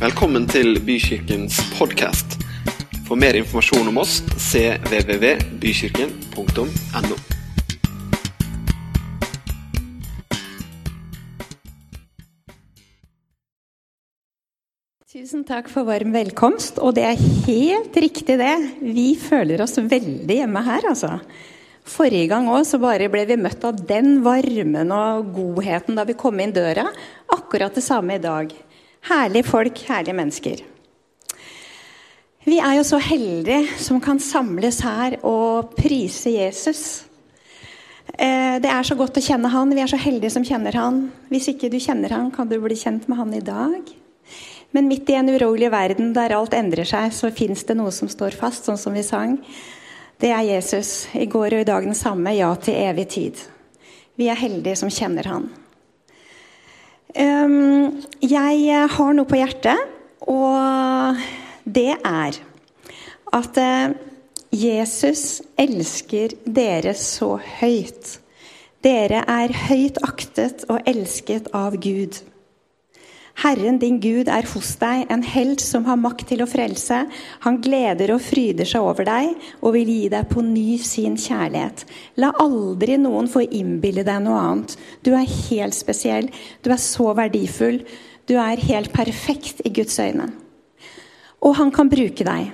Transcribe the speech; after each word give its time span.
Velkommen 0.00 0.46
til 0.48 0.78
Bykirkens 0.80 1.58
podkast. 1.76 2.40
For 3.04 3.20
mer 3.20 3.36
informasjon 3.36 3.84
om 3.90 3.98
oss 4.00 4.22
cvvvbykirken.no. 4.32 7.16
Tusen 15.04 15.44
takk 15.44 15.68
for 15.68 15.84
varm 15.84 16.16
velkomst. 16.16 16.80
Og 16.80 16.96
det 16.96 17.04
er 17.04 17.20
helt 17.20 17.92
riktig, 18.00 18.40
det. 18.40 18.80
Vi 18.80 19.20
føler 19.20 19.60
oss 19.60 19.76
veldig 19.76 20.40
hjemme 20.40 20.64
her, 20.64 20.80
altså. 20.94 21.20
Forrige 21.84 22.32
gang 22.32 22.48
òg 22.48 22.64
så 22.64 22.80
bare 22.80 23.12
ble 23.12 23.28
vi 23.28 23.36
møtt 23.36 23.60
av 23.68 23.76
den 23.84 24.24
varmen 24.24 24.96
og 24.96 25.28
godheten 25.36 25.92
da 26.00 26.08
vi 26.08 26.16
kom 26.16 26.40
inn 26.40 26.56
døra. 26.56 26.88
Akkurat 27.36 27.76
det 27.76 27.84
samme 27.84 28.16
i 28.16 28.24
dag. 28.24 28.48
Herlige 29.08 29.48
folk, 29.48 29.78
herlige 29.88 30.16
mennesker. 30.16 30.60
Vi 32.44 32.58
er 32.58 32.74
jo 32.78 32.84
så 32.84 32.98
heldige 33.00 33.68
som 33.80 34.00
kan 34.00 34.20
samles 34.20 34.80
her 34.84 35.18
og 35.24 35.72
prise 35.76 36.32
Jesus. 36.34 36.82
Eh, 38.12 38.56
det 38.60 38.68
er 38.68 38.84
så 38.84 38.96
godt 38.98 39.16
å 39.16 39.24
kjenne 39.24 39.50
han. 39.52 39.72
Vi 39.72 39.82
er 39.82 39.90
så 39.92 40.00
heldige 40.00 40.32
som 40.34 40.44
kjenner 40.44 40.76
han. 40.76 41.02
Hvis 41.32 41.48
ikke 41.52 41.70
du 41.72 41.78
kjenner 41.80 42.12
han, 42.16 42.30
kan 42.34 42.48
du 42.48 42.58
bli 42.60 42.76
kjent 42.76 43.08
med 43.08 43.20
han 43.20 43.34
i 43.36 43.44
dag. 43.44 43.92
Men 44.70 44.88
midt 44.88 45.10
i 45.10 45.16
en 45.18 45.32
urolig 45.32 45.70
verden 45.72 46.12
der 46.14 46.36
alt 46.36 46.54
endrer 46.54 46.88
seg, 46.88 47.12
så 47.14 47.32
fins 47.34 47.64
det 47.66 47.76
noe 47.78 47.92
som 47.94 48.08
står 48.10 48.36
fast, 48.38 48.68
sånn 48.68 48.78
som 48.78 48.94
vi 48.94 49.02
sang. 49.06 49.38
Det 50.20 50.30
er 50.30 50.44
Jesus. 50.46 51.08
I 51.16 51.26
går 51.30 51.56
og 51.56 51.64
i 51.64 51.68
dag 51.68 51.88
den 51.88 51.96
samme. 51.96 52.36
Ja 52.36 52.52
til 52.60 52.76
evig 52.76 53.08
tid. 53.16 53.40
Vi 54.20 54.28
er 54.28 54.38
heldige 54.38 54.76
som 54.76 54.92
kjenner 54.92 55.26
han. 55.30 55.48
Ehm, 57.14 58.02
jeg 58.22 58.86
har 58.94 59.14
noe 59.16 59.26
på 59.26 59.38
hjertet, 59.40 59.78
og 60.30 61.18
det 61.64 61.94
er 61.96 62.38
at 63.34 63.60
eh, 63.62 63.92
Jesus 64.50 65.40
elsker 65.58 66.34
dere 66.44 66.94
så 66.98 67.36
høyt. 67.60 68.18
Dere 68.82 69.24
er 69.28 69.54
høyt 69.68 70.00
aktet 70.06 70.64
og 70.70 70.80
elsket 70.88 71.50
av 71.54 71.76
Gud. 71.82 72.22
Herren 73.40 73.78
din 73.80 73.96
Gud 74.02 74.28
er 74.28 74.44
hos 74.52 74.74
deg, 74.76 75.06
en 75.08 75.22
helt 75.24 75.62
som 75.64 75.86
har 75.88 75.96
makt 75.96 76.26
til 76.28 76.42
å 76.44 76.48
frelse. 76.50 76.98
Han 77.46 77.56
gleder 77.64 78.12
og 78.12 78.20
fryder 78.20 78.68
seg 78.68 78.84
over 78.84 79.06
deg 79.08 79.30
og 79.62 79.72
vil 79.78 79.88
gi 79.88 80.10
deg 80.12 80.28
på 80.28 80.44
ny 80.44 80.76
sin 80.84 81.16
kjærlighet. 81.16 81.86
La 82.20 82.34
aldri 82.44 82.98
noen 83.00 83.30
få 83.32 83.46
innbille 83.46 84.04
deg 84.04 84.20
noe 84.26 84.42
annet. 84.42 84.76
Du 85.00 85.14
er 85.16 85.24
helt 85.24 85.78
spesiell. 85.78 86.28
Du 86.60 86.68
er 86.68 86.82
så 86.84 87.14
verdifull. 87.16 87.80
Du 88.28 88.36
er 88.36 88.60
helt 88.68 88.92
perfekt 88.92 89.64
i 89.64 89.72
Guds 89.72 89.96
øyne. 89.96 90.28
Og 91.40 91.56
han 91.56 91.72
kan 91.72 91.88
bruke 91.88 92.26
deg. 92.28 92.52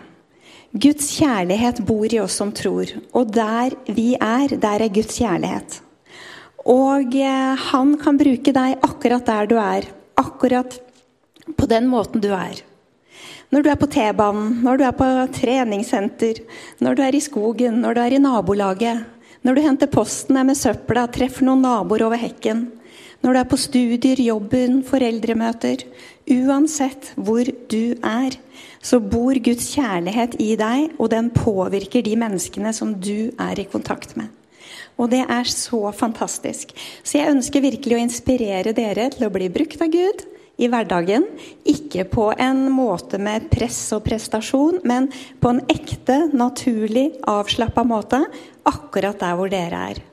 Guds 0.71 1.11
kjærlighet 1.19 1.83
bor 1.89 2.07
i 2.07 2.23
oss 2.23 2.39
som 2.39 2.55
tror. 2.55 2.95
Og 3.11 3.35
der 3.35 3.75
vi 3.91 4.13
er, 4.15 4.55
der 4.55 4.87
er 4.87 4.95
Guds 4.95 5.19
kjærlighet. 5.19 5.81
Og 6.63 7.15
eh, 7.19 7.69
han 7.73 7.95
kan 7.99 8.19
bruke 8.19 8.55
deg 8.55 8.79
akkurat 8.87 9.27
der 9.27 9.51
du 9.51 9.59
er 9.59 9.95
akkurat 10.21 10.79
på 11.57 11.69
den 11.71 11.87
måten 11.91 12.23
du 12.25 12.33
er. 12.35 12.63
Når 13.55 13.63
du 13.63 13.69
er 13.71 13.79
på 13.79 13.89
T-banen, 13.91 14.63
når 14.67 14.79
du 14.81 14.85
er 14.89 14.97
på 14.97 15.07
treningssenter, 15.37 16.41
når 16.83 16.97
du 16.97 17.03
er 17.07 17.15
i 17.15 17.23
skogen, 17.23 17.79
når 17.83 17.95
du 17.95 18.01
er 18.03 18.17
i 18.17 18.23
nabolaget, 18.23 19.05
når 19.47 19.55
du 19.55 19.63
henter 19.63 19.91
posten, 19.93 20.37
er 20.37 20.49
med 20.49 20.59
søpla, 20.59 21.07
treffer 21.07 21.47
noen 21.47 21.63
naboer 21.63 22.09
over 22.09 22.19
hekken, 22.19 22.67
når 23.23 23.33
du 23.33 23.39
er 23.41 23.49
på 23.51 23.59
studier, 23.59 24.21
jobben, 24.21 24.83
foreldremøter 24.87 25.87
Uansett 26.27 27.13
hvor 27.15 27.47
du 27.71 27.95
er, 28.03 28.35
så 28.83 28.99
bor 28.99 29.39
Guds 29.39 29.69
kjærlighet 29.77 30.35
i 30.43 30.57
deg, 30.59 30.97
og 30.99 31.13
den 31.13 31.31
påvirker 31.35 32.03
de 32.03 32.17
menneskene 32.19 32.73
som 32.75 32.97
du 32.99 33.31
er 33.39 33.63
i 33.63 33.67
kontakt 33.71 34.17
med. 34.19 34.27
Og 34.97 35.11
det 35.13 35.25
er 35.29 35.51
så 35.51 35.83
fantastisk. 35.93 36.73
Så 37.05 37.19
jeg 37.19 37.35
ønsker 37.35 37.65
virkelig 37.65 37.99
å 37.99 38.03
inspirere 38.07 38.73
dere 38.77 39.11
til 39.13 39.29
å 39.29 39.33
bli 39.33 39.51
brukt 39.53 39.83
av 39.85 39.93
Gud 39.93 40.25
i 40.57 40.69
hverdagen. 40.73 41.27
Ikke 41.69 42.07
på 42.09 42.31
en 42.33 42.67
måte 42.73 43.21
med 43.21 43.51
press 43.53 43.79
og 43.97 44.07
prestasjon, 44.07 44.81
men 44.89 45.11
på 45.41 45.53
en 45.53 45.63
ekte, 45.73 46.27
naturlig, 46.33 47.11
avslappa 47.29 47.85
måte. 47.85 48.23
Akkurat 48.67 49.21
der 49.21 49.37
hvor 49.39 49.53
dere 49.53 49.83
er. 49.93 50.05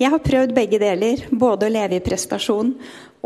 Jeg 0.00 0.10
har 0.10 0.24
prøvd 0.24 0.54
begge 0.56 0.80
deler. 0.82 1.26
Både 1.30 1.68
å 1.68 1.72
leve 1.72 1.98
i 1.98 2.04
prestasjon 2.04 2.72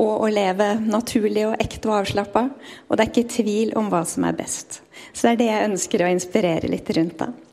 og 0.00 0.24
å 0.24 0.28
leve 0.32 0.74
naturlig 0.80 1.46
og 1.50 1.56
ekte 1.60 1.90
og 1.90 2.00
avslappa. 2.00 2.46
Og 2.88 2.96
det 2.96 3.04
er 3.04 3.12
ikke 3.12 3.36
tvil 3.38 3.72
om 3.78 3.88
hva 3.92 4.04
som 4.08 4.26
er 4.28 4.36
best. 4.36 4.82
Så 5.12 5.28
det 5.28 5.32
er 5.32 5.40
det 5.40 5.50
jeg 5.50 5.70
ønsker 5.70 6.04
å 6.04 6.12
inspirere 6.12 6.72
litt 6.72 6.92
rundt. 6.96 7.18
da. 7.22 7.51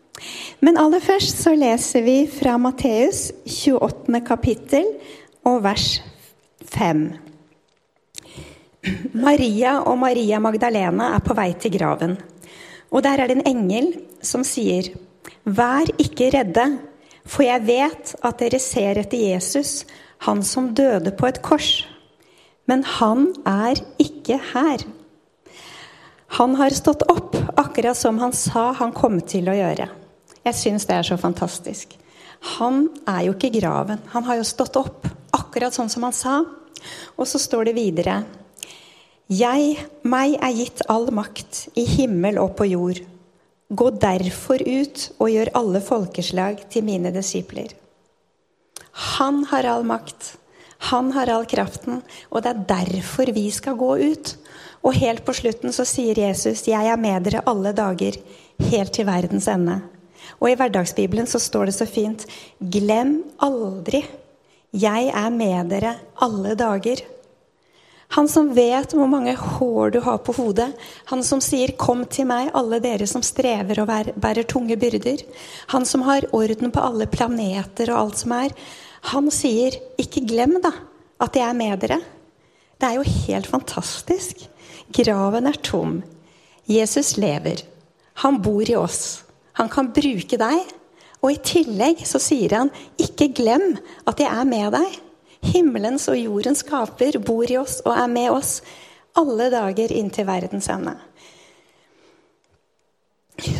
Men 0.59 0.80
aller 0.81 1.03
først 1.03 1.42
så 1.44 1.53
leser 1.56 2.03
vi 2.03 2.18
fra 2.28 2.58
Matteus 2.59 3.30
28. 3.47 4.22
kapittel 4.28 4.88
og 5.47 5.62
vers 5.64 6.02
5. 6.74 7.06
Maria 9.14 9.80
og 9.84 9.97
Maria 10.00 10.40
Magdalena 10.44 11.14
er 11.16 11.24
på 11.24 11.36
vei 11.38 11.52
til 11.59 11.74
graven. 11.75 12.18
Og 12.90 13.03
der 13.06 13.22
er 13.22 13.30
det 13.30 13.40
en 13.40 13.50
engel 13.50 13.92
som 14.25 14.44
sier, 14.47 14.92
Vær 15.46 15.88
ikke 16.02 16.30
redde, 16.34 16.66
for 17.26 17.46
jeg 17.46 17.66
vet 17.68 18.14
at 18.26 18.40
dere 18.41 18.59
ser 18.62 19.00
etter 19.02 19.22
Jesus, 19.31 19.86
han 20.26 20.44
som 20.44 20.74
døde 20.76 21.14
på 21.16 21.30
et 21.30 21.41
kors. 21.46 21.86
Men 22.68 22.84
han 22.84 23.30
er 23.47 23.80
ikke 24.02 24.40
her. 24.52 24.84
Han 26.38 26.56
har 26.59 26.76
stått 26.76 27.06
opp, 27.09 27.38
akkurat 27.58 27.97
som 27.97 28.20
han 28.22 28.36
sa 28.36 28.70
han 28.78 28.94
kom 28.94 29.18
til 29.26 29.50
å 29.50 29.58
gjøre. 29.58 29.90
Jeg 30.46 30.56
syns 30.56 30.88
det 30.88 30.96
er 30.96 31.08
så 31.08 31.18
fantastisk. 31.20 31.96
Han 32.58 32.88
er 33.08 33.26
jo 33.28 33.36
ikke 33.36 33.50
i 33.52 33.60
graven. 33.60 34.00
Han 34.14 34.26
har 34.28 34.40
jo 34.40 34.48
stått 34.48 34.80
opp, 34.80 35.08
akkurat 35.36 35.76
sånn 35.76 35.92
som 35.92 36.06
han 36.08 36.16
sa. 36.16 36.40
Og 37.20 37.28
så 37.28 37.42
står 37.42 37.70
det 37.70 37.76
videre 37.76 38.22
Jeg, 39.28 39.76
meg 40.08 40.38
er 40.40 40.56
gitt 40.56 40.86
all 40.90 41.10
makt 41.14 41.68
i 41.78 41.86
himmel 41.86 42.40
og 42.42 42.56
på 42.58 42.70
jord. 42.72 43.04
Gå 43.70 43.90
derfor 44.02 44.64
ut 44.66 45.04
og 45.20 45.30
gjør 45.30 45.52
alle 45.60 45.84
folkeslag 45.86 46.64
til 46.74 46.88
mine 46.88 47.12
disipler. 47.14 47.76
Han 49.20 49.44
har 49.52 49.68
all 49.70 49.86
makt. 49.86 50.38
Han 50.90 51.12
har 51.12 51.30
all 51.30 51.46
kraften, 51.46 52.00
og 52.32 52.42
det 52.44 52.54
er 52.54 52.66
derfor 52.72 53.30
vi 53.36 53.50
skal 53.52 53.76
gå 53.78 53.92
ut. 54.00 54.34
Og 54.80 54.96
helt 54.96 55.26
på 55.28 55.36
slutten 55.36 55.76
så 55.76 55.84
sier 55.86 56.16
Jesus, 56.18 56.68
'Jeg 56.68 56.88
er 56.88 56.96
med 56.96 57.24
dere 57.24 57.44
alle 57.46 57.74
dager, 57.74 58.16
helt 58.72 58.94
til 58.94 59.06
verdens 59.06 59.48
ende'. 59.48 59.99
Og 60.40 60.51
i 60.51 60.57
hverdagsbibelen 60.59 61.28
så 61.29 61.41
står 61.41 61.69
det 61.69 61.78
så 61.78 61.88
fint 61.90 62.25
Glem 62.59 63.23
aldri. 63.41 64.03
Jeg 64.69 65.09
er 65.09 65.31
med 65.34 65.72
dere 65.73 65.95
alle 66.22 66.53
dager. 66.57 67.01
Han 68.17 68.25
som 68.29 68.47
vet 68.56 68.94
hvor 68.97 69.09
mange 69.09 69.35
hår 69.38 69.91
du 69.94 70.00
har 70.01 70.17
på 70.25 70.34
hodet. 70.34 70.72
Han 71.12 71.23
som 71.23 71.41
sier 71.41 71.72
'Kom 71.78 72.06
til 72.06 72.25
meg, 72.25 72.50
alle 72.53 72.79
dere 72.79 73.07
som 73.07 73.22
strever 73.22 73.81
og 73.81 73.88
bærer 74.17 74.47
tunge 74.47 74.75
byrder'. 74.75 75.25
Han 75.67 75.85
som 75.85 76.01
har 76.01 76.25
orden 76.34 76.72
på 76.72 76.81
alle 76.81 77.06
planeter 77.06 77.91
og 77.94 78.00
alt 78.00 78.17
som 78.17 78.31
er. 78.31 78.50
Han 79.13 79.29
sier 79.31 79.78
'Ikke 79.97 80.25
glem, 80.28 80.61
da, 80.61 80.72
at 81.22 81.35
jeg 81.35 81.50
er 81.50 81.53
med 81.53 81.79
dere'. 81.79 82.01
Det 82.79 82.88
er 82.88 82.96
jo 82.96 83.03
helt 83.03 83.47
fantastisk. 83.47 84.50
Graven 84.91 85.47
er 85.47 85.59
tom. 85.61 86.03
Jesus 86.66 87.17
lever. 87.17 87.61
Han 88.13 88.41
bor 88.41 88.69
i 88.69 88.75
oss. 88.75 89.23
Han 89.59 89.70
kan 89.72 89.92
bruke 89.94 90.40
deg. 90.40 90.75
Og 91.20 91.34
i 91.34 91.42
tillegg 91.44 92.06
så 92.08 92.20
sier 92.24 92.56
han, 92.56 92.70
ikke 92.96 93.28
glem 93.36 93.74
at 94.08 94.22
jeg 94.24 94.31
er 94.31 94.47
med 94.47 94.72
deg. 94.78 95.00
Himmelens 95.52 96.08
og 96.12 96.20
jordens 96.20 96.64
skaper 96.64 97.20
bor 97.24 97.47
i 97.47 97.59
oss 97.59 97.80
og 97.86 97.94
er 97.96 98.08
med 98.12 98.31
oss 98.31 98.59
alle 99.20 99.50
dager 99.52 99.91
inntil 99.96 100.28
verdens 100.28 100.70
ende. 100.72 100.96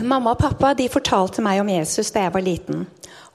Mamma 0.04 0.34
og 0.36 0.42
pappa 0.42 0.74
de 0.76 0.90
fortalte 0.92 1.44
meg 1.44 1.62
om 1.62 1.72
Jesus 1.72 2.12
da 2.16 2.26
jeg 2.26 2.36
var 2.36 2.44
liten. 2.44 2.84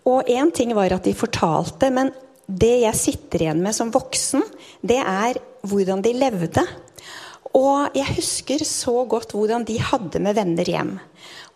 Og 0.09 0.29
én 0.29 0.51
ting 0.53 0.75
var 0.77 0.93
at 0.93 1.07
de 1.07 1.15
fortalte, 1.17 1.89
men 1.93 2.13
det 2.45 2.83
jeg 2.83 3.01
sitter 3.01 3.47
igjen 3.47 3.63
med 3.65 3.77
som 3.77 3.93
voksen, 3.93 4.45
det 4.85 5.01
er 5.01 5.41
hvordan 5.65 6.05
de 6.05 6.13
levde. 6.17 6.65
Og 7.57 7.97
jeg 7.97 8.17
husker 8.19 8.65
så 8.69 9.05
godt 9.09 9.33
hvordan 9.33 9.65
de 9.65 9.79
hadde 9.81 10.21
med 10.21 10.37
venner 10.37 10.69
hjem. 10.69 10.99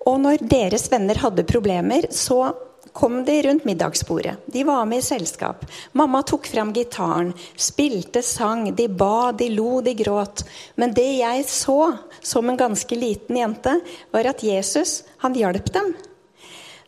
Og 0.07 0.21
når 0.23 0.45
deres 0.49 0.87
venner 0.93 1.19
hadde 1.21 1.47
problemer, 1.49 2.07
så 2.15 2.53
kom 2.99 3.21
de 3.25 3.43
rundt 3.43 3.67
middagsbordet. 3.69 4.37
De 4.47 4.65
var 4.65 4.87
med 4.87 4.99
i 4.99 5.07
selskap. 5.07 5.65
Mamma 5.93 6.23
tok 6.27 6.47
fram 6.51 6.73
gitaren, 6.75 7.33
spilte 7.55 8.23
sang, 8.27 8.73
de 8.75 8.89
ba, 8.89 9.31
de 9.33 9.51
lo, 9.55 9.81
de 9.85 9.95
gråt. 9.95 10.43
Men 10.75 10.95
det 10.97 11.07
jeg 11.21 11.45
så 11.51 11.79
som 12.21 12.49
en 12.49 12.59
ganske 12.59 12.99
liten 12.99 13.39
jente, 13.39 13.77
var 14.11 14.31
at 14.33 14.43
Jesus, 14.43 15.03
han 15.23 15.37
hjalp 15.39 15.73
dem. 15.75 15.95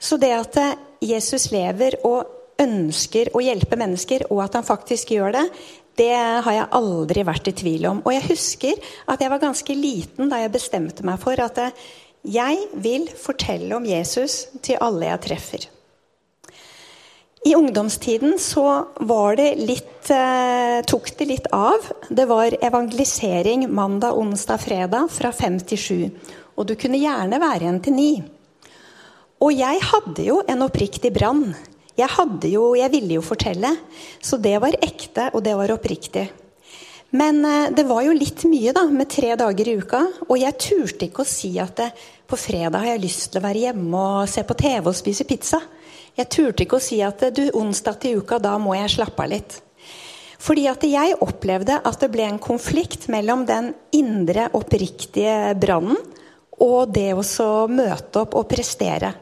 Så 0.01 0.17
det 0.17 0.33
at 0.35 0.59
Jesus 1.05 1.51
lever 1.53 2.01
og 2.09 2.25
ønsker 2.61 3.31
å 3.37 3.43
hjelpe 3.45 3.79
mennesker, 3.81 4.27
og 4.33 4.43
at 4.45 4.59
han 4.59 4.67
faktisk 4.67 5.15
gjør 5.17 5.39
det, 5.39 5.47
Det 6.01 6.17
har 6.17 6.55
jeg 6.55 6.69
aldri 6.73 7.23
vært 7.27 7.49
i 7.51 7.53
tvil 7.53 7.83
om. 7.91 7.99
Og 8.07 8.15
jeg 8.15 8.25
husker 8.31 8.79
at 9.11 9.21
jeg 9.21 9.29
var 9.29 9.41
ganske 9.43 9.75
liten 9.75 10.31
da 10.31 10.39
jeg 10.41 10.53
bestemte 10.55 11.05
meg 11.05 11.19
for 11.21 11.37
at 11.43 11.59
eh, 11.61 11.75
jeg 12.27 12.67
vil 12.77 13.07
fortelle 13.17 13.73
om 13.77 13.87
Jesus 13.89 14.47
til 14.61 14.81
alle 14.85 15.09
jeg 15.09 15.23
treffer. 15.25 15.69
I 17.49 17.55
ungdomstiden 17.57 18.35
så 18.37 18.65
var 19.01 19.37
det 19.37 19.55
litt, 19.57 20.11
eh, 20.13 20.83
tok 20.85 21.17
det 21.17 21.27
litt 21.27 21.47
av. 21.53 21.81
Det 22.11 22.27
var 22.29 22.53
evangelisering 22.61 23.65
mandag, 23.73 24.13
onsdag, 24.13 24.61
fredag 24.61 25.09
fra 25.09 25.33
fem 25.33 25.57
til 25.59 25.79
sju. 25.79 26.11
Og 26.59 26.67
du 26.67 26.75
kunne 26.77 27.01
gjerne 27.01 27.41
være 27.41 27.65
igjen 27.65 27.83
til 27.83 27.95
ni. 27.95 28.23
Og 29.41 29.55
jeg 29.57 29.81
hadde 29.81 30.23
jo 30.23 30.43
en 30.47 30.63
oppriktig 30.69 31.15
brann. 31.15 31.55
Jeg, 31.97 32.09
hadde 32.09 32.51
jo, 32.53 32.75
jeg 32.77 32.93
ville 32.93 33.17
jo 33.17 33.23
fortelle. 33.25 33.73
Så 34.21 34.37
det 34.37 34.61
var 34.61 34.77
ekte, 34.77 35.31
og 35.33 35.43
det 35.43 35.57
var 35.57 35.73
oppriktig. 35.73 36.29
Men 37.11 37.45
eh, 37.45 37.71
det 37.75 37.87
var 37.89 38.05
jo 38.07 38.15
litt 38.15 38.45
mye 38.49 38.75
da, 38.77 38.85
med 38.91 39.11
tre 39.11 39.35
dager 39.39 39.69
i 39.69 39.77
uka. 39.81 40.05
Og 40.29 40.37
jeg 40.39 40.59
turte 40.63 41.09
ikke 41.09 41.25
å 41.25 41.29
si 41.29 41.57
at 41.63 41.77
det, 41.81 41.91
på 42.31 42.39
fredag 42.39 42.85
har 42.85 42.93
jeg 42.93 43.03
lyst 43.03 43.25
til 43.33 43.41
å 43.41 43.47
være 43.49 43.65
hjemme 43.65 44.05
og 44.21 44.31
se 44.31 44.45
på 44.47 44.55
TV 44.59 44.87
og 44.87 44.95
spise 44.95 45.27
pizza. 45.27 45.59
Jeg 46.15 46.31
turte 46.31 46.63
ikke 46.63 46.79
å 46.79 46.85
si 46.85 47.01
at 47.03 47.25
du, 47.35 47.49
onsdag 47.59 47.99
til 48.03 48.21
uka, 48.23 48.39
da 48.43 48.55
må 48.63 48.77
jeg 48.79 48.93
slappe 48.95 49.25
av 49.25 49.33
litt. 49.33 49.57
Fordi 50.41 50.69
at 50.71 50.85
jeg 50.89 51.19
opplevde 51.21 51.81
at 51.85 51.99
det 52.01 52.09
ble 52.15 52.25
en 52.29 52.39
konflikt 52.41 53.09
mellom 53.13 53.43
den 53.49 53.75
indre, 53.97 54.47
oppriktige 54.57 55.57
brannen 55.61 55.99
og 56.61 56.93
det 56.95 57.11
å 57.17 57.51
møte 57.73 58.23
opp 58.23 58.37
og 58.39 58.49
prestere. 58.49 59.13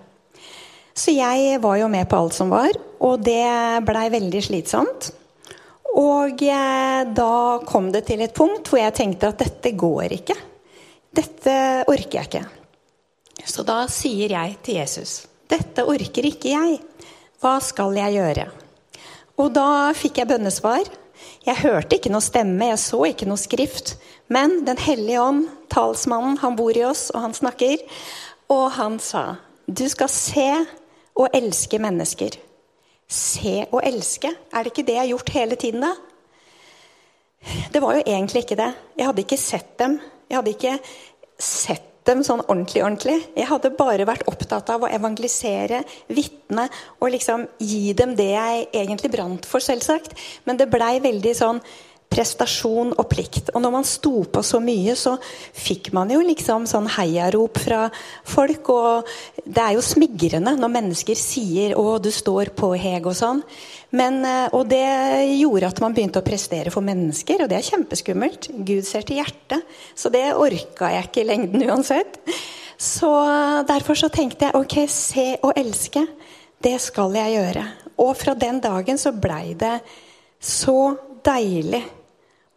Så 0.98 1.14
jeg 1.14 1.60
var 1.62 1.78
jo 1.78 1.88
med 1.90 2.08
på 2.10 2.18
alt 2.18 2.34
som 2.34 2.50
var, 2.50 2.74
og 2.98 3.22
det 3.22 3.46
blei 3.86 4.08
veldig 4.10 4.42
slitsomt. 4.42 5.12
Og 5.98 6.42
eh, 6.46 7.00
da 7.14 7.32
kom 7.66 7.90
det 7.94 8.04
til 8.10 8.22
et 8.22 8.36
punkt 8.36 8.70
hvor 8.70 8.80
jeg 8.80 8.94
tenkte 8.94 9.32
at 9.32 9.42
dette 9.42 9.74
går 9.78 10.14
ikke. 10.20 10.36
Dette 11.18 11.56
orker 11.88 12.20
jeg 12.20 12.30
ikke. 12.30 12.44
Så 13.48 13.64
da 13.66 13.82
sier 13.90 14.34
jeg 14.36 14.58
til 14.62 14.80
Jesus 14.82 15.24
dette 15.48 15.84
orker 15.88 16.26
ikke 16.28 16.52
jeg. 16.52 16.78
Hva 17.40 17.56
skal 17.64 17.96
jeg 17.96 18.18
gjøre? 18.18 18.48
Og 19.38 19.52
da 19.54 19.94
fikk 19.96 20.20
jeg 20.20 20.28
bønnesvar. 20.28 20.88
Jeg 21.46 21.62
hørte 21.62 21.96
ikke 21.96 22.12
noe 22.12 22.24
stemme, 22.24 22.68
jeg 22.72 22.80
så 22.82 23.00
ikke 23.08 23.28
noe 23.28 23.40
skrift. 23.40 23.94
Men 24.28 24.64
Den 24.66 24.80
hellige 24.82 25.22
ånd, 25.22 25.46
talsmannen, 25.72 26.36
han 26.42 26.58
bor 26.58 26.76
i 26.76 26.84
oss, 26.84 27.08
og 27.14 27.24
han 27.24 27.36
snakker. 27.36 27.80
Og 28.52 28.66
han 28.76 28.98
sa, 29.00 29.38
du 29.66 29.86
skal 29.88 30.10
se 30.12 30.50
og 31.18 31.32
elske 31.34 31.80
mennesker. 31.80 32.36
Se 33.08 33.62
og 33.72 33.80
elske. 33.88 34.30
Er 34.52 34.64
det 34.64 34.74
ikke 34.74 34.86
det 34.86 34.98
jeg 34.98 35.04
har 35.06 35.12
gjort 35.14 35.34
hele 35.34 35.56
tiden, 35.60 35.84
da? 35.84 35.94
Det 37.72 37.80
var 37.80 37.96
jo 37.96 38.04
egentlig 38.04 38.44
ikke 38.44 38.58
det. 38.58 38.72
Jeg 38.98 39.08
hadde 39.08 39.24
ikke 39.24 39.40
sett 39.40 39.76
dem. 39.80 40.00
Jeg 40.28 40.36
hadde 40.40 40.52
ikke 40.52 40.74
sett 41.38 41.86
dem 42.08 42.22
sånn 42.24 42.42
ordentlig, 42.46 42.82
ordentlig. 42.82 43.16
Jeg 43.36 43.48
hadde 43.50 43.72
bare 43.76 44.06
vært 44.08 44.28
opptatt 44.30 44.70
av 44.72 44.84
å 44.84 44.90
evangelisere, 44.90 45.82
vitne 46.12 46.66
og 46.98 47.12
liksom 47.14 47.46
gi 47.60 47.92
dem 47.96 48.14
det 48.18 48.30
jeg 48.32 48.66
egentlig 48.82 49.12
brant 49.12 49.48
for, 49.48 49.64
selvsagt. 49.64 50.16
Men 50.48 50.60
det 50.60 50.70
blei 50.72 50.96
veldig 51.04 51.34
sånn 51.36 51.60
prestasjon 52.08 52.94
og 52.96 53.06
plikt. 53.10 53.50
Og 53.54 53.62
når 53.62 53.72
man 53.74 53.86
sto 53.86 54.22
på 54.32 54.42
så 54.44 54.60
mye, 54.64 54.94
så 54.98 55.14
fikk 55.20 55.92
man 55.96 56.10
jo 56.12 56.20
liksom 56.24 56.66
sånn 56.68 56.88
heiarop 56.96 57.60
fra 57.62 57.86
folk. 58.26 58.70
Og 58.72 59.10
det 59.44 59.64
er 59.64 59.76
jo 59.76 59.84
smigrende 59.84 60.56
når 60.58 60.74
mennesker 60.78 61.18
sier 61.18 61.76
'Å, 61.76 62.00
du 62.02 62.10
står 62.10 62.54
på, 62.56 62.72
Heg', 62.76 63.06
og 63.06 63.16
sånn. 63.16 63.42
Men, 63.90 64.24
eh, 64.24 64.48
og 64.52 64.68
det 64.68 64.84
gjorde 65.40 65.68
at 65.68 65.80
man 65.80 65.94
begynte 65.94 66.20
å 66.20 66.24
prestere 66.24 66.70
for 66.70 66.82
mennesker, 66.82 67.42
og 67.42 67.48
det 67.48 67.58
er 67.58 67.70
kjempeskummelt. 67.70 68.48
Gud 68.64 68.84
ser 68.84 69.02
til 69.02 69.16
hjertet. 69.16 69.62
Så 69.94 70.10
det 70.10 70.34
orka 70.34 70.90
jeg 70.92 71.08
ikke 71.08 71.20
i 71.22 71.28
lengden 71.28 71.62
uansett. 71.68 72.18
Så 72.78 73.10
derfor 73.66 73.94
så 73.94 74.08
tenkte 74.08 74.46
jeg 74.46 74.54
ok, 74.54 74.88
se 74.88 75.38
og 75.42 75.56
elske, 75.56 76.06
det 76.62 76.80
skal 76.80 77.12
jeg 77.12 77.34
gjøre. 77.38 77.64
Og 77.98 78.16
fra 78.16 78.34
den 78.34 78.60
dagen 78.60 78.98
så 78.98 79.12
blei 79.12 79.54
det 79.58 79.80
så 80.38 80.96
deilig 81.26 81.82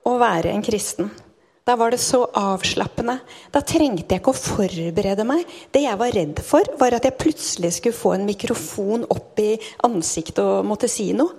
å 0.08 0.16
være 0.22 0.54
en 0.54 0.64
kristen. 0.66 1.12
Da 1.68 1.76
var 1.78 1.94
det 1.94 2.02
så 2.02 2.24
avslappende. 2.36 3.20
Da 3.54 3.62
trengte 3.62 4.16
jeg 4.16 4.24
ikke 4.24 4.34
å 4.34 4.38
forberede 4.38 5.26
meg. 5.30 5.46
Det 5.72 5.84
jeg 5.86 6.00
var 6.00 6.16
redd 6.16 6.42
for, 6.46 6.66
var 6.80 6.98
at 6.98 7.06
jeg 7.06 7.20
plutselig 7.22 7.76
skulle 7.78 7.98
få 7.98 8.16
en 8.16 8.26
mikrofon 8.26 9.06
opp 9.14 9.40
i 9.40 9.54
ansiktet 9.86 10.42
og 10.42 10.66
måtte 10.68 10.90
si 10.92 11.12
noe. 11.14 11.38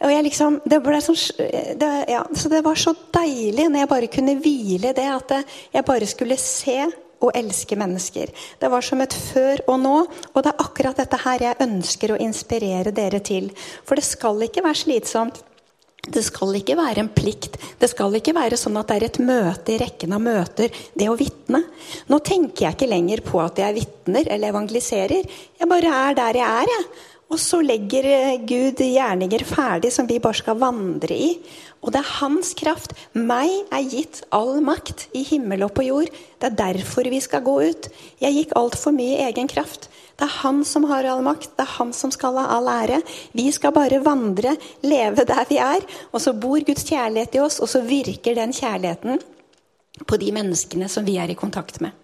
Og 0.00 0.08
jeg 0.08 0.24
liksom, 0.24 0.62
det, 0.64 0.78
sånn, 1.04 1.18
det, 1.76 1.88
ja, 2.08 2.22
det, 2.24 2.60
var 2.64 2.78
så 2.80 2.94
deilig 3.12 3.66
når 3.68 3.82
jeg 3.82 3.90
bare 3.90 4.08
kunne 4.14 4.36
hvile 4.40 4.94
det, 4.96 5.08
at 5.12 5.34
jeg 5.74 5.84
bare 5.84 6.08
skulle 6.08 6.38
se 6.40 6.78
og 7.20 7.36
elske 7.36 7.76
mennesker. 7.76 8.32
Det 8.62 8.70
var 8.72 8.84
som 8.86 9.02
et 9.04 9.12
før 9.12 9.60
og 9.68 9.76
nå, 9.82 9.96
og 10.32 10.40
det 10.40 10.54
er 10.54 10.64
akkurat 10.64 11.02
dette 11.02 11.20
her 11.20 11.44
jeg 11.44 11.60
ønsker 11.66 12.14
å 12.14 12.20
inspirere 12.22 12.94
dere 12.96 13.20
til. 13.20 13.50
For 13.84 14.00
det 14.00 14.06
skal 14.08 14.40
ikke 14.46 14.64
være 14.64 14.82
slitsomt. 14.86 15.42
Det 16.00 16.22
skal 16.24 16.54
ikke 16.56 16.78
være 16.78 17.02
en 17.04 17.10
plikt. 17.12 17.58
Det 17.80 17.90
skal 17.92 18.14
ikke 18.16 18.34
være 18.36 18.56
sånn 18.58 18.78
at 18.80 18.88
det 18.88 18.96
er 18.96 19.06
et 19.10 19.20
møte 19.20 19.74
i 19.74 19.78
rekken 19.82 20.14
av 20.16 20.24
møter, 20.24 20.72
det 20.96 21.08
å 21.12 21.18
vitne. 21.18 21.60
Nå 22.08 22.20
tenker 22.24 22.66
jeg 22.66 22.78
ikke 22.78 22.88
lenger 22.88 23.22
på 23.26 23.42
at 23.42 23.60
jeg 23.60 23.76
vitner 23.76 24.30
eller 24.30 24.54
evangeliserer. 24.54 25.28
Jeg 25.60 25.70
bare 25.70 25.94
er 26.08 26.16
der 26.18 26.40
jeg 26.40 26.64
er, 26.64 26.72
jeg. 26.72 26.88
Og 27.30 27.38
så 27.38 27.60
legger 27.62 28.08
eh, 28.10 28.38
Gud 28.42 28.80
gjerninger 28.82 29.44
ferdig 29.46 29.92
som 29.94 30.08
vi 30.08 30.18
bare 30.22 30.40
skal 30.40 30.58
vandre 30.58 31.14
i. 31.14 31.28
Og 31.80 31.94
det 31.94 32.02
er 32.02 32.16
hans 32.20 32.52
kraft. 32.58 32.92
Meg 33.16 33.48
er 33.72 33.86
gitt 33.88 34.20
all 34.36 34.58
makt 34.64 35.06
i 35.16 35.22
himmel 35.24 35.64
og 35.64 35.72
på 35.78 35.86
jord. 35.86 36.10
Det 36.12 36.50
er 36.50 36.58
derfor 36.58 37.08
vi 37.08 37.20
skal 37.24 37.44
gå 37.46 37.54
ut. 37.70 37.88
Jeg 38.20 38.36
gikk 38.36 38.52
altfor 38.60 38.92
mye 38.96 39.16
i 39.16 39.24
egen 39.30 39.48
kraft. 39.48 39.88
Det 40.20 40.28
er 40.28 40.36
han 40.42 40.60
som 40.68 40.84
har 40.90 41.08
all 41.08 41.22
makt, 41.24 41.54
det 41.56 41.64
er 41.64 41.76
han 41.78 41.94
som 41.96 42.12
skal 42.12 42.36
ha 42.36 42.58
all 42.58 42.68
ære. 42.68 43.00
Vi 43.32 43.46
skal 43.56 43.72
bare 43.72 44.02
vandre, 44.04 44.52
leve 44.84 45.24
der 45.24 45.48
vi 45.48 45.56
er. 45.64 45.86
Og 46.12 46.20
så 46.20 46.36
bor 46.36 46.60
Guds 46.60 46.84
kjærlighet 46.84 47.38
i 47.38 47.40
oss, 47.40 47.56
og 47.64 47.72
så 47.72 47.80
virker 47.86 48.36
den 48.36 48.52
kjærligheten 48.52 49.22
på 50.04 50.20
de 50.20 50.28
menneskene 50.36 50.88
som 50.92 51.08
vi 51.08 51.16
er 51.16 51.32
i 51.32 51.38
kontakt 51.38 51.80
med. 51.80 51.96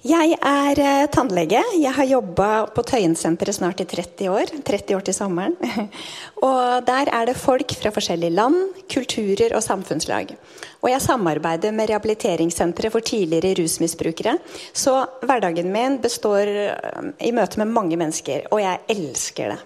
Jeg 0.00 0.32
er 0.40 0.78
eh, 0.80 1.06
tannlege. 1.12 1.60
Jeg 1.76 1.92
har 1.92 2.06
jobba 2.08 2.46
på 2.72 2.80
Tøyensenteret 2.88 3.52
snart 3.52 3.82
i 3.82 3.84
30 3.84 4.30
år. 4.32 4.52
30 4.64 4.96
år 4.96 5.02
til 5.04 5.12
sommeren. 5.12 5.58
Og 6.48 6.86
der 6.86 7.10
er 7.12 7.28
det 7.28 7.36
folk 7.36 7.74
fra 7.76 7.92
forskjellige 7.92 8.32
land, 8.32 8.56
kulturer 8.88 9.52
og 9.52 9.60
samfunnslag. 9.60 10.32
Og 10.80 10.88
jeg 10.88 11.04
samarbeider 11.04 11.76
med 11.76 11.90
rehabiliteringssenteret 11.90 12.94
for 12.94 13.04
tidligere 13.04 13.52
rusmisbrukere. 13.60 14.38
Så 14.72 15.04
hverdagen 15.20 15.68
min 15.68 16.00
består 16.00 16.48
eh, 16.48 17.10
i 17.28 17.34
møte 17.36 17.60
med 17.60 17.68
mange 17.68 18.00
mennesker, 18.00 18.48
og 18.48 18.64
jeg 18.64 18.80
elsker 18.96 19.52
det. 19.52 19.60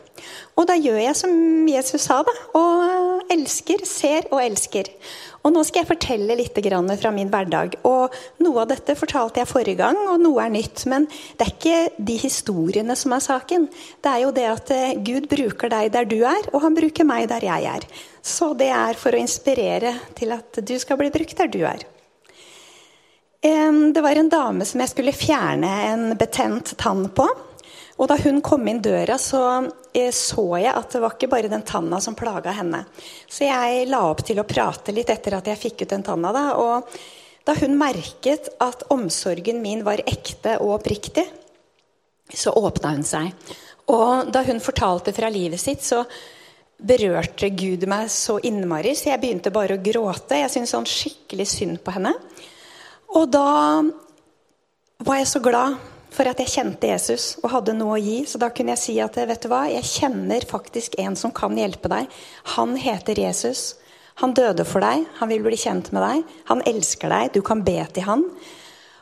Og 0.54 0.66
da 0.70 0.76
gjør 0.78 1.00
jeg 1.02 1.18
som 1.18 1.32
Jesus 1.68 2.06
sa, 2.06 2.20
da. 2.26 2.34
Og 2.58 3.30
elsker, 3.34 3.84
ser 3.88 4.28
og 4.30 4.42
elsker. 4.42 4.90
Og 5.44 5.52
nå 5.52 5.60
skal 5.66 5.82
jeg 5.82 5.90
fortelle 5.90 6.36
litt 6.38 6.56
fra 6.56 7.10
min 7.12 7.28
hverdag. 7.28 7.76
Og 7.84 8.14
noe 8.40 8.62
av 8.62 8.70
dette 8.70 8.96
fortalte 8.96 9.42
jeg 9.42 9.50
forrige 9.50 9.80
gang, 9.82 9.98
og 10.08 10.22
noe 10.22 10.44
er 10.44 10.54
nytt. 10.54 10.86
Men 10.88 11.06
det 11.36 11.44
er 11.44 11.52
ikke 11.52 12.04
de 12.10 12.16
historiene 12.22 12.96
som 12.96 13.12
er 13.12 13.24
saken. 13.24 13.68
Det 14.00 14.10
er 14.12 14.22
jo 14.24 14.32
det 14.32 14.46
at 14.48 14.70
eh, 14.72 14.94
Gud 15.04 15.28
bruker 15.28 15.68
deg 15.68 15.92
der 15.92 16.08
du 16.08 16.22
er, 16.22 16.48
og 16.54 16.62
han 16.64 16.76
bruker 16.76 17.04
meg 17.08 17.28
der 17.28 17.44
jeg 17.44 17.68
er. 17.74 17.88
Så 18.24 18.54
det 18.56 18.70
er 18.72 18.96
for 18.96 19.12
å 19.12 19.20
inspirere 19.20 19.92
til 20.16 20.32
at 20.32 20.62
du 20.64 20.78
skal 20.80 21.00
bli 21.00 21.12
brukt 21.12 21.36
der 21.36 21.52
du 21.52 21.60
er. 21.68 21.84
Det 23.44 24.00
var 24.00 24.16
en 24.16 24.30
dame 24.32 24.64
som 24.64 24.80
jeg 24.80 24.88
skulle 24.88 25.12
fjerne 25.12 25.68
en 25.90 26.04
betent 26.16 26.70
tann 26.80 27.10
på. 27.12 27.26
Og 27.94 28.08
da 28.10 28.16
hun 28.24 28.40
kom 28.42 28.66
inn 28.66 28.82
døra, 28.82 29.16
så 29.22 29.42
eh, 29.94 30.10
så 30.14 30.46
jeg 30.58 30.72
at 30.74 30.96
det 30.96 31.02
var 31.04 31.14
ikke 31.14 31.30
bare 31.30 31.50
den 31.52 31.62
tanna 31.66 32.00
som 32.02 32.16
plaga 32.18 32.54
henne. 32.56 32.82
Så 33.30 33.46
jeg 33.46 33.86
la 33.90 34.02
opp 34.08 34.24
til 34.26 34.40
å 34.42 34.48
prate 34.48 34.94
litt 34.94 35.12
etter 35.14 35.38
at 35.38 35.50
jeg 35.52 35.60
fikk 35.60 35.84
ut 35.84 35.94
den 35.94 36.06
tanna. 36.06 36.32
Da, 36.34 36.44
og 36.58 36.90
da 37.46 37.54
hun 37.60 37.78
merket 37.78 38.50
at 38.64 38.86
omsorgen 38.94 39.62
min 39.62 39.84
var 39.86 40.02
ekte 40.10 40.58
og 40.64 40.80
oppriktig, 40.80 41.26
så 42.34 42.54
åpna 42.56 42.96
hun 42.96 43.06
seg. 43.06 43.30
Og 43.94 44.32
da 44.32 44.42
hun 44.46 44.62
fortalte 44.64 45.12
fra 45.14 45.28
livet 45.30 45.60
sitt, 45.60 45.84
så 45.84 46.02
berørte 46.84 47.52
Gud 47.54 47.84
meg 47.88 48.08
så 48.10 48.40
innmari, 48.42 48.96
så 48.96 49.12
jeg 49.12 49.22
begynte 49.22 49.54
bare 49.54 49.76
å 49.76 49.84
gråte. 49.84 50.40
Jeg 50.40 50.50
syntes 50.50 50.74
sånn 50.74 50.88
skikkelig 50.88 51.46
synd 51.46 51.82
på 51.84 51.94
henne. 51.94 52.14
Og 53.14 53.28
da 53.30 53.84
var 55.04 55.20
jeg 55.20 55.30
så 55.30 55.42
glad 55.44 55.76
for 56.14 56.30
at 56.30 56.40
jeg 56.42 56.52
kjente 56.52 56.90
Jesus 56.90 57.34
og 57.42 57.50
hadde 57.52 57.74
noe 57.76 57.96
å 57.96 58.02
gi. 58.02 58.20
Så 58.28 58.38
da 58.40 58.50
kunne 58.54 58.74
jeg 58.76 58.82
si 58.82 58.96
at 59.02 59.16
vet 59.18 59.42
du 59.42 59.50
hva, 59.50 59.64
jeg 59.72 59.86
kjenner 59.88 60.46
faktisk 60.48 60.98
en 61.02 61.16
som 61.18 61.34
kan 61.34 61.56
hjelpe 61.58 61.90
deg. 61.90 62.10
Han 62.54 62.76
heter 62.78 63.18
Jesus. 63.18 63.74
Han 64.22 64.34
døde 64.36 64.66
for 64.68 64.84
deg. 64.84 65.08
Han 65.18 65.30
vil 65.32 65.42
bli 65.42 65.58
kjent 65.58 65.90
med 65.94 66.04
deg. 66.04 66.36
Han 66.50 66.62
elsker 66.70 67.10
deg. 67.10 67.32
Du 67.34 67.42
kan 67.46 67.64
be 67.66 67.80
til 67.94 68.06
han. 68.06 68.22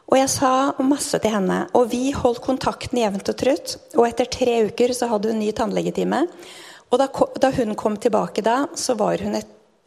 Og 0.08 0.18
jeg 0.18 0.32
sa 0.32 0.52
masse 0.84 1.20
til 1.20 1.34
henne. 1.34 1.62
Og 1.76 1.90
vi 1.92 2.10
holdt 2.16 2.42
kontakten 2.44 3.00
jevnt 3.00 3.28
og 3.32 3.38
trutt. 3.40 3.76
Og 3.96 4.06
etter 4.08 4.28
tre 4.32 4.58
uker 4.68 4.96
så 4.96 5.10
hadde 5.12 5.32
hun 5.32 5.40
ny 5.42 5.52
tannlegetime. 5.56 6.24
Og 6.92 7.00
da, 7.00 7.08
da 7.40 7.52
hun 7.56 7.76
kom 7.78 7.96
tilbake 8.00 8.44
da, 8.44 8.66
så 8.76 8.96
var 9.00 9.20
hun 9.24 9.36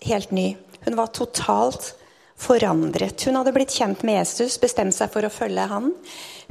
helt 0.05 0.33
ny. 0.33 0.51
Hun 0.85 0.97
var 0.97 1.13
totalt 1.13 1.93
forandret. 2.37 3.23
Hun 3.25 3.39
hadde 3.39 3.53
blitt 3.55 3.73
kjent 3.73 4.03
med 4.03 4.19
Jesus, 4.19 4.59
bestemt 4.61 4.95
seg 4.95 5.11
for 5.13 5.25
å 5.25 5.31
følge 5.31 5.67
han. 5.71 5.91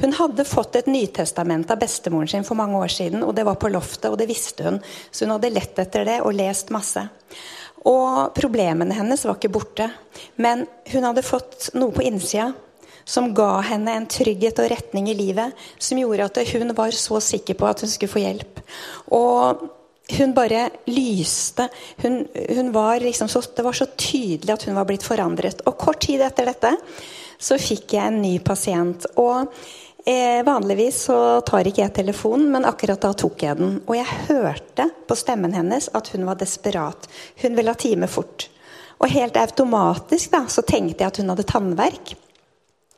Hun 0.00 0.16
hadde 0.16 0.46
fått 0.48 0.78
et 0.80 0.88
nytestament 0.90 1.70
av 1.70 1.82
bestemoren 1.82 2.30
sin 2.30 2.46
for 2.46 2.58
mange 2.58 2.80
år 2.80 2.90
siden, 2.90 3.22
og 3.22 3.34
det 3.36 3.44
var 3.46 3.60
på 3.60 3.70
loftet, 3.72 4.10
og 4.10 4.18
det 4.18 4.28
visste 4.30 4.66
hun. 4.66 4.80
Så 5.10 5.26
hun 5.26 5.36
hadde 5.36 5.52
lett 5.52 5.78
etter 5.78 6.08
det 6.08 6.18
og 6.24 6.34
lest 6.36 6.72
masse. 6.74 7.04
Og 7.84 8.32
problemene 8.36 8.96
hennes 8.96 9.26
var 9.28 9.36
ikke 9.36 9.52
borte, 9.52 9.90
men 10.40 10.64
hun 10.90 11.04
hadde 11.04 11.26
fått 11.26 11.68
noe 11.76 11.92
på 11.92 12.06
innsida 12.06 12.52
som 13.04 13.34
ga 13.36 13.58
henne 13.68 13.92
en 13.92 14.06
trygghet 14.08 14.58
og 14.62 14.70
retning 14.72 15.10
i 15.12 15.16
livet, 15.18 15.52
som 15.76 16.00
gjorde 16.00 16.30
at 16.30 16.40
hun 16.54 16.72
var 16.76 16.96
så 16.96 17.20
sikker 17.20 17.58
på 17.60 17.68
at 17.68 17.84
hun 17.84 17.92
skulle 17.92 18.14
få 18.14 18.22
hjelp. 18.24 18.62
Og 19.12 19.66
hun 20.12 20.34
bare 20.34 20.68
lyste. 20.84 21.68
Hun, 22.02 22.26
hun 22.48 22.72
var 22.72 23.00
liksom 23.00 23.28
så, 23.28 23.42
det 23.56 23.62
var 23.62 23.72
så 23.72 23.86
tydelig 23.86 24.52
at 24.52 24.66
hun 24.68 24.76
var 24.76 24.88
blitt 24.88 25.06
forandret. 25.06 25.64
Og 25.68 25.78
kort 25.80 26.02
tid 26.04 26.22
etter 26.24 26.50
dette 26.50 26.74
så 27.40 27.58
fikk 27.60 27.96
jeg 27.96 28.10
en 28.10 28.20
ny 28.22 28.34
pasient. 28.44 29.06
Og 29.20 29.48
eh, 30.04 30.42
vanligvis 30.46 31.04
så 31.08 31.18
tar 31.46 31.68
ikke 31.68 31.86
jeg 31.86 31.96
telefonen, 32.00 32.50
men 32.52 32.68
akkurat 32.68 33.00
da 33.00 33.14
tok 33.16 33.46
jeg 33.46 33.60
den. 33.60 33.78
Og 33.86 33.96
jeg 33.96 34.18
hørte 34.28 34.90
på 35.08 35.16
stemmen 35.18 35.56
hennes 35.56 35.88
at 35.96 36.12
hun 36.14 36.28
var 36.28 36.40
desperat. 36.40 37.08
Hun 37.42 37.56
ville 37.56 37.72
ha 37.72 37.80
time 37.80 38.10
fort. 38.10 38.50
Og 39.00 39.10
helt 39.10 39.36
automatisk 39.36 40.36
da, 40.36 40.44
så 40.48 40.62
tenkte 40.62 41.02
jeg 41.02 41.10
at 41.10 41.18
hun 41.20 41.32
hadde 41.32 41.48
tannverk. 41.48 42.14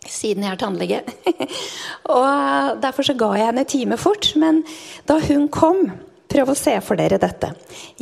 Siden 0.06 0.44
jeg 0.44 0.54
er 0.54 0.58
tannlege. 0.60 0.98
og 2.18 2.82
Derfor 2.82 3.06
så 3.06 3.16
ga 3.18 3.32
jeg 3.38 3.48
henne 3.48 3.64
time 3.66 3.98
fort. 3.98 4.34
Men 4.38 4.60
da 5.08 5.18
hun 5.22 5.48
kom 5.50 5.88
Prøv 6.26 6.52
å 6.52 6.58
se 6.58 6.74
for 6.82 6.98
dere 6.98 7.18
dette. 7.22 7.52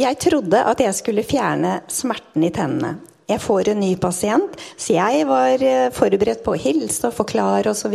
Jeg 0.00 0.18
trodde 0.22 0.62
at 0.64 0.80
jeg 0.80 0.96
skulle 0.96 1.26
fjerne 1.26 1.78
smerten 1.92 2.46
i 2.46 2.52
tennene. 2.54 2.96
Jeg 3.28 3.40
får 3.40 3.70
en 3.72 3.80
ny 3.80 3.94
pasient, 3.96 4.56
så 4.76 4.98
jeg 4.98 5.24
var 5.28 5.62
eh, 5.64 5.88
forberedt 5.96 6.42
på 6.44 6.52
å 6.52 6.60
hilse 6.60 7.08
og 7.08 7.16
forklare 7.16 7.72
osv. 7.72 7.94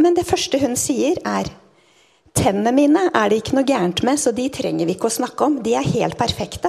Men 0.00 0.16
det 0.16 0.24
første 0.28 0.60
hun 0.62 0.76
sier, 0.80 1.20
er 1.28 1.52
Tennene 2.36 2.72
mine 2.76 3.06
er 3.16 3.30
det 3.32 3.38
ikke 3.40 3.54
noe 3.56 3.64
gærent 3.64 4.02
med, 4.04 4.20
så 4.20 4.28
de 4.36 4.44
trenger 4.52 4.84
vi 4.84 4.92
ikke 4.96 5.08
å 5.08 5.14
snakke 5.14 5.46
om. 5.46 5.54
De 5.64 5.72
er 5.72 5.86
helt 5.94 6.18
perfekte. 6.20 6.68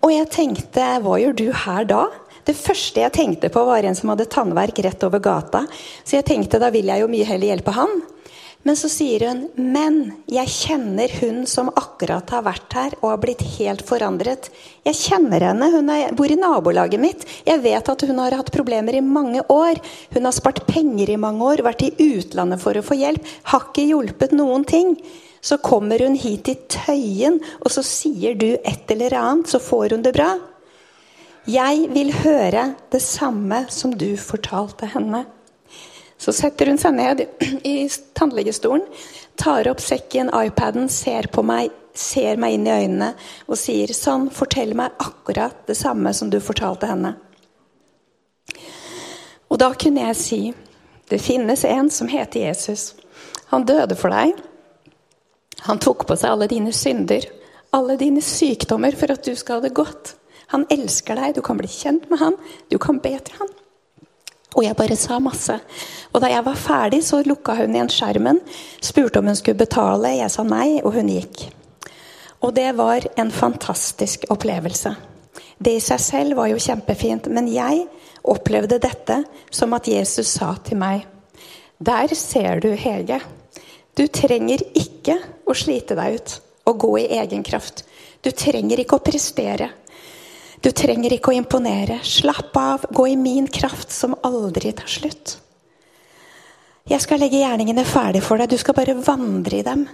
Og 0.00 0.14
jeg 0.14 0.30
tenkte, 0.32 0.86
hva 1.04 1.18
gjør 1.20 1.34
du 1.36 1.48
her 1.66 1.84
da? 1.90 2.06
Det 2.48 2.54
første 2.56 3.02
jeg 3.02 3.12
tenkte 3.12 3.50
på, 3.52 3.60
var 3.68 3.84
en 3.84 3.98
som 3.98 4.08
hadde 4.08 4.28
tannverk 4.32 4.80
rett 4.86 5.04
over 5.04 5.20
gata. 5.20 5.66
Så 6.00 6.16
jeg 6.16 6.24
tenkte, 6.28 6.60
da 6.62 6.70
vil 6.72 6.88
jeg 6.88 7.02
jo 7.02 7.10
mye 7.12 7.26
heller 7.28 7.52
hjelpe 7.52 7.74
han. 7.76 7.98
Men 8.66 8.76
så 8.76 8.88
sier 8.90 9.22
hun, 9.28 9.44
'Men 9.54 10.24
jeg 10.26 10.50
kjenner 10.50 11.12
hun 11.20 11.46
som 11.46 11.70
akkurat 11.70 12.28
har 12.30 12.42
vært 12.42 12.74
her 12.74 12.96
og 13.00 13.10
har 13.10 13.20
blitt 13.22 13.44
helt 13.58 13.84
forandret.' 13.86 14.50
'Jeg 14.84 14.94
kjenner 14.94 15.40
henne. 15.40 15.70
Hun 15.70 15.90
er, 15.90 16.12
bor 16.12 16.26
i 16.26 16.36
nabolaget 16.36 17.00
mitt. 17.00 17.24
Jeg 17.46 17.62
vet 17.62 17.88
at 17.88 18.02
hun 18.02 18.18
har 18.18 18.34
hatt 18.34 18.52
problemer 18.52 18.94
i 18.94 19.00
mange 19.00 19.42
år.' 19.48 19.80
'Hun 20.12 20.24
har 20.24 20.32
spart 20.32 20.66
penger 20.66 21.10
i 21.10 21.16
mange 21.16 21.40
år, 21.40 21.62
vært 21.62 21.86
i 21.86 21.94
utlandet 22.18 22.60
for 22.60 22.74
å 22.74 22.82
få 22.82 22.98
hjelp.' 22.98 23.24
'Har 23.44 23.70
ikke 23.70 23.88
hjulpet 23.88 24.32
noen 24.32 24.66
ting.' 24.66 24.96
Så 25.40 25.62
kommer 25.62 26.00
hun 26.02 26.16
hit 26.16 26.48
i 26.48 26.56
Tøyen, 26.68 27.40
og 27.62 27.70
så 27.70 27.82
sier 27.86 28.34
du 28.34 28.58
et 28.64 28.90
eller 28.90 29.14
annet, 29.14 29.46
så 29.46 29.60
får 29.62 29.94
hun 29.94 30.02
det 30.02 30.12
bra. 30.12 30.36
Jeg 31.46 31.88
vil 31.94 32.10
høre 32.12 32.74
det 32.90 33.00
samme 33.00 33.70
som 33.70 33.94
du 33.96 34.16
fortalte 34.16 34.84
henne. 34.84 35.24
Så 36.18 36.34
setter 36.34 36.66
hun 36.66 36.80
seg 36.80 36.96
ned 36.98 37.22
i 37.66 37.76
tannlegestolen, 38.18 38.84
tar 39.38 39.68
opp 39.70 39.80
sekken, 39.82 40.32
iPaden, 40.34 40.88
ser 40.90 41.30
på 41.30 41.44
meg, 41.46 41.70
ser 41.94 42.38
meg 42.42 42.56
inn 42.56 42.66
i 42.66 42.74
øynene 42.74 43.12
og 43.46 43.58
sier 43.58 43.92
sånn, 43.94 44.28
fortell 44.34 44.74
meg 44.78 44.98
akkurat 45.02 45.64
det 45.70 45.78
samme 45.78 46.12
som 46.14 46.30
du 46.30 46.40
fortalte 46.42 46.90
henne. 46.90 47.14
Og 49.48 49.60
da 49.62 49.70
kunne 49.78 50.08
jeg 50.10 50.18
si 50.18 50.40
det 51.08 51.22
finnes 51.24 51.64
en 51.64 51.88
som 51.90 52.10
heter 52.10 52.48
Jesus. 52.48 52.92
Han 53.48 53.64
døde 53.64 53.96
for 53.96 54.12
deg. 54.12 54.34
Han 55.64 55.80
tok 55.80 56.04
på 56.06 56.16
seg 56.18 56.34
alle 56.34 56.48
dine 56.50 56.74
synder, 56.76 57.24
alle 57.74 57.96
dine 58.00 58.20
sykdommer, 58.24 58.94
for 58.96 59.14
at 59.14 59.24
du 59.24 59.32
skal 59.36 59.58
ha 59.58 59.64
det 59.64 59.76
godt. 59.76 60.14
Han 60.52 60.66
elsker 60.72 61.18
deg, 61.18 61.34
du 61.36 61.42
kan 61.44 61.58
bli 61.60 61.68
kjent 61.68 62.06
med 62.12 62.20
han, 62.20 62.36
du 62.68 62.76
kan 62.80 63.00
be 63.04 63.14
til 63.24 63.40
han. 63.40 63.50
Og 64.56 64.64
jeg 64.64 64.76
bare 64.78 64.96
sa 64.96 65.18
masse. 65.20 65.58
Og 66.12 66.22
da 66.24 66.30
jeg 66.32 66.44
var 66.46 66.56
ferdig, 66.58 67.02
så 67.04 67.20
lukka 67.26 67.58
hun 67.58 67.76
igjen 67.76 67.90
skjermen, 67.92 68.40
spurte 68.80 69.20
om 69.20 69.28
hun 69.28 69.36
skulle 69.36 69.60
betale. 69.60 70.16
Jeg 70.16 70.32
sa 70.32 70.44
nei, 70.46 70.80
og 70.82 70.94
hun 70.96 71.10
gikk. 71.12 71.44
Og 72.40 72.54
det 72.56 72.70
var 72.78 73.04
en 73.18 73.30
fantastisk 73.34 74.24
opplevelse. 74.32 74.94
Det 75.58 75.74
i 75.74 75.82
seg 75.82 76.00
selv 76.00 76.38
var 76.38 76.48
jo 76.52 76.60
kjempefint, 76.62 77.26
men 77.34 77.50
jeg 77.50 77.84
opplevde 78.28 78.78
dette 78.82 79.22
som 79.50 79.74
at 79.74 79.88
Jesus 79.90 80.30
sa 80.38 80.52
til 80.64 80.78
meg 80.80 81.06
Der 81.78 82.14
ser 82.14 82.60
du, 82.60 82.72
Hege. 82.74 83.20
Du 83.94 84.06
trenger 84.06 84.62
ikke 84.74 85.16
å 85.46 85.54
slite 85.54 85.94
deg 85.98 86.18
ut 86.18 86.34
og 86.68 86.80
gå 86.84 86.90
i 87.00 87.08
egen 87.18 87.44
kraft. 87.46 87.84
Du 88.22 88.30
trenger 88.30 88.82
ikke 88.82 88.98
å 88.98 89.04
prestere. 89.04 89.70
Du 90.62 90.70
trenger 90.74 91.14
ikke 91.14 91.32
å 91.32 91.36
imponere. 91.38 92.00
Slapp 92.06 92.56
av. 92.58 92.86
Gå 92.94 93.06
i 93.12 93.18
min 93.18 93.46
kraft, 93.46 93.92
som 93.94 94.16
aldri 94.26 94.72
tar 94.76 94.90
slutt. 94.90 95.36
Jeg 96.88 97.04
skal 97.04 97.20
legge 97.20 97.42
gjerningene 97.42 97.84
ferdig 97.84 98.22
for 98.24 98.40
deg. 98.40 98.50
Du 98.50 98.58
skal 98.60 98.76
bare 98.78 98.96
vandre 98.96 99.60
i 99.60 99.66
dem. 99.66 99.84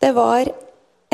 Det 0.00 0.12
var 0.16 0.48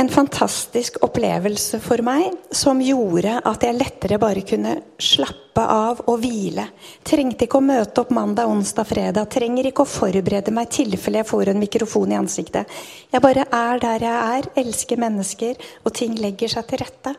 en 0.00 0.08
fantastisk 0.08 0.96
opplevelse 1.04 1.76
for 1.84 2.00
meg 2.04 2.32
som 2.54 2.80
gjorde 2.80 3.34
at 3.44 3.64
jeg 3.66 3.76
lettere 3.76 4.18
bare 4.20 4.40
kunne 4.48 4.72
slappe 4.96 5.60
av 5.68 6.00
og 6.08 6.22
hvile. 6.22 6.64
Trengte 7.04 7.44
ikke 7.44 7.60
å 7.60 7.66
møte 7.66 8.00
opp 8.00 8.12
mandag, 8.16 8.48
onsdag, 8.48 8.88
fredag. 8.88 9.28
Trenger 9.34 9.68
ikke 9.68 9.84
å 9.84 9.90
forberede 9.92 10.54
meg 10.54 10.70
i 10.70 10.76
tilfelle 10.78 11.20
jeg 11.20 11.28
får 11.28 11.52
en 11.52 11.60
mikrofon 11.60 12.14
i 12.14 12.16
ansiktet. 12.16 12.72
Jeg 13.12 13.24
bare 13.24 13.44
er 13.44 13.82
der 13.84 14.06
jeg 14.06 14.38
er, 14.38 14.48
elsker 14.64 15.02
mennesker, 15.02 15.68
og 15.84 15.94
ting 15.98 16.16
legger 16.16 16.54
seg 16.54 16.70
til 16.70 16.80
rette. 16.80 17.12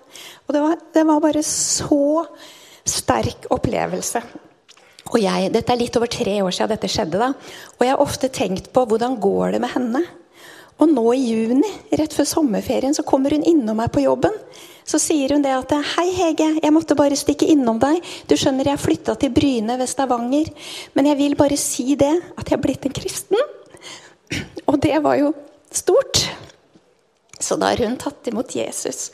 Og 0.48 0.58
det 0.58 0.66
var, 0.66 0.82
det 0.98 1.06
var 1.12 1.22
bare 1.28 1.46
så 1.46 2.26
sterk 2.90 3.48
opplevelse. 3.54 4.24
Og 5.14 5.22
jeg, 5.22 5.54
Dette 5.54 5.76
er 5.76 5.78
litt 5.78 6.02
over 6.02 6.10
tre 6.10 6.40
år 6.42 6.56
siden 6.56 6.74
dette 6.74 6.90
skjedde. 6.90 7.22
da, 7.22 7.32
Og 7.78 7.86
jeg 7.86 7.94
har 7.94 8.02
ofte 8.02 8.34
tenkt 8.34 8.74
på 8.74 8.88
hvordan 8.90 9.20
går 9.22 9.54
det 9.54 9.62
med 9.62 9.76
henne? 9.78 10.06
Og 10.84 10.92
nå 10.92 11.04
i 11.16 11.22
juni, 11.32 11.70
rett 11.96 12.12
før 12.12 12.28
sommerferien, 12.28 12.96
så 12.96 13.06
kommer 13.08 13.32
hun 13.32 13.46
innom 13.48 13.78
meg 13.80 13.92
på 13.96 14.04
jobben. 14.04 14.34
Så 14.84 15.00
sier 15.00 15.32
hun 15.32 15.44
det 15.46 15.54
at 15.56 15.72
'Hei, 15.72 16.10
Hege, 16.12 16.60
jeg 16.60 16.74
måtte 16.76 16.96
bare 17.00 17.16
stikke 17.16 17.48
innom 17.48 17.80
deg.' 17.80 18.04
'Du 18.28 18.36
skjønner, 18.36 18.68
jeg 18.68 18.84
flytta 18.84 19.16
til 19.16 19.32
Bryne 19.32 19.78
ved 19.80 19.88
Stavanger.' 19.88 20.52
'Men 20.94 21.06
jeg 21.06 21.18
vil 21.18 21.36
bare 21.36 21.58
si 21.58 21.96
det, 21.96 22.12
at 22.38 22.50
jeg 22.50 22.58
er 22.58 22.62
blitt 22.62 22.86
en 22.86 22.92
kristen.' 22.92 23.50
Og 24.68 24.82
det 24.82 25.00
var 25.04 25.16
jo 25.16 25.34
stort. 25.72 26.28
Så 27.40 27.56
da 27.56 27.70
har 27.70 27.78
hun 27.78 27.98
tatt 27.98 28.28
imot 28.28 28.56
Jesus. 28.56 29.12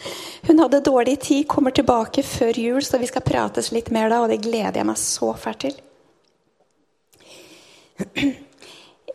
Hun 0.47 0.59
hadde 0.59 0.81
dårlig 0.81 1.19
tid, 1.19 1.47
kommer 1.47 1.71
tilbake 1.71 2.23
før 2.23 2.53
jul, 2.57 2.81
så 2.81 2.97
vi 2.97 3.07
skal 3.07 3.21
prates 3.21 3.71
litt 3.71 3.91
mer 3.91 4.09
da, 4.09 4.21
og 4.21 4.29
det 4.29 4.41
gleder 4.41 4.77
jeg 4.77 4.85
meg 4.85 4.97
så 4.97 5.33
fælt 5.37 5.59
til. 5.59 5.75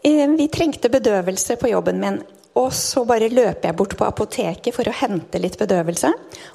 Eh, 0.05 0.29
vi 0.37 0.49
trengte 0.53 0.91
bedøvelse 0.93 1.57
på 1.57 1.71
jobben 1.71 1.97
min. 1.97 2.19
Og 2.55 2.71
så 2.75 3.03
bare 3.07 3.31
løper 3.33 3.67
jeg 3.67 3.77
bort 3.77 3.97
på 3.99 4.07
apoteket 4.07 4.75
for 4.77 4.87
å 4.87 4.95
hente 4.95 5.41
litt 5.43 5.57
bedøvelse. 5.59 6.11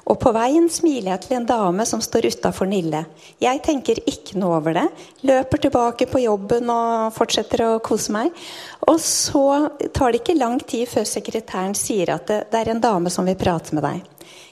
Og 0.08 0.16
på 0.22 0.32
veien 0.32 0.68
smiler 0.72 1.12
jeg 1.12 1.24
til 1.26 1.36
en 1.36 1.48
dame 1.48 1.84
som 1.88 2.00
står 2.00 2.30
utafor 2.32 2.68
Nille. 2.70 3.02
Jeg 3.42 3.60
tenker 3.66 4.00
ikke 4.08 4.40
noe 4.40 4.56
over 4.62 4.78
det. 4.78 4.86
Løper 5.28 5.60
tilbake 5.66 6.08
på 6.08 6.22
jobben 6.24 6.72
og 6.72 7.12
fortsetter 7.16 7.66
å 7.66 7.72
kose 7.84 8.14
meg. 8.16 8.32
Og 8.88 8.96
så 9.04 9.44
tar 9.92 10.14
det 10.14 10.22
ikke 10.22 10.38
lang 10.40 10.56
tid 10.64 10.88
før 10.88 11.04
sekretæren 11.08 11.76
sier 11.76 12.14
at 12.16 12.24
det, 12.30 12.46
det 12.48 12.62
er 12.62 12.72
en 12.72 12.80
dame 12.80 13.12
som 13.12 13.28
vil 13.28 13.36
prate 13.40 13.76
med 13.76 13.84
deg. 13.84 14.00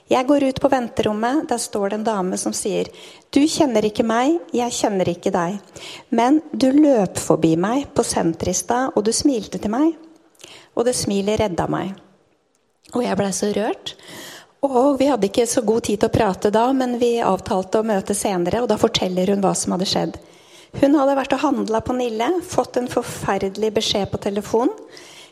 Jeg 0.08 0.24
går 0.28 0.46
ut 0.48 0.60
på 0.60 0.70
venterommet. 0.72 1.46
Der 1.48 1.60
står 1.60 1.88
det 1.88 1.98
en 1.98 2.04
dame 2.06 2.36
som 2.40 2.52
sier 2.56 2.88
Du 3.32 3.40
kjenner 3.48 3.84
ikke 3.88 4.04
meg, 4.08 4.36
jeg 4.56 4.76
kjenner 4.82 5.08
ikke 5.08 5.32
deg. 5.32 5.56
Men 6.12 6.42
du 6.52 6.70
løp 6.76 7.20
forbi 7.20 7.54
meg 7.60 7.88
på 7.96 8.04
senteret 8.04 8.52
i 8.52 8.60
stad, 8.60 8.92
og 8.96 9.04
du 9.04 9.12
smilte 9.16 9.60
til 9.60 9.72
meg. 9.72 9.96
Og 10.78 10.86
det 10.86 10.94
smilet 10.94 11.40
redda 11.42 11.66
meg. 11.70 11.96
Og 12.94 13.02
jeg 13.04 13.18
blei 13.18 13.32
så 13.34 13.50
rørt. 13.52 13.96
Og 14.64 14.96
vi 14.98 15.06
hadde 15.10 15.28
ikke 15.28 15.46
så 15.46 15.62
god 15.66 15.84
tid 15.86 16.00
til 16.00 16.10
å 16.10 16.14
prate 16.14 16.50
da, 16.54 16.64
men 16.74 16.96
vi 16.98 17.18
avtalte 17.22 17.82
å 17.82 17.86
møte 17.86 18.14
senere, 18.16 18.62
og 18.62 18.70
da 18.70 18.78
forteller 18.80 19.30
hun 19.30 19.42
hva 19.44 19.52
som 19.58 19.74
hadde 19.74 19.86
skjedd. 19.86 20.16
Hun 20.80 20.96
hadde 20.98 21.14
vært 21.16 21.34
og 21.36 21.44
handla 21.44 21.80
på 21.84 21.94
Nille, 21.96 22.28
fått 22.44 22.76
en 22.80 22.90
forferdelig 22.90 23.70
beskjed 23.78 24.10
på 24.10 24.20
telefon. 24.22 24.72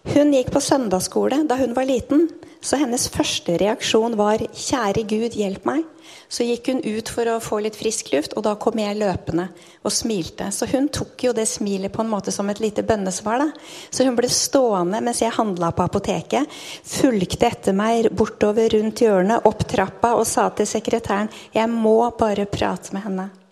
Hun 0.07 0.31
gikk 0.33 0.53
på 0.55 0.61
søndagsskole 0.63 1.43
da 1.49 1.57
hun 1.59 1.75
var 1.75 1.89
liten, 1.89 2.29
så 2.63 2.79
hennes 2.79 3.09
første 3.11 3.57
reaksjon 3.59 4.15
var 4.19 4.39
'Kjære 4.39 5.03
Gud, 5.07 5.35
hjelp 5.35 5.67
meg'. 5.67 5.85
Så 6.29 6.47
gikk 6.47 6.71
hun 6.71 6.83
ut 6.83 7.09
for 7.11 7.29
å 7.31 7.41
få 7.43 7.61
litt 7.63 7.77
frisk 7.79 8.13
luft, 8.13 8.35
og 8.39 8.45
da 8.47 8.55
kom 8.59 8.79
jeg 8.79 8.99
løpende 8.99 9.49
og 9.85 9.93
smilte. 9.95 10.51
Så 10.55 10.67
hun 10.71 10.89
tok 10.89 11.27
jo 11.27 11.33
det 11.37 11.47
smilet 11.51 11.93
på 11.93 12.03
en 12.03 12.11
måte 12.11 12.33
som 12.35 12.51
et 12.51 12.61
lite 12.63 12.83
bønnesvar. 12.87 13.39
da. 13.39 13.51
Så 13.91 14.05
hun 14.05 14.17
ble 14.17 14.29
stående 14.29 15.01
mens 15.03 15.23
jeg 15.23 15.35
handla 15.35 15.71
på 15.73 15.87
apoteket, 15.87 16.47
fulgte 16.83 17.47
etter 17.47 17.73
meg 17.73 18.11
bortover 18.11 18.71
rundt 18.75 19.03
hjørnet, 19.03 19.47
opp 19.47 19.67
trappa, 19.67 20.15
og 20.15 20.27
sa 20.27 20.49
til 20.51 20.67
sekretæren 20.67 21.29
'Jeg 21.55 21.69
må 21.69 22.17
bare 22.19 22.47
prate 22.47 22.93
med 22.93 23.03
henne'. 23.03 23.46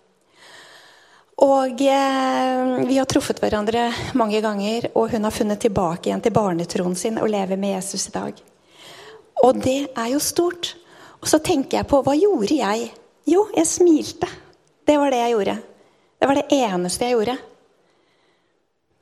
Og 1.43 1.81
eh, 1.83 2.85
vi 2.87 2.95
har 2.95 3.07
truffet 3.11 3.41
hverandre 3.43 3.89
mange 4.15 4.39
ganger, 4.43 4.87
og 4.95 5.11
hun 5.11 5.27
har 5.27 5.35
funnet 5.35 5.59
tilbake 5.59 6.07
igjen 6.07 6.23
til 6.23 6.35
barnetroen 6.35 6.95
sin 6.95 7.19
og 7.19 7.27
lever 7.31 7.59
med 7.59 7.75
Jesus 7.75 8.07
i 8.07 8.13
dag. 8.15 8.39
Og 9.43 9.59
det 9.59 9.79
er 9.91 10.13
jo 10.13 10.21
stort. 10.23 10.75
Og 11.19 11.27
så 11.27 11.41
tenker 11.43 11.81
jeg 11.81 11.89
på 11.91 11.99
hva 12.05 12.15
gjorde 12.15 12.55
jeg? 12.55 12.87
Jo, 13.27 13.49
jeg 13.55 13.67
smilte. 13.67 14.29
Det 14.85 14.95
var 15.01 15.11
det 15.11 15.19
jeg 15.23 15.33
gjorde. 15.35 15.57
Det 16.21 16.29
var 16.29 16.39
det 16.39 16.59
eneste 16.61 17.07
jeg 17.09 17.17
gjorde. 17.17 17.35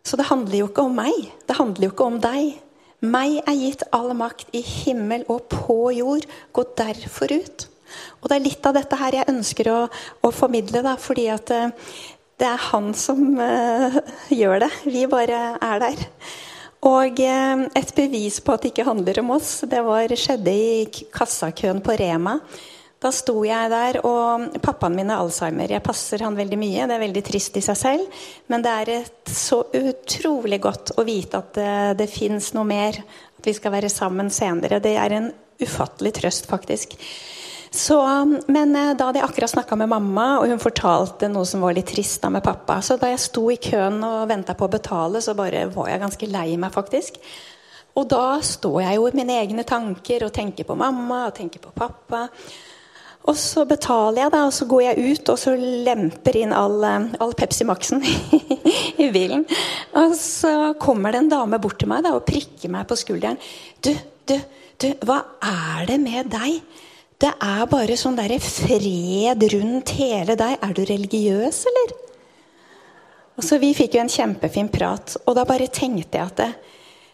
Så 0.03 0.17
det 0.19 0.27
handler 0.27 0.57
jo 0.57 0.69
ikke 0.71 0.87
om 0.87 0.97
meg. 0.97 1.19
Det 1.47 1.57
handler 1.59 1.85
jo 1.85 1.93
ikke 1.93 2.07
om 2.07 2.17
deg. 2.23 2.55
Meg 3.03 3.37
er 3.43 3.59
gitt 3.59 3.85
all 3.93 4.09
makt 4.17 4.49
i 4.55 4.63
himmel 4.63 5.25
og 5.31 5.45
på 5.51 5.77
jord. 5.93 6.25
Gå 6.55 6.65
derfor 6.79 7.35
ut. 7.35 7.67
Og 8.21 8.29
det 8.29 8.37
er 8.37 8.45
litt 8.47 8.65
av 8.65 8.75
dette 8.77 8.97
her 8.97 9.19
jeg 9.19 9.29
ønsker 9.29 9.69
å, 9.69 9.79
å 10.23 10.31
formidle, 10.33 10.81
da, 10.85 10.95
fordi 10.99 11.27
at 11.29 11.51
uh, 11.53 11.91
det 12.43 12.49
er 12.51 12.65
han 12.71 12.91
som 12.97 13.21
uh, 13.39 14.01
gjør 14.41 14.65
det. 14.65 14.71
Vi 14.83 15.05
bare 15.11 15.45
er 15.55 15.83
der. 15.83 16.03
Og 16.83 17.19
eh, 17.23 17.61
et 17.79 17.91
bevis 17.95 18.41
på 18.43 18.51
at 18.51 18.65
det 18.65 18.73
ikke 18.73 18.83
handler 18.83 19.21
om 19.21 19.29
oss, 19.37 19.61
det 19.71 19.79
var, 19.85 20.11
skjedde 20.19 20.51
i 20.51 21.03
kassakøen 21.15 21.79
på 21.83 21.95
Rema. 21.95 22.33
Da 23.03 23.11
sto 23.15 23.37
jeg 23.47 23.71
der, 23.71 24.01
og 24.07 24.57
pappaen 24.63 24.95
min 24.95 25.11
har 25.11 25.23
alzheimer. 25.23 25.71
Jeg 25.71 25.83
passer 25.83 26.23
han 26.23 26.35
veldig 26.35 26.59
mye. 26.59 26.87
Det 26.87 26.95
er 26.95 27.03
veldig 27.03 27.23
trist 27.27 27.55
i 27.59 27.63
seg 27.63 27.79
selv, 27.79 28.19
men 28.51 28.63
det 28.63 28.73
er 28.81 29.07
så 29.31 29.61
utrolig 29.79 30.59
godt 30.63 30.93
å 30.99 31.07
vite 31.07 31.39
at 31.39 31.55
det, 31.55 31.73
det 32.03 32.09
fins 32.11 32.51
noe 32.55 32.67
mer. 32.67 32.99
At 33.39 33.47
vi 33.47 33.55
skal 33.55 33.75
være 33.75 33.91
sammen 33.91 34.31
senere. 34.31 34.83
Det 34.83 34.95
er 34.99 35.17
en 35.19 35.31
ufattelig 35.63 36.13
trøst, 36.19 36.51
faktisk. 36.51 36.95
Så, 37.73 37.97
men 38.53 38.75
eh, 38.77 38.91
da 38.93 39.07
hadde 39.07 39.17
jeg 39.17 39.25
akkurat 39.25 39.49
snakka 39.49 39.75
med 39.81 39.89
mamma, 39.89 40.27
og 40.37 40.51
hun 40.51 40.61
fortalte 40.61 41.25
noe 41.31 41.47
som 41.49 41.63
var 41.65 41.73
litt 41.73 41.89
trist 41.89 42.21
da 42.21 42.29
med 42.29 42.43
pappa. 42.45 42.77
Så 42.85 42.99
da 43.01 43.09
jeg 43.09 43.23
sto 43.23 43.47
i 43.49 43.57
køen 43.57 43.97
og 44.05 44.27
venta 44.29 44.53
på 44.53 44.67
å 44.67 44.73
betale, 44.75 45.23
så 45.25 45.33
bare 45.33 45.65
var 45.73 45.89
jeg 45.89 46.03
ganske 46.03 46.29
lei 46.29 46.51
meg, 46.61 46.69
faktisk. 46.75 47.17
Og 47.97 48.05
da 48.13 48.37
står 48.45 48.77
jeg 48.83 48.99
jo 48.99 49.07
i 49.09 49.17
mine 49.17 49.39
egne 49.41 49.65
tanker 49.65 50.27
og 50.27 50.35
tenker 50.37 50.69
på 50.69 50.77
mamma 50.77 51.23
og 51.31 51.33
tenker 51.39 51.65
på 51.65 51.73
pappa. 51.73 52.27
Og 53.23 53.41
så 53.41 53.65
betaler 53.65 54.21
jeg, 54.21 54.35
da, 54.35 54.43
og 54.45 54.53
så 54.53 54.69
går 54.69 54.85
jeg 54.91 55.09
ut 55.09 55.33
og 55.33 55.41
så 55.41 55.57
lemper 55.57 56.39
inn 56.43 56.53
all, 56.53 56.77
eh, 56.85 57.09
all 57.25 57.33
Pepsi 57.41 57.65
Max-en 57.65 58.05
i 59.03 59.09
bilen. 59.17 59.47
Og 59.97 60.13
så 60.19 60.73
kommer 60.77 61.09
det 61.09 61.23
en 61.23 61.33
dame 61.39 61.57
bort 61.63 61.81
til 61.81 61.89
meg 61.89 62.05
da, 62.05 62.13
og 62.19 62.27
prikker 62.29 62.69
meg 62.77 62.85
på 62.85 63.01
skulderen. 63.01 63.41
Du, 63.81 63.95
du, 64.29 64.37
du, 64.77 64.91
hva 65.09 65.23
er 65.41 65.87
det 65.89 66.03
med 66.05 66.35
deg? 66.37 66.59
Det 67.21 67.29
er 67.29 67.65
bare 67.69 67.97
sånn 67.99 68.17
derre 68.17 68.39
fred 68.41 69.43
rundt 69.53 69.93
hele 69.99 70.35
deg. 70.39 70.55
Er 70.63 70.73
du 70.75 70.81
religiøs, 70.87 71.63
eller? 71.71 71.93
Og 73.37 73.45
så 73.45 73.59
Vi 73.59 73.73
fikk 73.73 73.95
jo 73.97 74.03
en 74.03 74.11
kjempefin 74.11 74.69
prat, 74.69 75.17
og 75.25 75.35
da 75.37 75.45
bare 75.45 75.67
tenkte 75.67 76.19
jeg 76.19 76.25
at 76.25 76.41
det, 76.41 76.51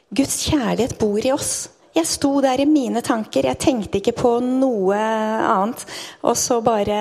Guds 0.09 0.39
kjærlighet 0.49 0.97
bor 0.99 1.19
i 1.21 1.31
oss. 1.31 1.69
Jeg 1.93 2.07
sto 2.09 2.31
der 2.41 2.61
i 2.61 2.65
mine 2.69 3.01
tanker, 3.05 3.45
jeg 3.45 3.59
tenkte 3.61 3.99
ikke 3.99 4.15
på 4.17 4.31
noe 4.41 4.97
annet. 4.97 5.83
Og 6.25 6.37
så 6.37 6.59
bare 6.65 6.99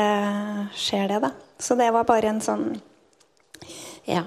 skjer 0.77 1.09
det, 1.15 1.21
da. 1.25 1.33
Så 1.59 1.77
det 1.79 1.89
var 1.93 2.09
bare 2.09 2.35
en 2.35 2.43
sånn 2.45 2.69
Ja. 4.09 4.25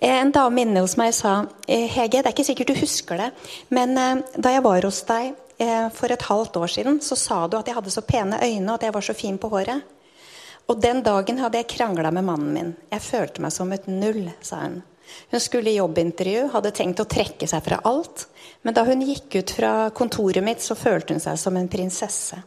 En 0.00 0.30
dame 0.32 0.62
inne 0.62 0.80
hos 0.80 0.96
meg 0.96 1.12
sa 1.12 1.44
Hege, 1.68 2.22
det 2.22 2.26
er 2.26 2.32
ikke 2.32 2.46
sikkert 2.46 2.70
du 2.70 2.78
husker 2.80 3.18
det, 3.20 3.26
men 3.68 3.92
eh, 3.98 4.22
da 4.40 4.54
jeg 4.54 4.62
var 4.64 4.86
hos 4.86 5.02
deg 5.04 5.34
Eh, 5.34 5.49
for 5.92 6.12
et 6.12 6.22
halvt 6.24 6.56
år 6.56 6.70
siden 6.72 7.00
så 7.04 7.16
sa 7.20 7.42
du 7.44 7.58
at 7.58 7.66
jeg 7.68 7.76
hadde 7.76 7.92
så 7.92 8.00
pene 8.06 8.38
øyne 8.40 8.70
og 8.70 8.78
at 8.78 8.86
jeg 8.86 8.94
var 8.94 9.04
så 9.04 9.14
fin 9.16 9.36
på 9.38 9.50
håret. 9.52 9.82
Og 10.70 10.78
den 10.80 11.02
dagen 11.02 11.40
hadde 11.42 11.58
jeg 11.58 11.68
krangla 11.72 12.12
med 12.14 12.24
mannen 12.24 12.52
min. 12.54 12.70
Jeg 12.92 13.02
følte 13.02 13.42
meg 13.42 13.52
som 13.52 13.72
et 13.74 13.88
null, 13.90 14.28
sa 14.40 14.62
hun. 14.62 14.78
Hun 15.30 15.42
skulle 15.42 15.72
i 15.72 15.78
jobbintervju, 15.80 16.44
hadde 16.52 16.70
tenkt 16.74 17.02
å 17.02 17.08
trekke 17.10 17.48
seg 17.50 17.64
fra 17.64 17.80
alt. 17.90 18.28
Men 18.62 18.76
da 18.76 18.84
hun 18.86 19.02
gikk 19.02 19.40
ut 19.40 19.54
fra 19.56 19.72
kontoret 19.96 20.44
mitt, 20.46 20.62
så 20.62 20.78
følte 20.78 21.16
hun 21.16 21.22
seg 21.22 21.38
som 21.42 21.58
en 21.58 21.68
prinsesse. 21.70 22.38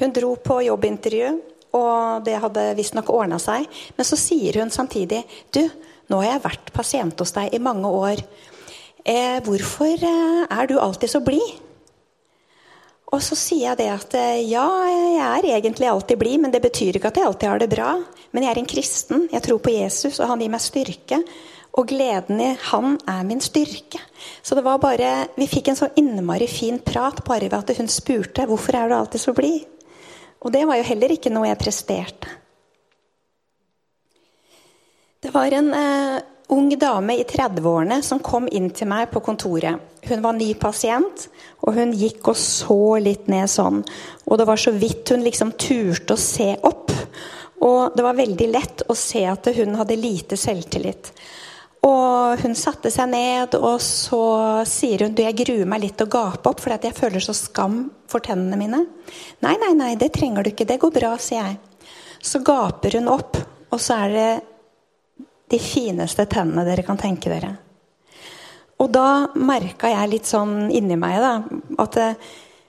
Hun 0.00 0.14
dro 0.16 0.32
på 0.40 0.62
jobbintervju, 0.64 1.34
og 1.76 2.24
det 2.24 2.38
hadde 2.40 2.70
visstnok 2.78 3.12
ordna 3.12 3.36
seg. 3.42 3.68
Men 3.98 4.08
så 4.08 4.16
sier 4.16 4.62
hun 4.62 4.72
samtidig 4.72 5.20
Du, 5.52 5.66
nå 6.08 6.22
har 6.22 6.38
jeg 6.38 6.46
vært 6.46 6.72
pasient 6.72 7.20
hos 7.20 7.36
deg 7.36 7.52
i 7.52 7.60
mange 7.60 7.92
år. 7.92 8.24
Eh, 9.04 9.38
hvorfor 9.44 9.92
eh, 9.92 10.44
er 10.48 10.68
du 10.68 10.78
alltid 10.80 11.12
så 11.12 11.20
blid? 11.24 11.67
Og 13.08 13.22
så 13.24 13.36
sier 13.38 13.70
jeg 13.70 13.78
det 13.80 13.88
at 13.88 14.14
eh, 14.18 14.42
ja, 14.50 14.66
jeg 14.84 15.20
er 15.24 15.46
egentlig 15.56 15.88
alltid 15.88 16.20
blid, 16.20 16.42
men 16.42 16.52
det 16.52 16.60
betyr 16.64 16.98
ikke 16.98 17.08
at 17.08 17.20
jeg 17.20 17.28
alltid 17.28 17.48
har 17.48 17.62
det 17.62 17.70
bra. 17.72 17.92
Men 18.36 18.44
jeg 18.44 18.52
er 18.52 18.60
en 18.60 18.68
kristen. 18.68 19.22
Jeg 19.32 19.44
tror 19.46 19.62
på 19.64 19.72
Jesus, 19.72 20.18
og 20.20 20.28
han 20.28 20.42
gir 20.44 20.52
meg 20.52 20.64
styrke. 20.64 21.22
Og 21.78 21.88
gleden 21.88 22.42
i 22.42 22.50
han 22.68 22.98
er 23.08 23.24
min 23.24 23.40
styrke. 23.44 24.00
Så 24.42 24.58
det 24.58 24.64
var 24.66 24.80
bare 24.82 25.28
Vi 25.36 25.48
fikk 25.48 25.70
en 25.70 25.78
så 25.78 25.88
innmari 26.00 26.48
fin 26.50 26.80
prat 26.84 27.22
bare 27.24 27.48
ved 27.48 27.58
at 27.58 27.80
hun 27.80 27.88
spurte 27.88 28.44
hvorfor 28.48 28.76
er 28.76 28.88
du 28.88 28.98
alltid 28.98 29.24
så 29.24 29.36
blid. 29.36 29.64
Og 30.44 30.52
det 30.52 30.66
var 30.68 30.78
jo 30.78 30.88
heller 30.90 31.14
ikke 31.14 31.32
noe 31.32 31.48
jeg 31.48 31.60
presterte. 31.60 32.36
Det 35.18 35.32
var 35.34 35.50
en 35.50 35.72
eh, 35.74 36.20
ung 36.48 36.68
dame 36.78 37.16
i 37.18 37.24
30-årene 37.28 38.00
som 38.02 38.22
kom 38.24 38.48
inn 38.48 38.70
til 38.74 38.88
meg 38.88 39.10
på 39.12 39.20
kontoret. 39.24 39.80
Hun 40.08 40.22
var 40.24 40.36
ny 40.36 40.52
pasient, 40.56 41.26
og 41.60 41.76
hun 41.76 41.92
gikk 41.96 42.30
og 42.32 42.38
så 42.40 42.80
litt 43.02 43.28
ned 43.28 43.50
sånn. 43.52 43.82
Og 44.28 44.38
det 44.40 44.46
var 44.48 44.60
så 44.60 44.72
vidt 44.72 45.12
hun 45.12 45.26
liksom 45.26 45.52
turte 45.60 46.16
å 46.16 46.20
se 46.20 46.54
opp. 46.64 46.94
Og 47.64 47.96
det 47.96 48.06
var 48.06 48.16
veldig 48.16 48.48
lett 48.48 48.86
å 48.88 48.96
se 48.96 49.26
at 49.28 49.50
hun 49.58 49.76
hadde 49.76 49.98
lite 50.00 50.38
selvtillit. 50.40 51.12
Og 51.86 52.40
hun 52.42 52.56
satte 52.58 52.90
seg 52.90 53.10
ned, 53.12 53.54
og 53.54 53.78
så 53.84 54.22
sier 54.66 55.04
hun 55.04 55.14
du, 55.14 55.22
jeg 55.22 55.36
gruer 55.44 55.68
meg 55.68 55.84
litt 55.84 55.98
til 56.00 56.08
å 56.08 56.14
gape 56.16 56.50
opp, 56.50 56.62
fordi 56.62 56.88
jeg 56.88 56.96
føler 56.96 57.22
så 57.22 57.36
skam 57.36 57.84
for 58.10 58.24
tennene 58.24 58.58
mine. 58.58 58.82
Nei, 59.44 59.54
nei, 59.60 59.74
nei, 59.78 59.92
det 60.00 60.10
trenger 60.16 60.46
du 60.46 60.52
ikke. 60.52 60.66
Det 60.68 60.80
går 60.82 60.94
bra, 60.96 61.12
sier 61.22 61.44
jeg. 61.44 61.58
Så 62.24 62.40
gaper 62.46 62.98
hun 62.98 63.12
opp, 63.12 63.38
og 63.68 63.82
så 63.82 64.00
er 64.06 64.14
det 64.16 64.30
de 65.50 65.58
fineste 65.62 66.26
tennene 66.30 66.66
dere 66.66 66.84
kan 66.86 67.00
tenke 67.00 67.30
dere. 67.32 67.54
Og 68.78 68.92
da 68.94 69.28
merka 69.34 69.90
jeg 69.90 70.12
litt 70.12 70.28
sånn 70.28 70.68
inni 70.70 70.98
meg 71.00 71.18
da, 71.22 71.32
at 71.82 71.98
eh, 71.98 72.28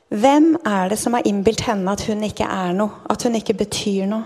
hvem 0.10 0.56
er 0.66 0.90
det 0.90 0.98
som 0.98 1.14
har 1.14 1.28
innbilt 1.30 1.62
henne 1.68 1.94
at 1.94 2.08
hun 2.10 2.26
ikke 2.26 2.48
er 2.50 2.74
noe? 2.74 3.04
At 3.14 3.28
hun 3.28 3.38
ikke 3.38 3.60
betyr 3.60 4.08
noe? 4.10 4.26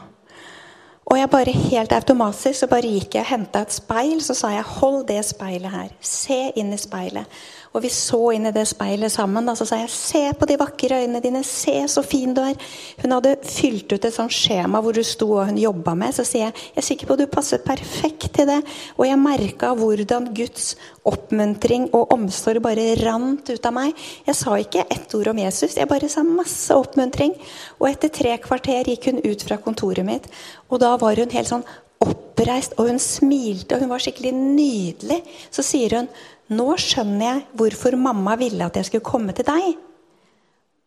Og 1.12 1.18
jeg 1.20 1.30
bare 1.30 1.52
helt 1.52 1.92
automatisk 1.92 2.62
så 2.62 2.70
bare 2.72 2.88
gikk 2.88 3.18
jeg 3.18 3.26
og 3.26 3.32
henta 3.34 3.66
et 3.66 3.76
speil. 3.76 4.22
Så 4.24 4.34
sa 4.40 4.54
jeg 4.54 4.64
'hold 4.64 5.08
det 5.08 5.26
speilet 5.26 5.72
her'. 5.72 5.92
Se 6.00 6.52
inn 6.56 6.72
i 6.74 6.78
speilet. 6.78 7.28
Og 7.74 7.82
vi 7.82 7.90
så 7.90 8.20
inn 8.36 8.46
i 8.46 8.54
det 8.54 8.68
speilet 8.70 9.12
sammen. 9.12 9.48
Da, 9.50 9.56
så 9.58 9.66
sa 9.66 9.80
jeg 9.80 9.90
'se 9.90 10.34
på 10.38 10.46
de 10.46 10.58
vakre 10.58 11.02
øynene 11.02 11.22
dine', 11.22 11.44
'se 11.44 11.88
så 11.88 12.04
fin 12.04 12.34
du 12.34 12.42
er'. 12.42 12.60
Hun 13.02 13.12
hadde 13.12 13.38
fylt 13.42 13.94
ut 13.94 14.06
et 14.06 14.14
sånt 14.14 14.32
skjema 14.32 14.82
hvor 14.82 14.94
du 14.94 15.04
sto 15.04 15.32
og 15.34 15.48
hun 15.48 15.58
jobba 15.58 15.96
med. 15.96 16.14
Så 16.14 16.24
sier 16.24 16.46
jeg 16.46 16.54
'jeg 16.54 16.78
er 16.78 16.82
sikker 16.82 17.08
på 17.08 17.14
at 17.14 17.20
du 17.20 17.26
passer 17.26 17.58
perfekt 17.58 18.34
til 18.34 18.46
det'. 18.46 18.64
Og 18.98 19.08
jeg 19.08 19.18
merka 19.18 19.74
hvordan 19.74 20.36
Guds 20.36 20.76
oppmuntring 21.04 21.90
og 21.94 22.12
omsorg 22.12 22.62
bare 22.62 22.96
rant 23.04 23.50
ut 23.50 23.66
av 23.66 23.74
meg. 23.74 23.94
Jeg 24.28 24.36
sa 24.36 24.52
ikke 24.52 24.86
ett 24.92 25.16
ord 25.16 25.28
om 25.28 25.38
Jesus, 25.38 25.76
jeg 25.76 25.88
bare 25.88 26.10
sa 26.10 26.22
masse 26.22 26.70
oppmuntring. 26.70 27.34
Og 27.82 27.90
etter 27.90 28.10
tre 28.10 28.38
kvarter 28.38 28.84
gikk 28.84 29.06
hun 29.06 29.22
ut 29.24 29.42
fra 29.42 29.58
kontoret 29.58 30.06
mitt, 30.06 30.28
og 30.70 30.80
da 30.80 30.96
var 30.98 31.16
hun 31.16 31.30
helt 31.30 31.48
sånn 31.48 31.66
oppreist, 32.04 32.76
og 32.78 32.90
hun 32.90 33.00
smilte, 33.00 33.76
og 33.76 33.84
hun 33.84 33.92
var 33.94 34.04
skikkelig 34.04 34.34
nydelig. 34.34 35.22
Så 35.54 35.64
sier 35.66 35.98
hun 35.98 36.10
nå 36.52 36.74
skjønner 36.82 37.26
jeg 37.26 37.46
hvorfor 37.60 37.96
mamma 38.00 38.36
ville 38.40 38.66
at 38.66 38.76
jeg 38.80 38.90
skulle 38.90 39.08
komme 39.08 39.36
til 39.36 39.48
deg. 39.48 39.78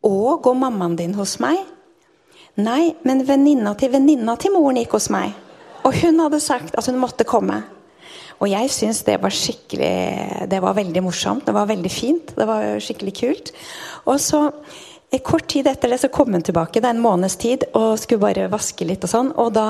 Og 0.07 0.43
går 0.45 0.59
mammaen 0.59 0.99
din 0.99 1.17
hos 1.17 1.39
meg? 1.43 1.63
Nei, 2.61 2.95
men 3.05 3.25
venninna 3.29 3.75
til 3.77 3.93
venninna 3.93 4.37
til 4.41 4.55
moren 4.55 4.79
gikk 4.81 4.97
hos 4.97 5.09
meg. 5.13 5.33
Og 5.85 5.97
hun 6.03 6.21
hadde 6.25 6.41
sagt 6.43 6.77
at 6.77 6.87
hun 6.89 7.01
måtte 7.01 7.27
komme. 7.29 7.63
Og 8.37 8.51
jeg 8.51 8.69
syns 8.73 9.01
det 9.07 9.17
var 9.23 9.33
skikkelig 9.33 10.49
Det 10.51 10.59
var 10.61 10.77
veldig 10.77 11.03
morsomt. 11.05 11.47
Det 11.47 11.55
var 11.57 11.69
veldig 11.71 11.93
fint. 11.93 12.35
Det 12.37 12.47
var 12.49 12.77
skikkelig 12.83 13.15
kult. 13.17 13.53
Og 14.05 14.21
så 14.21 14.51
kort 15.23 15.47
tid 15.49 15.67
etter 15.71 15.89
det 15.93 16.01
så 16.03 16.09
kom 16.13 16.33
hun 16.35 16.43
tilbake, 16.43 16.81
det 16.81 16.89
er 16.89 16.97
en 16.97 17.03
måneds 17.03 17.37
tid, 17.39 17.65
og 17.79 17.99
skulle 18.01 18.25
bare 18.25 18.49
vaske 18.53 18.87
litt. 18.89 19.05
Og 19.07 19.11
sånn, 19.11 19.31
og 19.39 19.53
da 19.55 19.67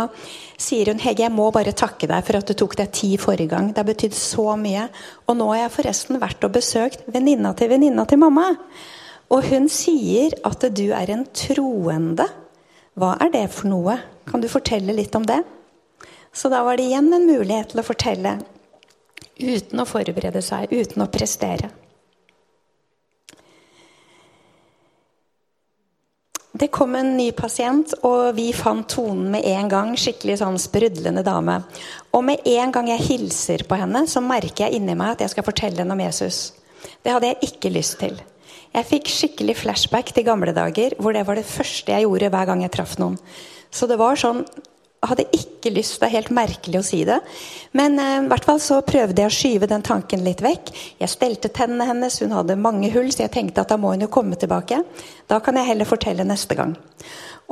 sier 0.56 0.90
hun 0.90 1.02
Hege, 1.02 1.26
jeg 1.26 1.34
må 1.34 1.50
bare 1.54 1.74
takke 1.76 2.08
deg 2.08 2.24
for 2.26 2.38
at 2.38 2.48
du 2.48 2.54
tok 2.56 2.76
deg 2.80 2.92
tid 2.96 3.20
forrige 3.22 3.52
gang. 3.52 3.68
Det 3.70 3.82
har 3.82 3.88
betydd 3.90 4.16
så 4.16 4.56
mye. 4.60 4.88
Og 5.28 5.38
nå 5.38 5.50
har 5.52 5.66
jeg 5.66 5.74
forresten 5.76 6.20
vært 6.22 6.48
og 6.48 6.56
besøkt 6.56 7.04
venninna 7.12 7.52
til 7.56 7.70
venninna 7.72 8.06
til 8.08 8.22
mamma. 8.22 8.48
Og 9.28 9.46
hun 9.50 9.68
sier 9.72 10.34
at 10.46 10.66
du 10.72 10.86
er 10.96 11.12
en 11.12 11.26
troende. 11.36 12.28
Hva 12.96 13.14
er 13.20 13.32
det 13.34 13.46
for 13.52 13.68
noe? 13.68 14.00
Kan 14.26 14.42
du 14.42 14.48
fortelle 14.50 14.94
litt 14.96 15.14
om 15.18 15.26
det? 15.28 15.42
Så 16.36 16.48
da 16.52 16.62
var 16.64 16.76
det 16.76 16.88
igjen 16.88 17.12
en 17.12 17.28
mulighet 17.28 17.72
til 17.72 17.80
å 17.80 17.86
fortelle 17.86 18.38
uten 19.36 19.82
å 19.82 19.88
forberede 19.88 20.40
seg, 20.44 20.72
uten 20.72 21.04
å 21.04 21.12
prestere. 21.12 21.70
Det 26.56 26.70
kom 26.72 26.94
en 26.96 27.10
ny 27.18 27.26
pasient, 27.36 27.90
og 28.06 28.36
vi 28.38 28.46
fant 28.56 28.86
tonen 28.88 29.26
med 29.34 29.44
en 29.50 29.66
gang. 29.68 29.90
Skikkelig 29.98 30.38
sånn 30.40 30.56
sprudlende 30.60 31.24
dame. 31.26 31.58
Og 32.16 32.22
med 32.24 32.46
en 32.48 32.72
gang 32.72 32.88
jeg 32.88 33.04
hilser 33.04 33.64
på 33.68 33.76
henne, 33.76 34.06
så 34.08 34.22
merker 34.24 34.64
jeg 34.64 34.78
inni 34.78 34.94
meg 34.96 35.16
at 35.16 35.26
jeg 35.26 35.34
skal 35.34 35.44
fortelle 35.44 35.82
henne 35.82 35.92
om 35.92 36.00
Jesus. 36.00 36.54
Det 37.04 37.12
hadde 37.12 37.28
jeg 37.28 37.50
ikke 37.50 37.74
lyst 37.74 37.98
til. 38.00 38.16
Jeg 38.72 38.88
fikk 38.88 39.10
skikkelig 39.12 39.58
flashback 39.60 40.14
til 40.16 40.24
gamle 40.24 40.54
dager, 40.56 40.96
hvor 40.96 41.12
det 41.12 41.26
var 41.28 41.36
det 41.36 41.48
første 41.48 41.92
jeg 41.92 42.06
gjorde 42.06 42.32
hver 42.32 42.48
gang 42.48 42.64
jeg 42.64 42.72
traff 42.72 42.96
noen. 43.02 43.18
Så 43.68 43.88
det 43.90 44.00
var 44.00 44.16
sånn 44.16 44.46
hadde 45.10 45.26
ikke 45.36 45.72
lyst, 45.74 45.98
det 46.00 46.08
er 46.08 46.16
helt 46.18 46.32
merkelig 46.34 46.80
å 46.80 46.86
si 46.86 47.02
det. 47.08 47.18
Men 47.76 47.98
eh, 48.02 48.18
i 48.22 48.30
hvert 48.30 48.48
fall 48.48 48.60
så 48.62 48.80
prøvde 48.86 49.22
jeg 49.22 49.30
å 49.30 49.36
skyve 49.36 49.68
den 49.70 49.84
tanken 49.86 50.24
litt 50.26 50.42
vekk. 50.44 50.72
Jeg 51.02 51.12
stelte 51.12 51.52
tennene 51.54 51.88
hennes, 51.88 52.18
hun 52.22 52.34
hadde 52.36 52.58
mange 52.60 52.90
hull, 52.94 53.08
så 53.14 53.24
jeg 53.24 53.34
tenkte 53.36 53.64
at 53.64 53.72
da 53.72 53.78
må 53.80 53.94
hun 53.94 54.04
jo 54.06 54.12
komme 54.12 54.38
tilbake. 54.40 54.82
Da 55.30 55.40
kan 55.44 55.58
jeg 55.58 55.70
heller 55.70 55.88
fortelle 55.88 56.26
neste 56.26 56.58
gang. 56.58 56.76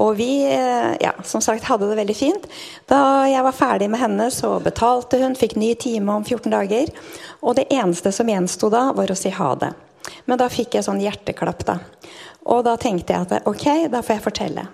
Og 0.02 0.16
vi 0.18 0.42
eh, 0.48 0.92
ja, 1.02 1.12
som 1.22 1.42
sagt, 1.44 1.68
hadde 1.68 1.88
det 1.90 1.98
veldig 2.00 2.18
fint. 2.18 2.46
Da 2.90 3.00
jeg 3.30 3.46
var 3.46 3.54
ferdig 3.54 3.88
med 3.92 4.02
henne, 4.02 4.28
så 4.34 4.56
betalte 4.62 5.20
hun, 5.22 5.38
fikk 5.38 5.54
ny 5.60 5.74
time 5.78 6.18
om 6.18 6.26
14 6.26 6.50
dager. 6.54 6.90
Og 7.42 7.58
det 7.58 7.68
eneste 7.72 8.12
som 8.14 8.30
gjensto 8.30 8.70
da, 8.74 8.88
var 8.96 9.12
å 9.12 9.18
si 9.18 9.30
ha 9.34 9.52
det. 9.60 9.70
Men 10.28 10.40
da 10.40 10.50
fikk 10.52 10.76
jeg 10.76 10.86
sånn 10.86 11.02
hjerteklapp, 11.02 11.62
da. 11.68 11.78
Og 12.50 12.64
da 12.66 12.74
tenkte 12.80 13.14
jeg 13.14 13.28
at 13.28 13.46
ok, 13.48 13.66
da 13.92 14.02
får 14.02 14.18
jeg 14.18 14.24
fortelle. 14.26 14.66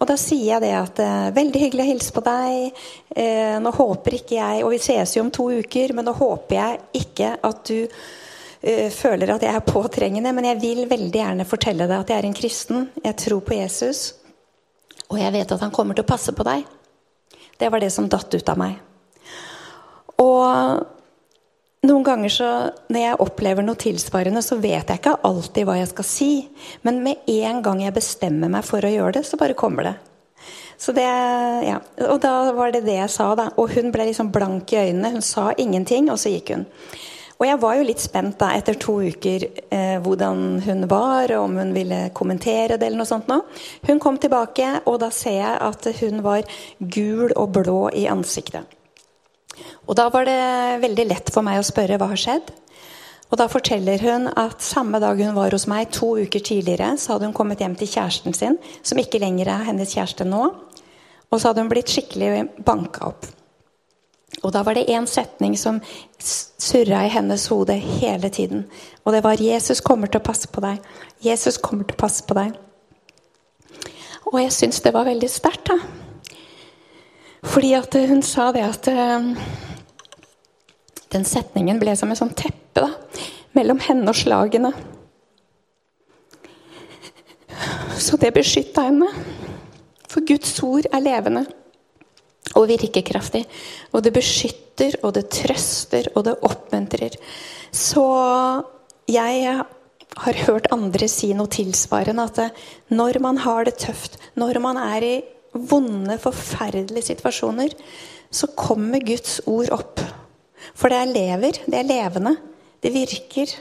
Og 0.00 0.08
da 0.08 0.16
sier 0.18 0.54
jeg 0.54 0.62
det 0.64 0.72
at 0.76 1.00
eh, 1.04 1.28
veldig 1.36 1.60
hyggelig 1.66 1.84
å 1.84 1.90
hilse 1.90 2.14
på 2.16 2.24
deg. 2.24 2.82
Eh, 3.14 3.56
nå 3.62 3.72
håper 3.76 4.16
ikke 4.18 4.38
jeg 4.38 4.64
Og 4.64 4.72
vi 4.72 4.80
ses 4.82 5.16
jo 5.16 5.24
om 5.24 5.30
to 5.34 5.50
uker, 5.52 5.92
men 5.96 6.08
nå 6.08 6.14
håper 6.16 6.56
jeg 6.56 6.80
ikke 7.02 7.34
at 7.44 7.60
du 7.68 7.76
eh, 7.84 8.88
føler 8.94 9.34
at 9.34 9.44
jeg 9.44 9.52
er 9.52 9.66
påtrengende. 9.66 10.32
Men 10.32 10.48
jeg 10.52 10.62
vil 10.62 10.86
veldig 10.90 11.22
gjerne 11.22 11.48
fortelle 11.48 11.88
deg 11.90 11.98
at 11.98 12.14
jeg 12.14 12.22
er 12.22 12.30
en 12.30 12.38
kristen. 12.40 12.88
Jeg 13.04 13.18
tror 13.26 13.44
på 13.46 13.58
Jesus. 13.58 14.04
Og 15.12 15.20
jeg 15.20 15.34
vet 15.34 15.52
at 15.52 15.62
han 15.62 15.74
kommer 15.74 15.98
til 15.98 16.06
å 16.06 16.12
passe 16.12 16.32
på 16.32 16.46
deg. 16.48 16.64
Det 17.60 17.68
var 17.70 17.82
det 17.82 17.92
som 17.94 18.08
datt 18.10 18.32
ut 18.32 18.48
av 18.48 18.58
meg. 18.58 18.80
Og 20.22 21.01
noen 21.88 22.04
ganger 22.06 22.30
så, 22.30 22.48
når 22.92 23.02
jeg 23.02 23.20
opplever 23.24 23.66
noe 23.66 23.78
tilsvarende, 23.80 24.42
så 24.44 24.58
vet 24.62 24.88
jeg 24.88 25.00
ikke 25.00 25.18
alltid 25.26 25.66
hva 25.66 25.78
jeg 25.80 25.90
skal 25.90 26.06
si. 26.06 26.30
Men 26.86 27.02
med 27.02 27.28
en 27.30 27.62
gang 27.64 27.82
jeg 27.82 27.96
bestemmer 27.96 28.52
meg 28.52 28.66
for 28.66 28.84
å 28.84 28.92
gjøre 28.92 29.16
det, 29.18 29.24
så 29.26 29.38
bare 29.40 29.58
kommer 29.58 29.90
det. 29.90 29.94
Så 30.82 30.94
det, 30.94 31.06
ja. 31.66 31.78
Og 32.08 32.18
da 32.22 32.34
var 32.56 32.72
det 32.74 32.84
det 32.86 32.98
jeg 32.98 33.10
sa, 33.14 33.28
da. 33.38 33.50
Og 33.58 33.74
hun 33.76 33.92
ble 33.94 34.08
liksom 34.08 34.32
blank 34.34 34.72
i 34.74 34.80
øynene. 34.88 35.12
Hun 35.14 35.24
sa 35.26 35.52
ingenting, 35.58 36.10
og 36.10 36.18
så 36.18 36.32
gikk 36.32 36.54
hun. 36.56 36.64
Og 37.38 37.46
jeg 37.48 37.58
var 37.62 37.74
jo 37.74 37.86
litt 37.86 38.02
spent 38.02 38.36
da, 38.38 38.52
etter 38.54 38.76
to 38.78 39.00
uker 39.02 39.46
eh, 39.74 39.96
hvordan 40.02 40.60
hun 40.62 40.84
var, 40.90 41.32
og 41.34 41.48
om 41.48 41.56
hun 41.58 41.72
ville 41.74 42.04
kommentere 42.14 42.76
det 42.78 42.86
eller 42.86 43.02
noe 43.02 43.10
sånt. 43.10 43.30
Nå. 43.30 43.40
Hun 43.88 44.02
kom 44.02 44.20
tilbake, 44.22 44.68
og 44.86 45.00
da 45.02 45.10
ser 45.14 45.40
jeg 45.40 45.58
at 45.70 45.90
hun 45.98 46.22
var 46.22 46.46
gul 46.78 47.34
og 47.34 47.58
blå 47.58 47.80
i 47.98 48.06
ansiktet. 48.10 48.81
Og 49.86 49.96
da 49.98 50.08
var 50.12 50.26
det 50.28 50.82
veldig 50.82 51.06
lett 51.10 51.32
for 51.34 51.44
meg 51.46 51.60
å 51.60 51.66
spørre 51.66 51.98
hva 52.00 52.10
har 52.12 52.20
skjedd. 52.20 52.52
Og 53.32 53.38
da 53.40 53.46
forteller 53.48 54.02
hun 54.04 54.28
at 54.28 54.60
samme 54.64 55.00
dag 55.00 55.20
hun 55.24 55.36
var 55.36 55.54
hos 55.56 55.64
meg, 55.70 55.88
to 55.94 56.14
uker 56.20 56.42
tidligere, 56.44 56.92
så 57.00 57.14
hadde 57.14 57.30
hun 57.30 57.36
kommet 57.36 57.62
hjem 57.64 57.76
til 57.80 57.88
kjæresten 57.88 58.36
sin, 58.36 58.58
som 58.84 59.00
ikke 59.00 59.22
lenger 59.22 59.48
er 59.48 59.70
hennes 59.70 59.94
kjæreste 59.96 60.26
nå. 60.28 60.50
Og 61.32 61.40
så 61.40 61.48
hadde 61.48 61.64
hun 61.64 61.70
blitt 61.72 61.88
skikkelig 61.88 62.44
banka 62.66 63.08
opp. 63.08 63.24
Og 64.42 64.52
da 64.52 64.62
var 64.66 64.76
det 64.76 64.88
én 64.90 65.06
setning 65.08 65.54
som 65.60 65.80
surra 66.18 67.04
i 67.06 67.12
hennes 67.12 67.46
hode 67.52 67.76
hele 67.76 68.28
tiden. 68.28 68.66
Og 69.04 69.12
det 69.12 69.24
var 69.24 69.40
'Jesus 69.40 69.80
kommer 69.80 70.06
til 70.06 70.20
å 70.20 70.24
passe 70.24 70.48
på 70.48 70.60
deg'. 70.60 70.80
Jesus 71.20 71.56
kommer 71.56 71.84
til 71.84 71.94
å 71.94 72.04
passe 72.04 72.24
på 72.26 72.34
deg. 72.34 72.52
Og 74.26 74.40
jeg 74.40 74.52
syns 74.52 74.80
det 74.80 74.94
var 74.94 75.04
veldig 75.04 75.30
sterkt, 75.30 75.68
da. 75.68 75.78
Fordi 77.52 77.74
at 77.76 77.94
hun 78.08 78.22
sa 78.24 78.48
det 78.54 78.62
at 78.64 78.88
eh, 78.88 79.26
den 81.12 81.26
setningen 81.28 81.80
ble 81.82 81.92
som 81.98 82.12
et 82.12 82.20
sånt 82.20 82.36
teppe 82.38 82.80
da, 82.80 82.88
mellom 83.52 83.82
henne 83.84 84.08
og 84.08 84.16
slagene. 84.16 84.72
Så 88.00 88.16
det 88.16 88.32
beskytta 88.34 88.86
henne. 88.88 89.10
For 90.08 90.24
Guds 90.28 90.54
ord 90.64 90.88
er 90.88 91.04
levende 91.04 91.44
og 92.56 92.70
virkekraftig. 92.70 93.44
Og 93.92 94.02
det 94.04 94.14
beskytter, 94.16 94.96
og 95.02 95.14
det 95.16 95.28
trøster, 95.32 96.08
og 96.16 96.24
det 96.26 96.38
oppmuntrer. 96.48 97.16
Så 97.68 98.06
jeg 99.12 99.44
har 100.22 100.40
hørt 100.46 100.72
andre 100.72 101.08
si 101.08 101.32
noe 101.36 101.52
tilsvarende. 101.52 102.24
At 102.24 102.92
når 102.92 103.20
man 103.24 103.44
har 103.44 103.68
det 103.68 103.76
tøft, 103.84 104.18
når 104.40 104.60
man 104.64 104.80
er 104.80 105.04
i 105.04 105.14
vonde, 105.52 106.18
forferdelige 106.22 107.12
situasjoner, 107.12 107.74
så 108.32 108.48
kommer 108.56 109.04
Guds 109.04 109.40
ord 109.46 109.72
opp. 109.74 110.00
For 110.74 110.92
det 110.92 111.00
er 111.02 111.12
lever. 111.12 111.60
Det 111.66 111.78
er 111.78 111.88
levende. 111.88 112.36
Det 112.82 112.92
virker. 112.94 113.52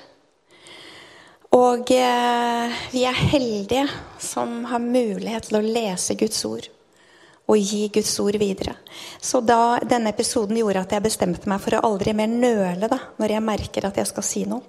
Og 1.52 1.92
eh, 1.92 2.84
vi 2.94 3.04
er 3.04 3.24
heldige 3.34 3.88
som 4.24 4.62
har 4.72 4.80
mulighet 4.80 5.50
til 5.50 5.60
å 5.60 5.66
lese 5.66 6.16
Guds 6.20 6.46
ord 6.48 6.70
og 7.52 7.58
gi 7.60 7.90
Guds 7.92 8.14
ord 8.24 8.38
videre. 8.40 8.78
Så 9.20 9.42
da 9.44 9.76
denne 9.84 10.14
episoden 10.14 10.56
gjorde 10.62 10.86
at 10.86 10.94
jeg 10.96 11.04
bestemte 11.04 11.50
meg 11.52 11.60
for 11.60 11.76
å 11.76 11.82
aldri 11.90 12.14
mer 12.16 12.32
nøle 12.32 12.88
da, 12.88 13.00
når 13.20 13.36
jeg 13.36 13.44
merker 13.44 13.88
at 13.90 14.00
jeg 14.00 14.08
skal 14.08 14.24
si 14.24 14.46
noe. 14.48 14.64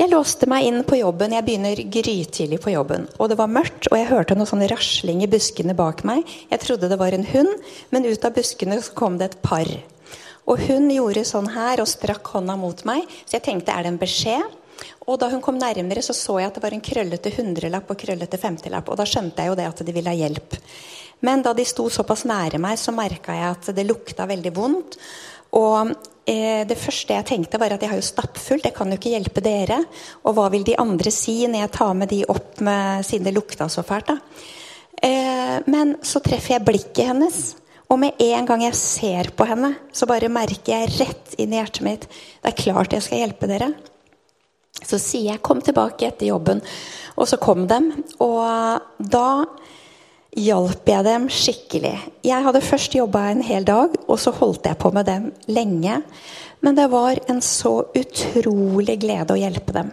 Jeg 0.00 0.08
låste 0.08 0.46
meg 0.48 0.64
inn 0.64 0.78
på 0.88 0.96
jobben. 0.96 1.34
Jeg 1.36 1.44
begynner 1.44 1.80
grytidlig 1.92 2.56
på 2.64 2.72
jobben. 2.72 3.02
Og 3.20 3.28
det 3.28 3.36
var 3.36 3.50
mørkt, 3.52 3.90
og 3.90 3.98
jeg 3.98 4.08
hørte 4.08 4.32
noe 4.38 4.48
sånn 4.48 4.64
rasling 4.70 5.18
i 5.20 5.28
buskene 5.28 5.74
bak 5.76 6.00
meg. 6.08 6.22
Jeg 6.48 6.62
trodde 6.62 6.88
det 6.88 6.96
var 6.96 7.12
en 7.12 7.26
hund, 7.28 7.50
men 7.92 8.06
ut 8.08 8.24
av 8.24 8.32
buskene 8.32 8.78
kom 8.96 9.18
det 9.20 9.28
et 9.28 9.36
par. 9.44 9.68
Og 10.48 10.62
hun 10.70 10.88
gjorde 10.88 11.26
sånn 11.28 11.50
her 11.52 11.82
og 11.84 11.90
strakk 11.90 12.30
hånda 12.32 12.56
mot 12.56 12.80
meg, 12.88 13.04
så 13.26 13.36
jeg 13.36 13.44
tenkte 13.44 13.74
er 13.76 13.84
det 13.84 13.92
en 13.92 14.00
beskjed? 14.00 14.56
Og 15.04 15.20
da 15.20 15.28
hun 15.34 15.42
kom 15.44 15.60
nærmere, 15.60 16.00
så 16.00 16.16
så 16.16 16.38
jeg 16.40 16.48
at 16.48 16.56
det 16.56 16.64
var 16.64 16.78
en 16.78 16.86
krøllete 16.86 17.34
hundrelapp 17.36 17.92
og 17.92 18.00
krøllete 18.00 18.40
femtilapp. 18.40 18.88
Og 18.88 18.96
da 18.96 19.04
skjønte 19.04 19.44
jeg 19.44 19.52
jo 19.52 19.58
det 19.60 19.68
at 19.68 19.82
de 19.84 19.96
ville 19.98 20.14
ha 20.14 20.16
hjelp. 20.16 20.56
Men 21.28 21.44
da 21.44 21.52
de 21.52 21.68
sto 21.68 21.90
såpass 21.92 22.24
nære 22.24 22.56
meg, 22.56 22.80
så 22.80 22.96
merka 22.96 23.36
jeg 23.36 23.52
at 23.52 23.68
det 23.76 23.84
lukta 23.84 24.24
veldig 24.32 24.54
vondt. 24.56 24.96
Og 25.60 25.92
det 26.26 26.76
første 26.78 27.14
jeg 27.16 27.26
tenkte, 27.26 27.58
var 27.58 27.72
at 27.74 27.82
jeg 27.82 27.90
har 27.90 27.98
jo 27.98 28.06
stappfullt, 28.06 28.66
jeg 28.68 28.74
kan 28.76 28.90
jo 28.92 28.98
ikke 28.98 29.14
hjelpe 29.14 29.42
dere. 29.42 29.80
Og 30.24 30.36
hva 30.36 30.48
vil 30.52 30.62
de 30.66 30.76
andre 30.78 31.10
si 31.10 31.46
når 31.46 31.64
jeg 31.64 31.72
tar 31.74 31.94
med 31.98 32.10
de 32.12 32.20
opp 32.30 32.60
med, 32.60 33.06
siden 33.08 33.26
det 33.26 33.34
lukta 33.34 33.68
så 33.68 33.82
fælt? 33.82 34.12
da? 34.12 34.18
Eh, 35.02 35.56
men 35.70 35.96
så 36.04 36.20
treffer 36.24 36.58
jeg 36.58 36.66
blikket 36.66 37.08
hennes. 37.10 37.40
Og 37.90 37.98
med 37.98 38.20
en 38.22 38.46
gang 38.46 38.62
jeg 38.62 38.78
ser 38.78 39.30
på 39.34 39.46
henne, 39.48 39.72
så 39.92 40.06
bare 40.06 40.30
merker 40.30 40.76
jeg 40.76 40.92
rett 41.00 41.38
inn 41.42 41.54
i 41.54 41.58
hjertet 41.58 41.82
mitt 41.86 42.04
det 42.10 42.52
er 42.52 42.60
klart 42.60 42.94
jeg 42.94 43.06
skal 43.06 43.24
hjelpe 43.24 43.48
dere. 43.50 43.72
Så 44.80 44.98
sier 45.02 45.32
jeg 45.32 45.42
'kom 45.42 45.60
tilbake 45.60 46.06
etter 46.06 46.26
jobben', 46.26 46.62
og 47.18 47.28
så 47.28 47.36
kom 47.36 47.66
dem. 47.66 48.04
Og 48.20 48.80
da 48.98 49.44
hjalp 50.36 50.88
jeg 50.88 51.06
dem 51.06 51.28
skikkelig. 51.32 51.94
Jeg 52.26 52.44
hadde 52.44 52.62
først 52.64 52.94
jobba 52.94 53.26
en 53.30 53.42
hel 53.44 53.66
dag, 53.66 53.96
og 54.06 54.20
så 54.20 54.32
holdt 54.34 54.68
jeg 54.68 54.78
på 54.80 54.92
med 54.94 55.08
dem 55.08 55.30
lenge. 55.50 56.00
Men 56.60 56.76
det 56.76 56.90
var 56.92 57.18
en 57.32 57.40
så 57.42 57.80
utrolig 57.96 58.98
glede 59.00 59.34
å 59.34 59.40
hjelpe 59.40 59.74
dem. 59.74 59.90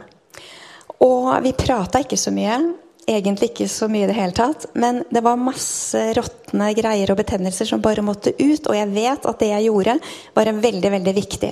Og 1.04 1.32
vi 1.46 1.56
prata 1.58 2.02
ikke 2.04 2.20
så 2.20 2.34
mye 2.34 2.60
egentlig 3.08 3.52
ikke 3.52 3.68
så 3.72 3.88
mye 3.92 4.04
i 4.06 4.10
det 4.10 4.16
hele 4.18 4.36
tatt. 4.36 4.68
Men 4.76 5.00
det 5.14 5.24
var 5.24 5.40
masse 5.40 6.00
råtne 6.18 6.70
greier 6.78 7.12
og 7.12 7.20
betennelser 7.22 7.70
som 7.70 7.84
bare 7.84 8.04
måtte 8.06 8.34
ut. 8.36 8.68
Og 8.68 8.76
jeg 8.76 8.92
vet 8.94 9.28
at 9.30 9.40
det 9.42 9.52
jeg 9.54 9.68
gjorde, 9.70 9.98
var 10.36 10.52
veldig, 10.68 10.92
veldig 10.98 11.14
viktig. 11.16 11.52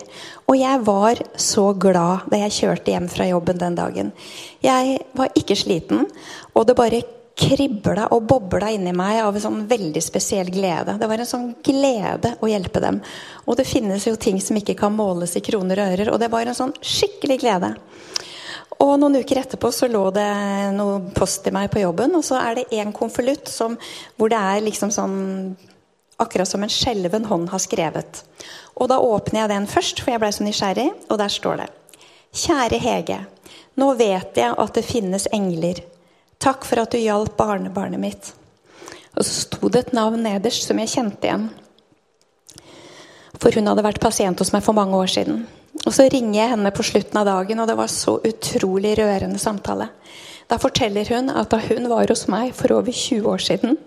Og 0.52 0.60
jeg 0.60 0.82
var 0.88 1.22
så 1.40 1.70
glad 1.80 2.28
da 2.32 2.42
jeg 2.44 2.58
kjørte 2.60 2.96
hjem 2.96 3.10
fra 3.12 3.30
jobben 3.32 3.62
den 3.62 3.78
dagen. 3.80 4.12
Jeg 4.66 5.00
var 5.16 5.32
ikke 5.40 5.58
sliten, 5.58 6.06
og 6.54 6.68
det 6.68 6.78
bare 6.78 7.04
kribla 7.36 8.08
og 8.16 8.24
bobla 8.30 8.70
inni 8.72 8.94
meg 8.96 9.20
av 9.26 9.36
en 9.36 9.44
sånn 9.44 9.64
veldig 9.68 10.02
spesiell 10.04 10.50
glede. 10.54 10.96
Det 11.00 11.10
var 11.12 11.20
en 11.20 11.30
sånn 11.30 11.50
glede 11.66 12.36
å 12.40 12.50
hjelpe 12.50 12.82
dem. 12.84 13.02
Og 13.46 13.60
det 13.60 13.68
finnes 13.68 14.08
jo 14.08 14.16
ting 14.16 14.40
som 14.42 14.58
ikke 14.60 14.78
kan 14.80 14.96
måles 14.96 15.36
i 15.36 15.44
kroner 15.44 15.82
og 15.82 15.96
ører, 15.96 16.12
og 16.14 16.22
det 16.22 16.32
var 16.32 16.48
en 16.48 16.58
sånn 16.58 16.74
skikkelig 16.80 17.40
glede. 17.44 17.74
Og 18.84 18.96
noen 19.00 19.20
uker 19.22 19.40
etterpå 19.40 19.72
så 19.72 19.88
lå 19.92 20.04
det 20.16 20.28
noe 20.76 20.98
post 21.16 21.46
til 21.46 21.56
meg 21.56 21.70
på 21.72 21.84
jobben, 21.84 22.16
og 22.18 22.26
så 22.28 22.40
er 22.42 22.60
det 22.60 22.66
en 22.80 22.96
konvolutt 22.96 23.52
hvor 24.16 24.32
det 24.32 24.42
er 24.42 24.66
liksom 24.66 24.94
sånn 24.96 25.18
Akkurat 26.16 26.48
som 26.48 26.64
en 26.64 26.72
skjelven 26.72 27.26
hånd 27.28 27.50
har 27.52 27.60
skrevet. 27.60 28.22
Og 28.80 28.88
da 28.88 29.02
åpner 29.04 29.42
jeg 29.42 29.50
den 29.52 29.66
først, 29.68 30.00
for 30.00 30.14
jeg 30.14 30.22
blei 30.24 30.30
så 30.32 30.46
nysgjerrig, 30.46 30.86
og 31.12 31.20
der 31.20 31.34
står 31.34 31.58
det 31.60 31.66
Kjære 32.32 32.80
Hege. 32.80 33.18
Nå 33.76 33.90
vet 34.00 34.40
jeg 34.40 34.56
at 34.56 34.78
det 34.80 34.86
finnes 34.88 35.28
engler. 35.36 35.82
Takk 36.46 36.66
for 36.70 36.78
at 36.84 36.94
du 36.94 37.02
hjalp 37.02 37.34
barnebarnet 37.40 37.98
mitt. 37.98 38.28
Og 39.18 39.26
så 39.26 39.46
sto 39.48 39.70
det 39.72 39.88
et 39.88 39.96
navn 39.98 40.22
nederst 40.22 40.68
som 40.68 40.78
jeg 40.78 40.92
kjente 40.92 41.26
igjen. 41.26 41.48
For 43.42 43.56
hun 43.56 43.66
hadde 43.72 43.86
vært 43.86 44.04
pasient 44.04 44.42
hos 44.42 44.52
meg 44.54 44.62
for 44.66 44.78
mange 44.78 44.94
år 45.00 45.10
siden. 45.10 45.48
Og 45.86 45.92
så 45.96 46.06
ringer 46.12 46.38
jeg 46.38 46.52
henne 46.54 46.72
på 46.74 46.86
slutten 46.86 47.18
av 47.20 47.26
dagen, 47.28 47.60
og 47.62 47.68
det 47.70 47.78
var 47.80 47.90
så 47.92 48.20
utrolig 48.22 48.94
rørende 49.00 49.42
samtale. 49.42 49.90
Da 50.46 50.60
forteller 50.62 51.10
hun 51.10 51.34
at 51.34 51.50
da 51.50 51.60
hun 51.66 51.90
var 51.90 52.14
hos 52.14 52.28
meg 52.30 52.54
for 52.54 52.78
over 52.78 52.94
20 52.94 53.26
år 53.26 53.42
siden, 53.42 53.78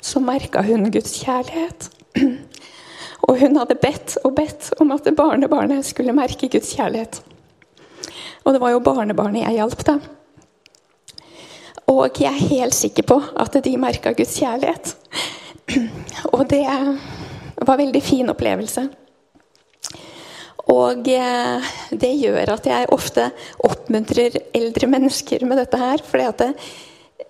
så 0.00 0.22
merka 0.24 0.64
hun 0.64 0.88
Guds 0.90 1.18
kjærlighet. 1.20 1.90
Og 3.26 3.40
hun 3.40 3.56
hadde 3.58 3.76
bedt 3.80 4.16
og 4.24 4.36
bedt 4.36 4.70
om 4.80 4.92
at 4.94 5.08
barnebarnet 5.16 5.84
skulle 5.88 6.14
merke 6.16 6.48
Guds 6.48 6.72
kjærlighet. 6.76 7.20
Og 8.44 8.54
det 8.54 8.60
var 8.62 8.72
jo 8.72 8.84
barnebarnet 8.84 9.42
jeg 9.42 9.58
hjalp, 9.58 9.82
da. 9.88 9.96
Og 11.90 12.18
jeg 12.18 12.32
er 12.32 12.48
helt 12.50 12.74
sikker 12.74 13.06
på 13.06 13.20
at 13.38 13.58
de 13.62 13.76
merka 13.78 14.12
Guds 14.16 14.34
kjærlighet. 14.40 14.96
Og 16.34 16.46
det 16.50 16.64
var 16.66 17.74
en 17.74 17.82
veldig 17.82 18.02
fin 18.02 18.30
opplevelse. 18.32 18.88
Og 20.72 21.06
eh, 21.08 21.68
det 21.94 22.12
gjør 22.18 22.56
at 22.56 22.66
jeg 22.66 22.90
ofte 22.94 23.28
oppmuntrer 23.68 24.34
eldre 24.56 24.88
mennesker 24.90 25.46
med 25.46 25.60
dette 25.62 25.78
her. 25.78 26.02
For 26.02 26.18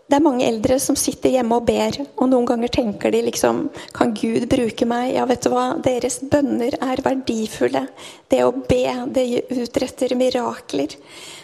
det, 0.07 0.16
er 0.16 0.23
mange 0.23 0.47
eldre 0.47 0.79
som 0.83 0.97
sitter 0.99 1.33
hjemme 1.35 1.59
og 1.59 1.66
ber, 1.66 1.99
og 2.16 2.31
noen 2.31 2.47
ganger 2.47 2.71
tenker 2.73 3.11
de 3.11 3.25
liksom 3.27 3.64
Kan 3.97 4.14
Gud 4.14 4.47
bruke 4.51 4.87
meg? 4.88 5.14
Ja, 5.16 5.27
vet 5.27 5.42
du 5.42 5.51
hva? 5.51 5.66
Deres 5.83 6.21
bønner 6.23 6.77
er 6.79 7.03
verdifulle. 7.03 7.87
Det 8.31 8.45
å 8.47 8.53
be, 8.55 8.85
det 9.11 9.27
utretter 9.51 10.14
mirakler. 10.19 10.95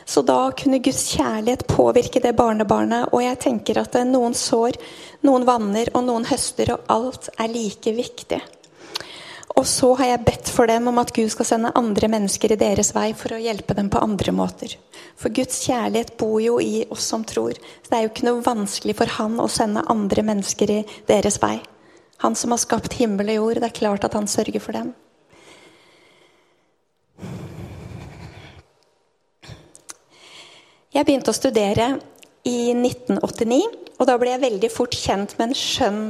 Så 0.07 0.22
da 0.27 0.53
kunne 0.59 0.83
Guds 0.83 1.05
kjærlighet 1.16 1.66
påvirke 1.70 2.22
det 2.22 2.35
barnebarnet. 2.38 3.11
Og 3.11 3.25
jeg 3.25 3.40
tenker 3.42 3.83
at 3.83 3.98
noen 4.07 4.35
sår, 4.38 4.79
noen 5.27 5.46
vanner 5.48 5.90
og 5.94 6.07
noen 6.07 6.27
høster, 6.31 6.75
og 6.75 6.90
alt 6.92 7.31
er 7.38 7.51
like 7.51 7.94
viktig. 7.98 8.42
Og 9.52 9.66
så 9.68 9.90
har 9.98 10.08
jeg 10.08 10.24
bedt 10.24 10.48
for 10.48 10.70
dem 10.70 10.86
om 10.88 10.98
at 11.02 11.12
Gud 11.12 11.28
skal 11.32 11.46
sende 11.48 11.72
andre 11.76 12.08
mennesker 12.08 12.54
i 12.54 12.60
deres 12.60 12.94
vei 12.96 13.10
for 13.16 13.34
å 13.36 13.40
hjelpe 13.42 13.76
dem 13.76 13.90
på 13.92 14.00
andre 14.00 14.32
måter. 14.32 14.78
For 15.20 15.34
Guds 15.34 15.60
kjærlighet 15.66 16.14
bor 16.20 16.38
jo 16.40 16.56
i 16.62 16.86
oss 16.90 17.04
som 17.12 17.26
tror. 17.28 17.58
Så 17.82 17.92
det 17.92 17.98
er 17.98 18.06
jo 18.06 18.12
ikke 18.14 18.28
noe 18.30 18.46
vanskelig 18.46 18.96
for 18.96 19.12
Han 19.18 19.36
å 19.42 19.50
sende 19.52 19.84
andre 19.92 20.24
mennesker 20.24 20.72
i 20.72 20.80
deres 21.10 21.36
vei. 21.42 21.58
Han 22.24 22.38
som 22.38 22.54
har 22.54 22.62
skapt 22.62 22.96
himmel 22.96 23.34
og 23.34 23.40
jord. 23.40 23.60
Det 23.60 23.68
er 23.68 23.80
klart 23.82 24.08
at 24.08 24.16
han 24.16 24.30
sørger 24.30 24.62
for 24.62 24.78
dem. 24.78 24.94
Jeg 30.92 31.08
begynte 31.08 31.32
å 31.32 31.36
studere 31.36 31.94
i 32.48 32.72
1989. 32.76 33.82
Og 34.02 34.08
da 34.08 34.16
ble 34.18 34.32
jeg 34.32 34.42
veldig 34.42 34.68
fort 34.74 34.96
kjent 34.98 35.36
med 35.38 35.52
en 35.52 35.54
skjønn, 35.54 36.00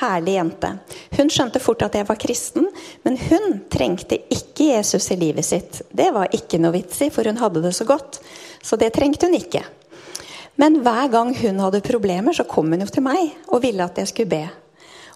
herlig 0.00 0.32
jente. 0.34 0.72
Hun 1.14 1.28
skjønte 1.30 1.60
fort 1.62 1.84
at 1.86 1.94
jeg 1.94 2.08
var 2.08 2.18
kristen, 2.18 2.66
men 3.06 3.18
hun 3.28 3.60
trengte 3.70 4.18
ikke 4.34 4.72
Jesus 4.72 5.06
i 5.14 5.18
livet 5.20 5.46
sitt. 5.46 5.78
Det 5.94 6.08
var 6.10 6.34
ikke 6.34 6.58
noe 6.58 6.74
vits 6.74 7.04
i, 7.06 7.10
for 7.14 7.30
hun 7.30 7.38
hadde 7.38 7.62
det 7.62 7.70
så 7.78 7.86
godt. 7.86 8.18
Så 8.66 8.74
det 8.80 8.90
trengte 8.98 9.30
hun 9.30 9.38
ikke. 9.38 9.62
Men 10.58 10.80
hver 10.82 11.06
gang 11.12 11.30
hun 11.38 11.62
hadde 11.62 11.84
problemer, 11.86 12.34
så 12.34 12.48
kom 12.50 12.74
hun 12.74 12.82
jo 12.82 12.90
til 12.90 13.06
meg 13.06 13.36
og 13.46 13.62
ville 13.62 13.86
at 13.86 14.02
jeg 14.02 14.10
skulle 14.10 14.32
be. 14.34 14.42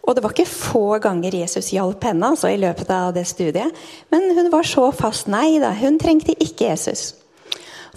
Og 0.07 0.15
det 0.15 0.23
var 0.23 0.31
ikke 0.31 0.55
få 0.55 0.87
ganger 1.03 1.35
Jesus 1.43 1.75
hjalp 1.75 2.07
henne 2.13 2.31
altså, 2.31 2.55
i 2.55 2.63
løpet 2.63 2.95
av 2.95 3.11
det 3.17 3.27
studiet. 3.27 3.75
Men 4.15 4.31
hun 4.39 4.55
var 4.55 4.71
så 4.71 4.87
fast. 4.95 5.27
Nei 5.27 5.59
da, 5.59 5.75
hun 5.83 5.99
trengte 5.99 6.39
ikke 6.39 6.71
Jesus. 6.71 7.17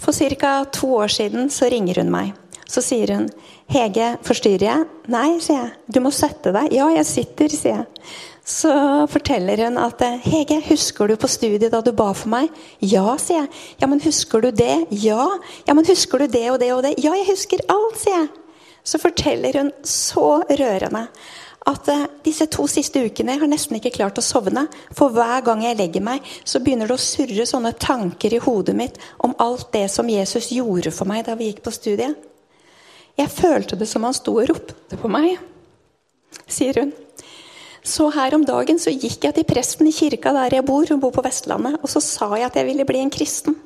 For 0.02 0.10
ca. 0.10 0.64
to 0.74 0.90
år 0.98 1.08
siden 1.22 1.54
så 1.54 1.70
ringer 1.70 2.02
hun 2.02 2.10
meg. 2.10 2.34
Så 2.66 2.82
sier 2.82 3.10
hun, 3.14 3.28
'Hege, 3.68 4.16
forstyrrer 4.22 4.66
jeg?' 4.68 4.86
'Nei', 5.08 5.40
sier 5.40 5.56
jeg. 5.56 5.72
'Du 5.92 6.00
må 6.00 6.10
sette 6.10 6.52
deg.' 6.52 6.72
'Ja, 6.72 6.88
jeg 6.88 7.06
sitter', 7.06 7.48
sier 7.48 7.76
jeg. 7.76 7.86
Så 8.44 8.70
forteller 9.08 9.64
hun 9.64 9.78
at 9.78 10.00
'Hege, 10.00 10.60
husker 10.68 11.08
du 11.08 11.16
på 11.16 11.28
studiet 11.28 11.72
da 11.72 11.80
du 11.80 11.92
ba 11.92 12.12
for 12.12 12.28
meg?' 12.28 12.50
'Ja', 12.80 13.16
sier 13.18 13.44
jeg. 13.44 13.48
'Ja, 13.80 13.86
men 13.86 14.00
husker 14.00 14.40
du 14.40 14.50
det?' 14.50 14.86
'Ja'. 14.90 15.38
'Ja, 15.66 15.74
men 15.74 15.86
husker 15.86 16.18
du 16.18 16.26
det 16.26 16.50
og 16.50 16.60
det 16.60 16.72
og 16.72 16.82
det?' 16.82 16.98
'Ja, 16.98 17.12
jeg 17.12 17.26
husker 17.30 17.58
alt', 17.68 17.98
sier 17.98 18.18
jeg. 18.18 18.28
Så 18.84 18.98
forteller 18.98 19.58
hun 19.58 19.72
så 19.82 20.42
rørende 20.50 21.08
at 21.66 21.88
disse 22.24 22.46
to 22.46 22.66
siste 22.68 23.00
ukene 23.00 23.32
jeg 23.32 23.40
har 23.40 23.48
nesten 23.48 23.78
ikke 23.78 23.94
klart 23.94 24.18
å 24.20 24.24
sovne. 24.24 24.66
For 24.92 25.08
hver 25.08 25.40
gang 25.46 25.64
jeg 25.64 25.78
legger 25.78 26.04
meg, 26.04 26.20
så 26.44 26.60
begynner 26.60 26.90
det 26.90 26.98
å 26.98 27.00
surre 27.00 27.46
sånne 27.48 27.72
tanker 27.80 28.36
i 28.36 28.42
hodet 28.44 28.76
mitt 28.76 29.00
om 29.24 29.34
alt 29.38 29.72
det 29.72 29.90
som 29.90 30.08
Jesus 30.08 30.50
gjorde 30.52 30.92
for 30.92 31.08
meg 31.08 31.24
da 31.24 31.34
vi 31.34 31.48
gikk 31.48 31.64
på 31.64 31.72
studiet. 31.72 32.33
Jeg 33.18 33.30
følte 33.30 33.78
det 33.78 33.86
som 33.88 34.04
han 34.06 34.14
sto 34.16 34.34
og 34.40 34.48
ropte 34.50 34.98
på 34.98 35.10
meg, 35.10 35.38
sier 36.50 36.80
hun. 36.80 36.92
Så 37.84 38.08
her 38.14 38.34
om 38.34 38.46
dagen 38.48 38.80
så 38.80 38.90
gikk 38.90 39.26
jeg 39.26 39.36
til 39.36 39.46
presten 39.46 39.88
i 39.90 39.92
kirka 39.92 40.32
der 40.34 40.56
jeg 40.56 40.66
bor, 40.66 40.86
hun 40.88 41.02
bor 41.02 41.12
på 41.14 41.22
Vestlandet, 41.24 41.76
og 41.82 41.90
så 41.92 42.00
sa 42.02 42.30
jeg 42.34 42.48
at 42.48 42.56
jeg 42.56 42.70
ville 42.70 42.86
bli 42.88 43.02
en 43.04 43.12
kristen. 43.12 43.58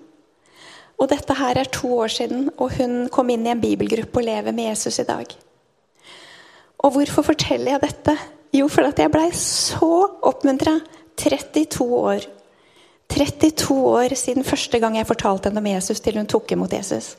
Og 0.99 1.07
dette 1.13 1.37
her 1.39 1.61
er 1.61 1.71
to 1.71 1.93
år 2.03 2.11
siden, 2.11 2.49
og 2.59 2.75
hun 2.75 3.07
kom 3.15 3.31
inn 3.31 3.47
i 3.47 3.53
en 3.53 3.63
bibelgruppe 3.63 4.19
og 4.19 4.27
lever 4.27 4.55
med 4.57 4.73
Jesus 4.73 4.99
i 4.99 5.07
dag. 5.07 5.31
Og 6.83 6.95
hvorfor 6.95 7.29
forteller 7.31 7.77
jeg 7.77 7.85
dette? 7.87 8.17
Jo, 8.55 8.67
fordi 8.71 9.05
jeg 9.05 9.13
blei 9.15 9.29
så 9.39 9.93
oppmuntra. 10.27 10.79
32 11.19 11.87
år. 11.99 12.27
32 13.11 13.75
år 13.75 14.15
siden 14.15 14.45
første 14.47 14.79
gang 14.79 14.99
jeg 14.99 15.09
fortalte 15.09 15.49
henne 15.49 15.63
om 15.63 15.67
Jesus 15.67 16.01
til 16.01 16.19
hun 16.19 16.29
tok 16.31 16.53
imot 16.55 16.73
Jesus. 16.73 17.17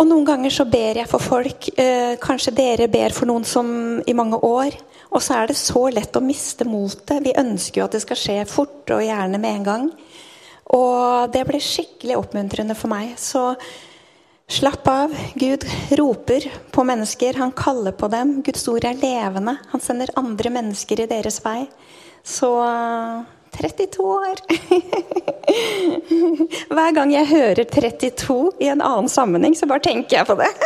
Og 0.00 0.06
noen 0.08 0.24
ganger 0.24 0.52
så 0.54 0.64
ber 0.64 1.02
jeg 1.02 1.10
for 1.10 1.20
folk. 1.20 1.66
Eh, 1.76 2.14
kanskje 2.22 2.54
dere 2.56 2.88
ber 2.88 3.12
for 3.12 3.28
noen 3.28 3.44
som 3.44 4.00
i 4.08 4.16
mange 4.16 4.38
år. 4.40 4.78
Og 5.10 5.20
så 5.20 5.36
er 5.36 5.50
det 5.50 5.58
så 5.60 5.82
lett 5.92 6.16
å 6.16 6.24
miste 6.24 6.64
motet. 6.64 7.20
Vi 7.20 7.36
ønsker 7.36 7.82
jo 7.82 7.88
at 7.88 7.96
det 7.96 8.00
skal 8.06 8.16
skje 8.16 8.38
fort 8.48 8.94
og 8.94 9.04
gjerne 9.04 9.40
med 9.42 9.58
en 9.58 9.66
gang. 9.66 9.86
Og 10.72 11.32
det 11.34 11.42
ble 11.48 11.60
skikkelig 11.60 12.16
oppmuntrende 12.16 12.76
for 12.78 12.92
meg. 12.92 13.12
Så 13.20 13.50
slapp 14.50 14.88
av. 14.88 15.12
Gud 15.36 15.66
roper 16.00 16.46
på 16.72 16.86
mennesker. 16.86 17.36
Han 17.42 17.52
kaller 17.52 17.92
på 17.92 18.08
dem. 18.08 18.38
Guds 18.46 18.64
ord 18.72 18.86
er 18.88 18.96
levende. 19.02 19.58
Han 19.74 19.84
sender 19.84 20.14
andre 20.16 20.54
mennesker 20.56 21.04
i 21.04 21.10
deres 21.10 21.42
vei. 21.44 21.66
Så 22.24 22.54
32 23.56 24.02
år. 24.04 24.36
Hver 26.74 26.92
gang 26.96 27.12
jeg 27.14 27.26
hører 27.30 27.64
32 27.64 28.38
i 28.62 28.70
en 28.70 28.82
annen 28.82 29.08
sammenheng, 29.10 29.56
så 29.58 29.66
bare 29.70 29.84
tenker 29.84 30.20
jeg 30.20 30.26
på 30.28 30.36
det. 30.40 30.50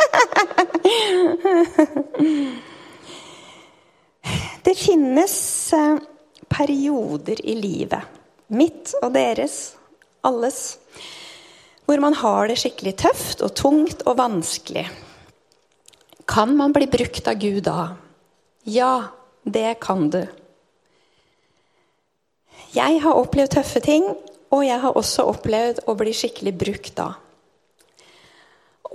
Det 4.65 4.73
finnes 4.73 5.33
eh, 5.77 5.97
perioder 6.49 7.37
i 7.45 7.53
livet, 7.59 8.01
mitt 8.49 8.95
og 9.01 9.11
deres, 9.13 9.75
alles, 10.25 10.79
hvor 11.85 12.01
man 12.01 12.17
har 12.17 12.49
det 12.49 12.57
skikkelig 12.57 12.95
tøft 13.03 13.43
og 13.45 13.53
tungt 13.57 14.01
og 14.09 14.17
vanskelig. 14.17 14.87
Kan 16.25 16.55
man 16.57 16.73
bli 16.73 16.87
brukt 16.89 17.29
av 17.29 17.37
Gud 17.37 17.61
da? 17.67 17.93
Ja, 18.65 19.13
det 19.45 19.77
kan 19.85 20.09
du. 20.09 20.23
Jeg 22.75 22.99
har 23.03 23.19
opplevd 23.19 23.53
tøffe 23.55 23.79
ting, 23.83 24.09
og 24.51 24.65
jeg 24.65 24.79
har 24.83 24.97
også 24.97 25.25
opplevd 25.31 25.85
å 25.87 25.95
bli 25.99 26.11
skikkelig 26.15 26.53
brukt 26.59 26.95
da. 26.97 27.13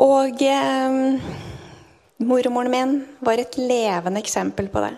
Og 0.01 0.43
eh, 0.45 0.99
mormoren 2.21 2.73
min 2.73 2.93
var 3.25 3.41
et 3.41 3.57
levende 3.61 4.21
eksempel 4.21 4.69
på 4.73 4.85
det. 4.85 4.95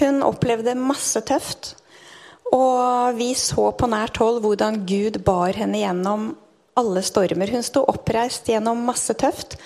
Hun 0.00 0.22
opplevde 0.24 0.76
masse 0.78 1.20
tøft. 1.26 1.74
Og 2.50 3.16
vi 3.18 3.32
så 3.38 3.68
på 3.78 3.88
nært 3.90 4.18
hold 4.20 4.40
hvordan 4.44 4.82
Gud 4.88 5.20
bar 5.26 5.54
henne 5.56 5.80
gjennom 5.82 6.32
alle 6.78 7.02
stormer. 7.06 7.52
Hun 7.52 7.64
sto 7.66 7.84
oppreist 7.88 8.48
gjennom 8.50 8.84
masse 8.86 9.14
tøft. 9.18 9.56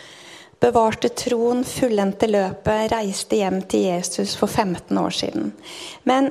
Bevarte 0.63 1.11
troen, 1.17 1.65
fullendte 1.67 2.29
løpet, 2.31 2.93
reiste 2.93 3.41
hjem 3.41 3.61
til 3.69 3.89
Jesus 3.89 4.37
for 4.39 4.49
15 4.49 5.01
år 5.01 5.17
siden. 5.17 5.53
Men 6.09 6.31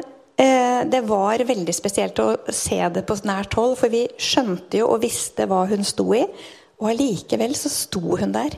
det 0.90 1.00
var 1.08 1.44
veldig 1.48 1.74
spesielt 1.76 2.20
å 2.20 2.34
se 2.52 2.80
det 2.92 3.06
på 3.08 3.16
nært 3.28 3.56
hold, 3.56 3.78
for 3.80 3.94
vi 3.94 4.06
skjønte 4.20 4.82
jo 4.82 4.90
og 4.92 5.04
visste 5.06 5.46
hva 5.48 5.64
hun 5.70 5.86
sto 5.88 6.08
i. 6.18 6.24
Og 6.82 6.90
allikevel 6.92 7.54
så 7.56 7.72
sto 7.72 8.18
hun 8.20 8.34
der, 8.36 8.58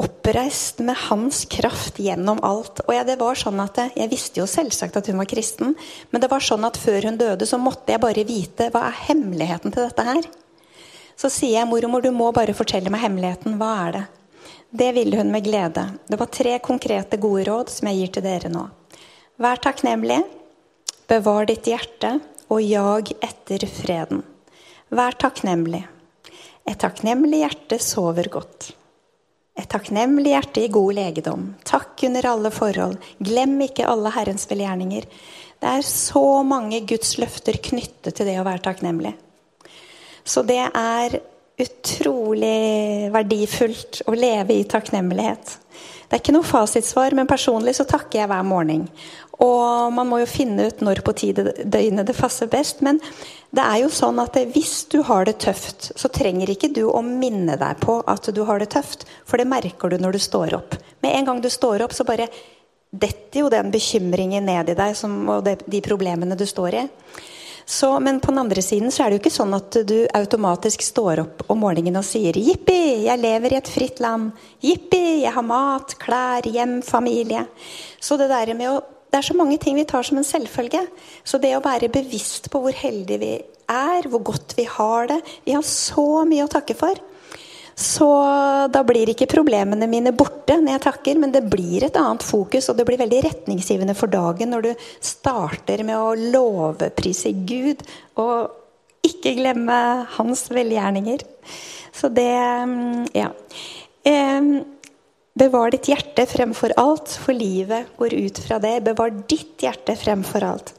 oppreist 0.00 0.80
med 0.82 0.96
hans 1.06 1.44
kraft 1.50 2.00
gjennom 2.02 2.40
alt. 2.42 2.80
Og 2.86 2.94
jeg, 2.96 3.06
det 3.06 3.18
var 3.20 3.38
sånn 3.38 3.60
at 3.62 3.78
jeg 3.94 4.10
visste 4.10 4.40
jo 4.40 4.46
selvsagt 4.50 4.96
at 4.98 5.10
hun 5.10 5.20
var 5.20 5.28
kristen, 5.30 5.76
men 6.10 6.22
det 6.22 6.30
var 6.32 6.42
sånn 6.42 6.66
at 6.66 6.80
før 6.80 7.10
hun 7.10 7.20
døde, 7.20 7.46
så 7.46 7.60
måtte 7.62 7.94
jeg 7.94 8.02
bare 8.02 8.26
vite 8.26 8.70
hva 8.74 8.88
er 8.88 9.02
hemmeligheten 9.10 9.74
til 9.74 9.86
dette 9.86 10.06
her. 10.08 10.26
Så 11.14 11.30
sier 11.30 11.60
jeg, 11.60 11.68
'Mormor, 11.70 12.02
du 12.02 12.10
må 12.10 12.32
bare 12.34 12.56
fortelle 12.56 12.90
meg 12.90 13.04
hemmeligheten. 13.04 13.58
Hva 13.60 13.72
er 13.86 13.92
det?' 13.92 14.06
Det 14.74 14.90
ville 14.96 15.16
hun 15.16 15.30
med 15.30 15.44
glede. 15.44 15.84
Det 16.10 16.18
var 16.18 16.26
tre 16.26 16.58
konkrete 16.58 17.16
gode 17.22 17.44
råd 17.46 17.68
som 17.70 17.86
jeg 17.86 17.96
gir 17.96 18.10
til 18.16 18.24
dere 18.24 18.48
nå. 18.50 18.64
Vær 19.38 19.60
takknemlig, 19.62 20.24
bevar 21.10 21.48
ditt 21.50 21.66
hjerte, 21.68 22.18
og 22.52 22.62
jag 22.62 23.12
etter 23.24 23.66
freden. 23.68 24.22
Vær 24.94 25.16
takknemlig. 25.18 25.82
Et 26.64 26.78
takknemlig 26.80 27.42
hjerte 27.42 27.78
sover 27.82 28.28
godt. 28.32 28.70
Et 29.54 29.68
takknemlig 29.70 30.32
hjerte 30.32 30.64
i 30.64 30.70
god 30.72 30.96
legedom. 30.96 31.44
Takk 31.66 32.06
under 32.08 32.26
alle 32.32 32.50
forhold. 32.54 32.96
Glem 33.22 33.58
ikke 33.68 33.86
alle 33.86 34.10
Herrens 34.14 34.48
velgjerninger. 34.50 35.06
Det 35.60 35.74
er 35.78 35.86
så 35.86 36.42
mange 36.46 36.80
Guds 36.88 37.14
løfter 37.20 37.60
knyttet 37.62 38.16
til 38.16 38.28
det 38.28 38.38
å 38.40 38.46
være 38.46 38.64
takknemlig. 38.64 39.14
Så 40.24 40.42
det 40.46 40.62
er 40.66 41.18
utrolig 41.60 43.10
verdifullt 43.14 44.02
å 44.10 44.16
leve 44.18 44.56
i 44.58 44.66
takknemlighet. 44.66 45.58
Det 46.14 46.20
er 46.20 46.22
ikke 46.28 46.32
noe 46.36 46.46
fasitsvar, 46.46 47.14
men 47.18 47.26
personlig 47.26 47.72
så 47.74 47.82
takker 47.90 48.20
jeg 48.20 48.28
hver 48.30 48.44
morgen. 48.46 48.84
Og 49.42 49.90
man 49.90 50.06
må 50.06 50.20
jo 50.20 50.28
finne 50.30 50.68
ut 50.70 50.84
når 50.86 51.00
på 51.02 51.10
tide 51.18 51.42
døgnet 51.58 52.06
det 52.06 52.14
passer 52.14 52.46
best. 52.46 52.84
Men 52.86 53.00
det 53.50 53.64
er 53.64 53.80
jo 53.80 53.88
sånn 53.90 54.20
at 54.22 54.38
hvis 54.54 54.84
du 54.94 55.00
har 55.08 55.26
det 55.26 55.40
tøft, 55.42 55.88
så 55.98 56.12
trenger 56.14 56.52
ikke 56.54 56.70
du 56.70 56.84
å 56.86 57.02
minne 57.02 57.56
deg 57.58 57.82
på 57.82 57.96
at 58.06 58.30
du 58.30 58.44
har 58.46 58.62
det 58.62 58.70
tøft. 58.76 59.02
For 59.26 59.42
det 59.42 59.48
merker 59.50 59.90
du 59.90 59.98
når 59.98 60.14
du 60.14 60.22
står 60.22 60.54
opp. 60.60 60.78
Med 61.02 61.18
en 61.18 61.26
gang 61.32 61.42
du 61.42 61.50
står 61.50 61.82
opp, 61.82 61.98
så 61.98 62.06
bare 62.06 62.30
detter 62.94 63.42
jo 63.42 63.50
den 63.50 63.74
bekymringen 63.74 64.46
ned 64.46 64.70
i 64.70 64.78
deg 64.78 64.94
som, 64.94 65.18
og 65.34 65.50
de 65.50 65.82
problemene 65.82 66.38
du 66.38 66.46
står 66.46 66.78
i. 66.78 66.86
Så, 67.66 68.00
men 68.00 68.20
på 68.20 68.32
den 68.32 68.42
andre 68.42 68.62
siden 68.62 68.92
så 68.92 69.04
er 69.04 69.10
det 69.10 69.18
jo 69.18 69.22
ikke 69.22 69.32
sånn 69.32 69.54
at 69.56 69.78
du 69.88 69.96
automatisk 70.12 70.82
står 70.84 71.22
opp 71.22 71.44
om 71.52 71.62
morgenen 71.64 71.96
og 71.96 72.04
sier 72.04 72.36
'Jippi, 72.36 73.06
jeg 73.06 73.20
lever 73.22 73.54
i 73.54 73.60
et 73.60 73.70
fritt 73.72 74.02
land'. 74.04 74.32
'Jippi, 74.60 75.22
jeg 75.24 75.32
har 75.32 75.46
mat, 75.48 75.96
klær, 75.98 76.44
hjem, 76.44 76.82
familie'. 76.82 77.46
Så 78.00 78.18
det 78.20 78.28
der 78.28 78.54
med 78.54 78.70
å 78.70 78.82
Det 79.14 79.18
er 79.18 79.30
så 79.30 79.36
mange 79.38 79.58
ting 79.62 79.76
vi 79.76 79.84
tar 79.84 80.02
som 80.02 80.18
en 80.18 80.24
selvfølge. 80.24 80.88
Så 81.24 81.38
det 81.38 81.54
å 81.54 81.62
være 81.62 81.88
bevisst 81.88 82.50
på 82.50 82.58
hvor 82.58 82.72
heldige 82.74 83.18
vi 83.20 83.44
er, 83.70 84.08
hvor 84.08 84.18
godt 84.18 84.56
vi 84.56 84.64
har 84.64 85.06
det 85.06 85.22
Vi 85.46 85.52
har 85.52 85.62
så 85.62 86.26
mye 86.26 86.42
å 86.42 86.50
takke 86.50 86.74
for. 86.74 86.98
Så 87.74 88.06
da 88.70 88.82
blir 88.86 89.10
ikke 89.10 89.26
problemene 89.30 89.88
mine 89.90 90.12
borte 90.14 90.56
når 90.60 90.76
jeg 90.76 90.84
takker, 90.84 91.18
men 91.18 91.32
det 91.34 91.42
blir 91.50 91.86
et 91.86 91.96
annet 91.98 92.22
fokus, 92.22 92.68
og 92.70 92.78
det 92.78 92.86
blir 92.86 93.00
veldig 93.00 93.22
retningsgivende 93.26 93.96
for 93.98 94.12
dagen 94.12 94.54
når 94.54 94.68
du 94.68 94.84
starter 95.02 95.82
med 95.86 95.98
å 95.98 96.14
lovprise 96.36 97.34
Gud 97.48 97.82
og 98.22 98.54
ikke 99.04 99.34
glemme 99.36 99.78
hans 100.14 100.46
velgjerninger. 100.54 101.26
Så 101.94 102.12
det 102.14 102.30
mm, 102.30 103.10
Ja. 103.16 103.32
Bevar 105.34 105.72
ditt 105.74 105.88
hjerte 105.90 106.28
fremfor 106.30 106.70
alt, 106.78 107.10
for 107.18 107.34
livet 107.34 107.88
går 107.98 108.12
ut 108.14 108.38
fra 108.38 108.60
det. 108.62 108.76
Bevar 108.86 109.10
ditt 109.26 109.64
hjerte 109.64 109.96
fremfor 109.98 110.44
alt. 110.46 110.70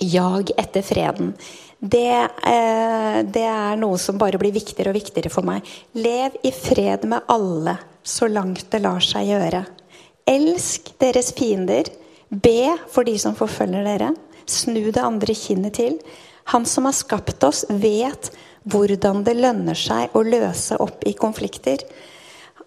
Jag 0.00 0.48
etter 0.56 0.84
freden 0.86 1.34
det, 1.78 2.28
eh, 2.42 3.18
det, 3.22 3.44
er 3.44 3.76
noe 3.76 3.98
som 4.00 4.18
bare 4.18 4.38
blir 4.40 4.54
viktigere 4.54 4.92
og 4.92 4.96
viktigere 4.96 5.32
for 5.32 5.46
meg. 5.46 5.66
Lev 5.92 6.38
i 6.46 6.52
fred 6.54 7.04
med 7.08 7.28
alle 7.28 7.76
så 8.06 8.28
langt 8.30 8.70
det 8.72 8.80
lar 8.84 9.02
seg 9.04 9.28
gjøre. 9.28 9.64
Elsk 10.26 10.94
deres 11.00 11.32
fiender. 11.36 11.90
Be 12.28 12.74
for 12.90 13.06
de 13.06 13.14
som 13.20 13.36
forfølger 13.38 13.84
dere. 13.86 14.10
Snu 14.46 14.90
det 14.90 15.02
andre 15.02 15.34
kinnet 15.36 15.76
til. 15.78 16.00
Han 16.54 16.66
som 16.66 16.86
har 16.86 16.94
skapt 16.96 17.44
oss, 17.44 17.64
vet 17.68 18.30
hvordan 18.66 19.22
det 19.26 19.36
lønner 19.38 19.78
seg 19.78 20.14
å 20.16 20.22
løse 20.26 20.78
opp 20.82 21.04
i 21.06 21.14
konflikter. 21.18 21.82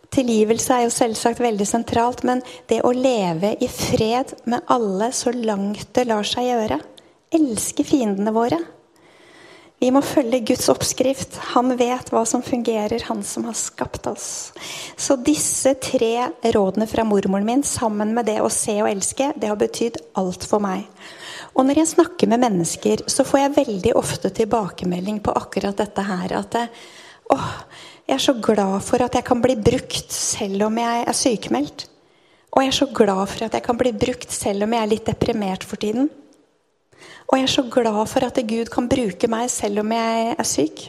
Tilgivelse 0.10 0.74
er 0.74 0.86
jo 0.86 0.94
selvsagt 0.94 1.42
veldig 1.44 1.68
sentralt, 1.68 2.24
men 2.26 2.42
det 2.72 2.82
å 2.86 2.92
leve 2.96 3.54
i 3.62 3.68
fred 3.72 4.34
med 4.50 4.66
alle 4.72 5.12
så 5.16 5.34
langt 5.36 5.92
det 5.96 6.08
lar 6.10 6.28
seg 6.28 6.50
gjøre. 6.50 6.80
Elske 7.36 7.86
fiendene 7.86 8.34
våre. 8.36 8.60
Vi 9.80 9.92
må 9.96 10.02
følge 10.04 10.42
Guds 10.44 10.68
oppskrift. 10.72 11.38
Han 11.54 11.72
vet 11.80 12.10
hva 12.12 12.26
som 12.28 12.44
fungerer, 12.44 13.06
han 13.08 13.22
som 13.24 13.46
har 13.48 13.56
skapt 13.56 14.10
oss. 14.12 14.52
Så 15.00 15.16
disse 15.24 15.72
tre 15.80 16.28
rådene 16.52 16.88
fra 16.90 17.06
mormoren 17.08 17.48
min, 17.48 17.64
sammen 17.64 18.12
med 18.16 18.28
det 18.28 18.42
å 18.44 18.52
se 18.52 18.76
og 18.82 18.90
elske, 18.92 19.32
det 19.40 19.48
har 19.48 19.60
betydd 19.60 20.02
alt 20.20 20.44
for 20.44 20.60
meg. 20.64 20.84
Og 21.56 21.64
når 21.68 21.82
jeg 21.82 21.94
snakker 21.94 22.28
med 22.32 22.44
mennesker, 22.44 23.06
så 23.08 23.24
får 23.28 23.42
jeg 23.42 23.56
veldig 23.56 23.96
ofte 24.00 24.34
tilbakemelding 24.36 25.24
på 25.24 25.36
akkurat 25.40 25.80
dette 25.80 26.04
her. 26.12 26.36
At 26.42 26.60
åh, 27.32 27.50
jeg 28.10 28.18
er 28.18 28.26
så 28.28 28.36
glad 28.36 28.84
for 28.84 29.06
at 29.06 29.16
jeg 29.16 29.28
kan 29.32 29.42
bli 29.44 29.56
brukt 29.56 30.12
selv 30.12 30.68
om 30.68 30.84
jeg 30.84 31.08
er 31.08 31.24
sykemeldt. 31.24 31.88
Og 32.52 32.66
jeg 32.66 32.74
er 32.74 32.80
så 32.82 32.88
glad 32.92 33.28
for 33.30 33.48
at 33.48 33.56
jeg 33.56 33.64
kan 33.64 33.78
bli 33.80 33.96
brukt 33.96 34.32
selv 34.34 34.66
om 34.66 34.76
jeg 34.76 34.84
er 34.84 34.92
litt 34.92 35.08
deprimert 35.08 35.64
for 35.64 35.80
tiden. 35.80 36.10
Og 37.30 37.38
jeg 37.38 37.46
er 37.46 37.54
så 37.54 37.66
glad 37.70 38.00
for 38.10 38.26
at 38.26 38.40
Gud 38.50 38.72
kan 38.74 38.88
bruke 38.90 39.30
meg 39.32 39.50
selv 39.54 39.84
om 39.84 39.92
jeg 39.94 40.32
er 40.34 40.48
syk. 40.48 40.88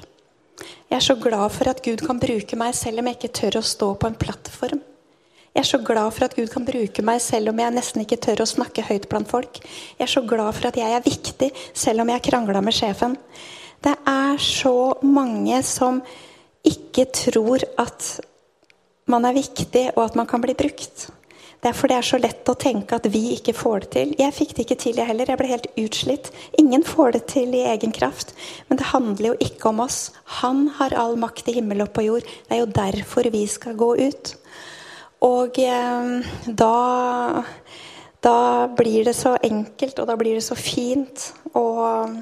Jeg 0.90 0.96
er 0.96 1.05
så 1.05 1.16
glad 1.20 1.51
for 1.55 1.70
at 1.70 1.83
Gud 1.85 2.03
kan 2.07 2.20
bruke 2.20 2.57
meg 2.59 2.75
selv 2.75 3.03
om 3.03 3.11
jeg 3.11 3.18
ikke 3.18 3.35
tør 3.40 3.61
å 3.61 3.66
stå 3.66 3.90
på 4.01 4.09
en 4.11 4.16
plattform. 4.18 4.81
Jeg 5.51 5.64
er 5.64 5.66
så 5.66 5.81
glad 5.83 6.12
for 6.14 6.27
at 6.27 6.35
Gud 6.38 6.51
kan 6.53 6.66
bruke 6.66 7.03
meg 7.03 7.20
selv 7.23 7.51
om 7.51 7.59
jeg 7.59 7.75
nesten 7.75 8.05
ikke 8.05 8.20
tør 8.23 8.44
å 8.44 8.49
snakke 8.49 8.85
høyt 8.87 9.09
blant 9.11 9.31
folk. 9.31 9.59
Jeg 9.99 10.05
er 10.07 10.12
så 10.12 10.23
glad 10.23 10.55
for 10.55 10.70
at 10.70 10.79
jeg 10.79 10.94
er 10.94 11.07
viktig 11.07 11.51
selv 11.75 12.05
om 12.05 12.12
jeg 12.12 12.25
krangla 12.29 12.62
med 12.62 12.77
sjefen. 12.77 13.16
Det 13.83 13.96
er 14.07 14.38
så 14.42 14.75
mange 15.03 15.62
som 15.66 16.03
ikke 16.66 17.09
tror 17.16 17.64
at 17.81 18.20
man 19.11 19.27
er 19.27 19.35
viktig, 19.35 19.88
og 19.96 20.05
at 20.05 20.18
man 20.18 20.29
kan 20.31 20.42
bli 20.42 20.55
brukt. 20.55 21.09
Det 21.61 21.68
er 21.68 21.77
fordi 21.77 21.92
det 21.92 22.01
er 22.01 22.09
så 22.09 22.18
lett 22.20 22.49
å 22.49 22.57
tenke 22.57 22.96
at 22.96 23.07
vi 23.12 23.23
ikke 23.35 23.53
får 23.57 23.85
det 23.85 23.90
til. 23.96 24.14
Jeg 24.20 24.37
fikk 24.37 24.55
det 24.57 24.64
ikke 24.64 24.79
til, 24.81 24.96
jeg 24.96 25.09
heller. 25.11 25.29
Jeg 25.29 25.40
ble 25.40 25.51
helt 25.51 25.68
utslitt. 25.83 26.31
Ingen 26.61 26.85
får 26.88 27.16
det 27.18 27.23
til 27.35 27.53
i 27.57 27.66
egen 27.68 27.92
kraft. 27.92 28.33
Men 28.68 28.81
det 28.81 28.88
handler 28.94 29.33
jo 29.33 29.38
ikke 29.44 29.68
om 29.75 29.83
oss. 29.85 29.99
Han 30.40 30.68
har 30.79 30.96
all 30.96 31.18
makt 31.20 31.53
i 31.53 31.59
himmel 31.59 31.85
og 31.85 31.92
på 31.92 32.07
jord. 32.07 32.25
Det 32.49 32.57
er 32.57 32.62
jo 32.62 32.73
derfor 32.81 33.29
vi 33.35 33.44
skal 33.51 33.77
gå 33.77 33.92
ut. 34.01 34.35
Og 35.29 35.61
eh, 35.61 36.33
da 36.49 36.75
da 38.20 38.68
blir 38.77 39.05
det 39.05 39.14
så 39.16 39.37
enkelt, 39.42 39.99
og 39.99 40.09
da 40.11 40.16
blir 40.20 40.37
det 40.37 40.44
så 40.44 40.57
fint. 40.57 41.31
Og 41.57 42.18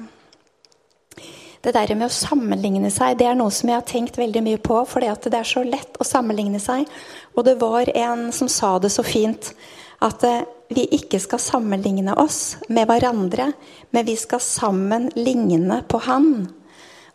det 1.65 1.73
der 1.75 1.91
med 1.95 2.07
å 2.07 2.13
sammenligne 2.13 2.91
seg, 2.93 3.17
det 3.19 3.27
er 3.27 3.35
noe 3.35 3.51
som 3.51 3.67
jeg 3.71 3.79
har 3.81 3.87
tenkt 3.87 4.19
veldig 4.19 4.43
mye 4.45 4.61
på. 4.63 4.77
For 4.87 5.03
det 5.03 5.33
er 5.35 5.47
så 5.47 5.65
lett 5.67 5.99
å 5.99 6.07
sammenligne 6.07 6.61
seg. 6.63 6.87
Og 7.35 7.43
det 7.47 7.57
var 7.59 7.91
en 7.95 8.29
som 8.35 8.47
sa 8.51 8.77
det 8.79 8.93
så 8.93 9.03
fint. 9.03 9.51
At 9.99 10.23
eh, 10.23 10.45
vi 10.71 10.85
ikke 10.95 11.19
skal 11.19 11.41
sammenligne 11.41 12.15
oss 12.21 12.55
med 12.69 12.87
hverandre, 12.87 13.51
men 13.91 14.07
vi 14.07 14.15
skal 14.19 14.39
sammen 14.43 15.09
ligne 15.17 15.81
på 15.89 15.99
Han. 16.05 16.29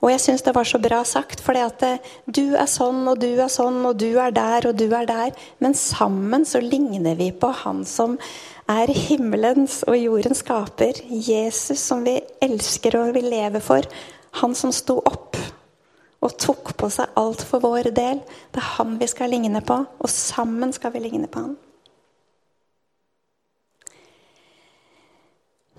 Og 0.05 0.11
jeg 0.11 0.21
syns 0.21 0.43
det 0.45 0.53
var 0.53 0.69
så 0.69 0.77
bra 0.83 0.99
sagt, 1.09 1.41
for 1.41 1.57
at 1.57 1.85
eh, 1.87 2.11
du 2.27 2.59
er 2.61 2.69
sånn, 2.69 3.07
og 3.09 3.23
du 3.23 3.31
er 3.39 3.49
sånn, 3.49 3.79
og 3.89 3.97
du 4.03 4.11
er 4.21 4.35
der, 4.37 4.69
og 4.69 4.77
du 4.77 4.91
er 4.91 5.09
der. 5.09 5.33
Men 5.65 5.77
sammen 5.79 6.45
så 6.45 6.61
ligner 6.61 7.17
vi 7.17 7.31
på 7.33 7.49
Han 7.63 7.87
som 7.89 8.19
er 8.69 8.93
himmelens 8.93 9.81
og 9.89 9.97
jordens 9.97 10.45
skaper. 10.45 11.01
Jesus 11.09 11.81
som 11.81 12.05
vi 12.05 12.19
elsker 12.45 12.99
og 13.01 13.15
vil 13.17 13.31
leve 13.33 13.65
for. 13.65 13.89
Han 14.41 14.55
som 14.59 14.73
sto 14.75 14.99
opp 14.99 15.39
og 16.25 16.39
tok 16.41 16.73
på 16.81 16.89
seg 16.91 17.13
alt 17.21 17.45
for 17.45 17.61
vår 17.61 17.91
del. 17.95 18.23
Det 18.51 18.63
er 18.63 18.73
han 18.79 18.97
vi 19.01 19.09
skal 19.11 19.33
ligne 19.35 19.61
på, 19.65 19.77
og 19.85 20.11
sammen 20.11 20.73
skal 20.73 20.95
vi 20.95 21.05
ligne 21.05 21.29
på 21.29 21.45
ham. 21.45 21.55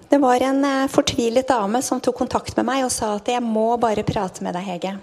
Det 0.10 0.20
var 0.22 0.44
en 0.46 0.62
eh, 0.66 0.88
fortvilet 0.88 1.48
dame 1.50 1.82
som 1.82 2.00
tok 2.00 2.18
kontakt 2.18 2.56
med 2.60 2.68
meg 2.68 2.84
og 2.86 2.92
sa 2.94 3.16
at 3.18 3.28
jeg 3.32 3.42
må 3.44 3.72
bare 3.82 4.06
prate 4.06 4.46
med 4.46 4.54
deg, 4.54 4.68
Hege. 4.70 4.94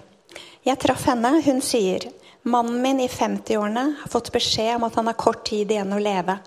Jeg 0.63 0.79
traff 0.79 1.09
henne. 1.11 1.35
Hun 1.43 1.59
sier 1.65 2.07
mannen 2.47 2.79
min 2.85 3.03
i 3.03 3.09
50-årene 3.11 3.83
har 3.99 4.13
fått 4.13 4.31
beskjed 4.33 4.77
om 4.77 4.87
at 4.87 4.97
han 5.01 5.11
har 5.11 5.19
kort 5.19 5.43
tid 5.49 5.75
igjen 5.75 5.93
å 5.93 6.01
leve. 6.01 6.39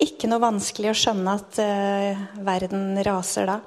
Ikke 0.00 0.30
noe 0.32 0.40
vanskelig 0.40 0.94
å 0.94 0.96
skjønne 0.96 1.34
at 1.36 1.60
uh, 1.60 2.22
verden 2.46 2.96
raser 3.04 3.50
da. 3.52 3.58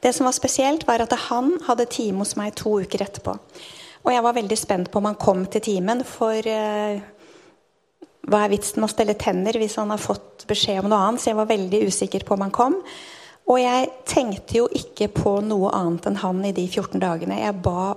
Det 0.00 0.12
som 0.14 0.28
var 0.28 0.36
spesielt, 0.36 0.86
var 0.86 1.02
at 1.02 1.14
han 1.28 1.56
hadde 1.66 1.88
time 1.90 2.22
hos 2.22 2.36
meg 2.38 2.54
to 2.58 2.78
uker 2.84 3.02
etterpå. 3.02 3.34
Og 4.06 4.12
jeg 4.14 4.24
var 4.24 4.36
veldig 4.36 4.58
spent 4.58 4.90
på 4.92 5.00
om 5.00 5.08
han 5.10 5.18
kom 5.20 5.44
til 5.50 5.64
timen, 5.64 6.04
for 6.06 6.46
eh, 6.48 7.00
hva 8.28 8.42
er 8.44 8.52
vitsen 8.52 8.80
med 8.80 8.88
å 8.88 8.92
stelle 8.92 9.16
tenner 9.18 9.58
hvis 9.58 9.78
han 9.80 9.90
har 9.92 10.02
fått 10.02 10.46
beskjed 10.48 10.82
om 10.82 10.90
noe 10.92 11.00
annet? 11.06 11.22
Så 11.22 11.32
jeg 11.32 11.40
var 11.40 11.50
veldig 11.50 11.82
usikker 11.88 12.26
på 12.28 12.36
om 12.36 12.44
han 12.46 12.54
kom. 12.54 12.78
Og 13.48 13.58
jeg 13.62 13.88
tenkte 14.08 14.60
jo 14.60 14.68
ikke 14.76 15.08
på 15.14 15.38
noe 15.44 15.72
annet 15.76 16.10
enn 16.10 16.20
han 16.22 16.44
i 16.44 16.52
de 16.56 16.66
14 16.68 17.00
dagene. 17.00 17.40
Jeg 17.40 17.56
ba 17.64 17.94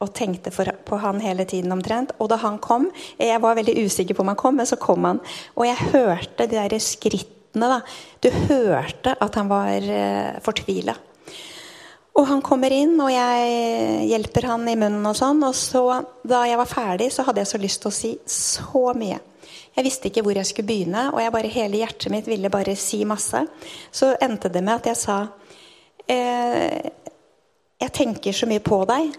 og 0.00 0.14
tenkte 0.16 0.52
for, 0.52 0.68
på 0.84 0.96
han 1.00 1.20
hele 1.20 1.44
tiden 1.48 1.72
omtrent. 1.74 2.14
Og 2.20 2.30
da 2.32 2.38
han 2.40 2.56
kom 2.62 2.88
Jeg 3.18 3.40
var 3.42 3.58
veldig 3.58 3.76
usikker 3.84 4.16
på 4.16 4.24
om 4.24 4.32
han 4.32 4.40
kom, 4.40 4.56
men 4.60 4.68
så 4.68 4.78
kom 4.80 5.04
han. 5.08 5.20
Og 5.56 5.66
jeg 5.68 5.92
hørte 5.92 6.46
de 6.46 6.56
der 6.56 6.78
skrittene. 6.80 7.68
da. 7.68 7.80
Du 8.20 8.30
hørte 8.30 9.16
at 9.20 9.34
han 9.36 9.48
var 9.48 9.76
eh, 9.84 10.40
fortvila. 10.44 10.96
Og 12.18 12.26
han 12.26 12.42
kommer 12.42 12.72
inn, 12.74 12.96
og 13.00 13.10
jeg 13.12 14.06
hjelper 14.10 14.48
han 14.50 14.66
i 14.68 14.76
munnen 14.78 15.06
og 15.06 15.16
sånn. 15.16 15.42
Og 15.46 15.54
så, 15.56 15.84
da 16.26 16.42
jeg 16.48 16.58
var 16.58 16.70
ferdig, 16.70 17.10
så 17.14 17.24
hadde 17.26 17.44
jeg 17.44 17.52
så 17.52 17.60
lyst 17.62 17.82
til 17.84 17.90
å 17.90 17.94
si 17.94 18.12
så 18.26 18.84
mye. 18.98 19.20
Jeg 19.76 19.86
visste 19.86 20.10
ikke 20.10 20.24
hvor 20.26 20.36
jeg 20.36 20.48
skulle 20.48 20.68
begynne, 20.68 21.06
og 21.14 21.20
jeg 21.22 21.32
bare, 21.34 21.54
hele 21.54 21.80
hjertet 21.80 22.12
mitt 22.12 22.28
ville 22.28 22.50
bare 22.52 22.74
si 22.78 23.04
masse. 23.08 23.44
Så 23.94 24.12
endte 24.20 24.50
det 24.52 24.62
med 24.66 24.80
at 24.80 24.90
jeg 24.90 24.98
sa 24.98 25.18
eh, 26.10 26.90
Jeg 27.80 27.92
tenker 27.96 28.36
så 28.36 28.48
mye 28.50 28.62
på 28.64 28.82
deg. 28.90 29.14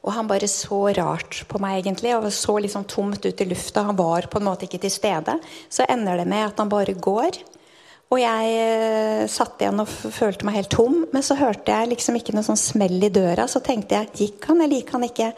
Og 0.00 0.14
han 0.16 0.28
bare 0.28 0.48
så 0.48 0.80
rart 0.96 1.42
på 1.48 1.60
meg, 1.60 1.82
egentlig, 1.82 2.14
og 2.16 2.30
så 2.32 2.56
liksom 2.56 2.86
tomt 2.88 3.26
ut 3.26 3.44
i 3.44 3.48
lufta. 3.50 3.84
Han 3.90 3.98
var 4.00 4.30
på 4.32 4.40
en 4.40 4.48
måte 4.48 4.64
ikke 4.64 4.80
til 4.80 4.92
stede. 4.94 5.36
Så 5.68 5.84
ender 5.84 6.16
det 6.16 6.28
med 6.30 6.46
at 6.48 6.62
han 6.62 6.72
bare 6.72 6.96
går. 6.96 7.36
Og 8.10 8.18
jeg 8.18 8.54
eh, 8.58 9.24
satt 9.30 9.62
igjen 9.62 9.82
og 9.82 9.90
følte 9.90 10.46
meg 10.46 10.58
helt 10.58 10.72
tom. 10.74 11.04
Men 11.14 11.22
så 11.22 11.36
hørte 11.38 11.70
jeg 11.70 11.92
liksom 11.92 12.18
ikke 12.18 12.34
noe 12.34 12.46
sånn 12.46 12.58
smell 12.58 12.98
i 13.06 13.12
døra. 13.14 13.46
Så 13.46 13.62
tenkte 13.62 14.00
jeg 14.00 14.24
gikk 14.24 14.48
han 14.50 14.64
eller 14.64 14.80
gikk 14.80 14.94
han 14.96 15.06
ikke? 15.06 15.30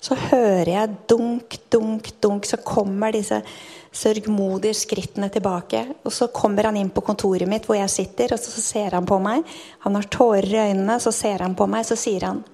Så 0.00 0.16
hører 0.30 0.70
jeg 0.70 0.94
dunk, 1.10 1.58
dunk, 1.74 2.12
dunk. 2.22 2.46
Så 2.46 2.60
kommer 2.62 3.12
disse 3.16 3.42
sørgmodige 3.90 4.78
skrittene 4.78 5.26
tilbake. 5.34 5.82
Og 6.06 6.14
så 6.14 6.30
kommer 6.34 6.70
han 6.70 6.78
inn 6.78 6.92
på 6.94 7.02
kontoret 7.04 7.50
mitt 7.50 7.66
hvor 7.66 7.80
jeg 7.80 7.90
sitter, 7.92 8.36
og 8.36 8.42
så 8.42 8.62
ser 8.62 8.94
han 8.94 9.08
på 9.10 9.18
meg. 9.22 9.42
Han 9.82 9.98
har 9.98 10.06
tårer 10.12 10.54
i 10.54 10.62
øynene, 10.70 11.00
så 11.02 11.12
ser 11.14 11.42
han 11.42 11.58
på 11.58 11.66
meg, 11.70 11.82
så 11.88 11.98
sier 11.98 12.30
han 12.30 12.44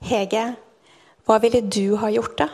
Hege, 0.00 0.46
hva 1.28 1.36
ville 1.42 1.60
du 1.68 1.94
ha 2.00 2.08
gjort, 2.10 2.38
da? 2.40 2.48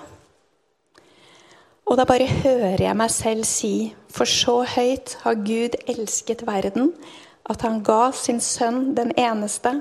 Og 1.86 1.94
da 1.98 2.04
bare 2.04 2.26
hører 2.26 2.80
jeg 2.82 2.98
meg 2.98 3.10
selv 3.14 3.44
si, 3.46 3.94
for 4.10 4.26
så 4.26 4.64
høyt 4.66 5.12
har 5.22 5.38
Gud 5.38 5.76
elsket 5.86 6.42
verden, 6.46 6.90
at 7.46 7.62
han 7.62 7.78
ga 7.86 8.10
sin 8.10 8.40
sønn 8.42 8.96
den 8.96 9.12
eneste, 9.14 9.76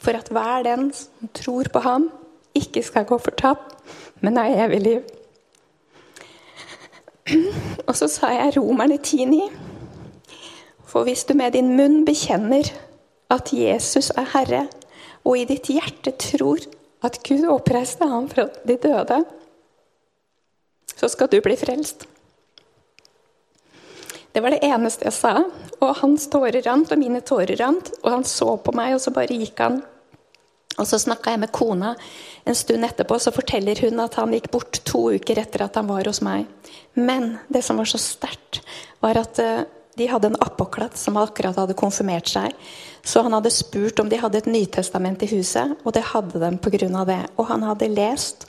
for 0.00 0.16
at 0.16 0.30
hver 0.32 0.64
den 0.64 0.88
som 0.96 1.28
tror 1.36 1.68
på 1.72 1.82
ham, 1.84 2.08
ikke 2.56 2.82
skal 2.82 3.04
gå 3.08 3.18
fortapt, 3.20 3.76
men 4.20 4.40
ha 4.40 4.46
evig 4.64 4.80
liv. 4.80 5.02
Og 7.88 7.96
så 8.00 8.08
sa 8.08 8.32
jeg 8.32 8.56
romerne 8.56 8.96
10,9. 8.96 9.52
For 10.88 11.04
hvis 11.04 11.24
du 11.28 11.34
med 11.36 11.52
din 11.52 11.76
munn 11.76 12.02
bekjenner 12.08 12.72
at 13.32 13.52
Jesus 13.52 14.10
er 14.10 14.28
Herre, 14.32 14.64
og 15.24 15.38
i 15.38 15.44
ditt 15.48 15.68
hjerte 15.68 16.16
tror 16.18 16.64
at 17.04 17.20
Gud 17.28 17.44
oppreiste 17.48 18.08
ham 18.08 18.28
fra 18.32 18.48
de 18.68 18.76
døde, 18.76 19.22
så 21.02 21.10
skal 21.10 21.30
du 21.32 21.40
bli 21.42 21.56
frelst. 21.58 22.06
Det 24.32 24.40
var 24.40 24.54
det 24.54 24.62
eneste 24.62 25.08
jeg 25.08 25.16
sa. 25.16 25.32
Og 25.82 25.96
hans 25.98 26.28
tårer 26.30 26.62
rant, 26.62 26.92
og 26.94 27.00
mine 27.00 27.20
tårer 27.26 27.58
rant. 27.58 27.90
Og 28.04 28.12
han 28.14 28.22
så 28.24 28.54
på 28.62 28.74
meg, 28.76 28.94
og 28.94 29.02
så 29.02 29.10
bare 29.14 29.34
gikk 29.34 29.58
han. 29.64 29.80
Og 30.78 30.86
så 30.88 31.00
snakka 31.02 31.34
jeg 31.34 31.42
med 31.42 31.52
kona 31.52 31.90
en 32.48 32.56
stund 32.56 32.86
etterpå, 32.86 33.18
så 33.20 33.34
forteller 33.34 33.82
hun 33.84 34.00
at 34.00 34.14
han 34.16 34.32
gikk 34.32 34.48
bort 34.54 34.78
to 34.88 35.10
uker 35.12 35.42
etter 35.42 35.66
at 35.66 35.76
han 35.76 35.90
var 35.90 36.08
hos 36.08 36.22
meg. 36.24 36.46
Men 36.94 37.34
det 37.52 37.60
som 37.66 37.82
var 37.82 37.90
så 37.90 38.00
sterkt, 38.00 38.62
var 39.04 39.20
at 39.20 39.42
eh, 39.42 39.66
de 40.00 40.08
hadde 40.08 40.30
en 40.30 40.40
apoklatt 40.40 40.96
som 40.96 41.18
akkurat 41.20 41.58
hadde 41.60 41.76
konfirmert 41.76 42.30
seg. 42.30 42.54
Så 43.04 43.20
han 43.26 43.36
hadde 43.36 43.52
spurt 43.52 44.00
om 44.00 44.08
de 44.08 44.22
hadde 44.22 44.40
et 44.40 44.48
Nytestament 44.48 45.26
i 45.26 45.32
huset, 45.34 45.76
og 45.84 45.92
det 45.98 46.06
hadde 46.14 46.40
de 46.40 46.54
pga. 46.62 47.04
det. 47.04 47.20
Og 47.36 47.50
han 47.50 47.68
hadde 47.68 47.92
lest 47.92 48.46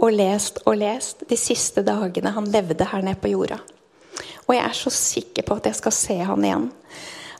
og 0.00 0.12
lest 0.12 0.60
og 0.64 0.78
lest 0.80 1.22
de 1.28 1.38
siste 1.38 1.84
dagene 1.86 2.32
han 2.34 2.50
levde 2.50 2.86
her 2.90 3.04
nede 3.04 3.20
på 3.20 3.32
jorda. 3.34 3.60
Og 4.46 4.56
jeg 4.56 4.64
er 4.64 4.76
så 4.76 4.92
sikker 4.92 5.46
på 5.46 5.58
at 5.58 5.68
jeg 5.70 5.78
skal 5.78 5.94
se 5.96 6.16
han 6.26 6.44
igjen. 6.44 6.68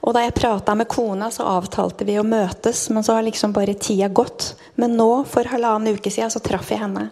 Og 0.05 0.13
da 0.13 0.25
jeg 0.25 0.37
prata 0.37 0.75
med 0.77 0.89
kona, 0.91 1.31
så 1.33 1.47
avtalte 1.49 2.05
vi 2.05 2.19
å 2.21 2.27
møtes, 2.27 2.87
men 2.93 3.05
så 3.05 3.17
har 3.17 3.25
liksom 3.25 3.55
bare 3.57 3.77
tida 3.81 4.11
gått. 4.13 4.53
Men 4.77 4.99
nå, 4.99 5.25
for 5.29 5.49
halvannen 5.49 5.97
uke 5.97 6.13
siden, 6.13 6.33
så 6.33 6.43
traff 6.45 6.73
jeg 6.73 6.83
henne. 6.83 7.09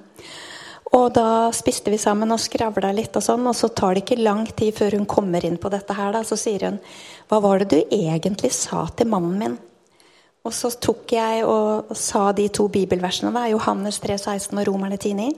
Og 0.93 1.07
da 1.17 1.49
spiste 1.57 1.89
vi 1.93 1.97
sammen 2.01 2.35
og 2.35 2.41
skravla 2.43 2.91
litt, 2.93 3.17
og 3.17 3.25
sånn, 3.25 3.49
og 3.49 3.57
så 3.57 3.71
tar 3.73 3.97
det 3.97 4.05
ikke 4.05 4.21
lang 4.21 4.45
tid 4.53 4.77
før 4.77 4.99
hun 4.99 5.09
kommer 5.09 5.45
inn 5.49 5.57
på 5.61 5.73
dette 5.73 5.97
her. 5.97 6.13
Da, 6.13 6.21
så 6.25 6.37
sier 6.37 6.69
hun 6.69 6.81
Hva 7.33 7.41
var 7.41 7.63
det 7.63 7.71
du 7.73 7.97
egentlig 7.97 8.53
sa 8.53 8.85
til 8.93 9.09
mannen 9.09 9.39
min? 9.41 9.57
Og 10.43 10.55
så 10.57 10.73
tok 10.83 11.13
jeg 11.15 11.45
og 11.47 11.93
sa 11.99 12.31
de 12.35 12.49
to 12.51 12.67
bibelversene. 12.73 13.31
Da, 13.35 13.47
Johannes 13.53 14.01
3, 14.03 14.19
16 14.19 14.59
og 14.59 14.67
Romerne 14.67 14.99
10,9. 14.99 15.31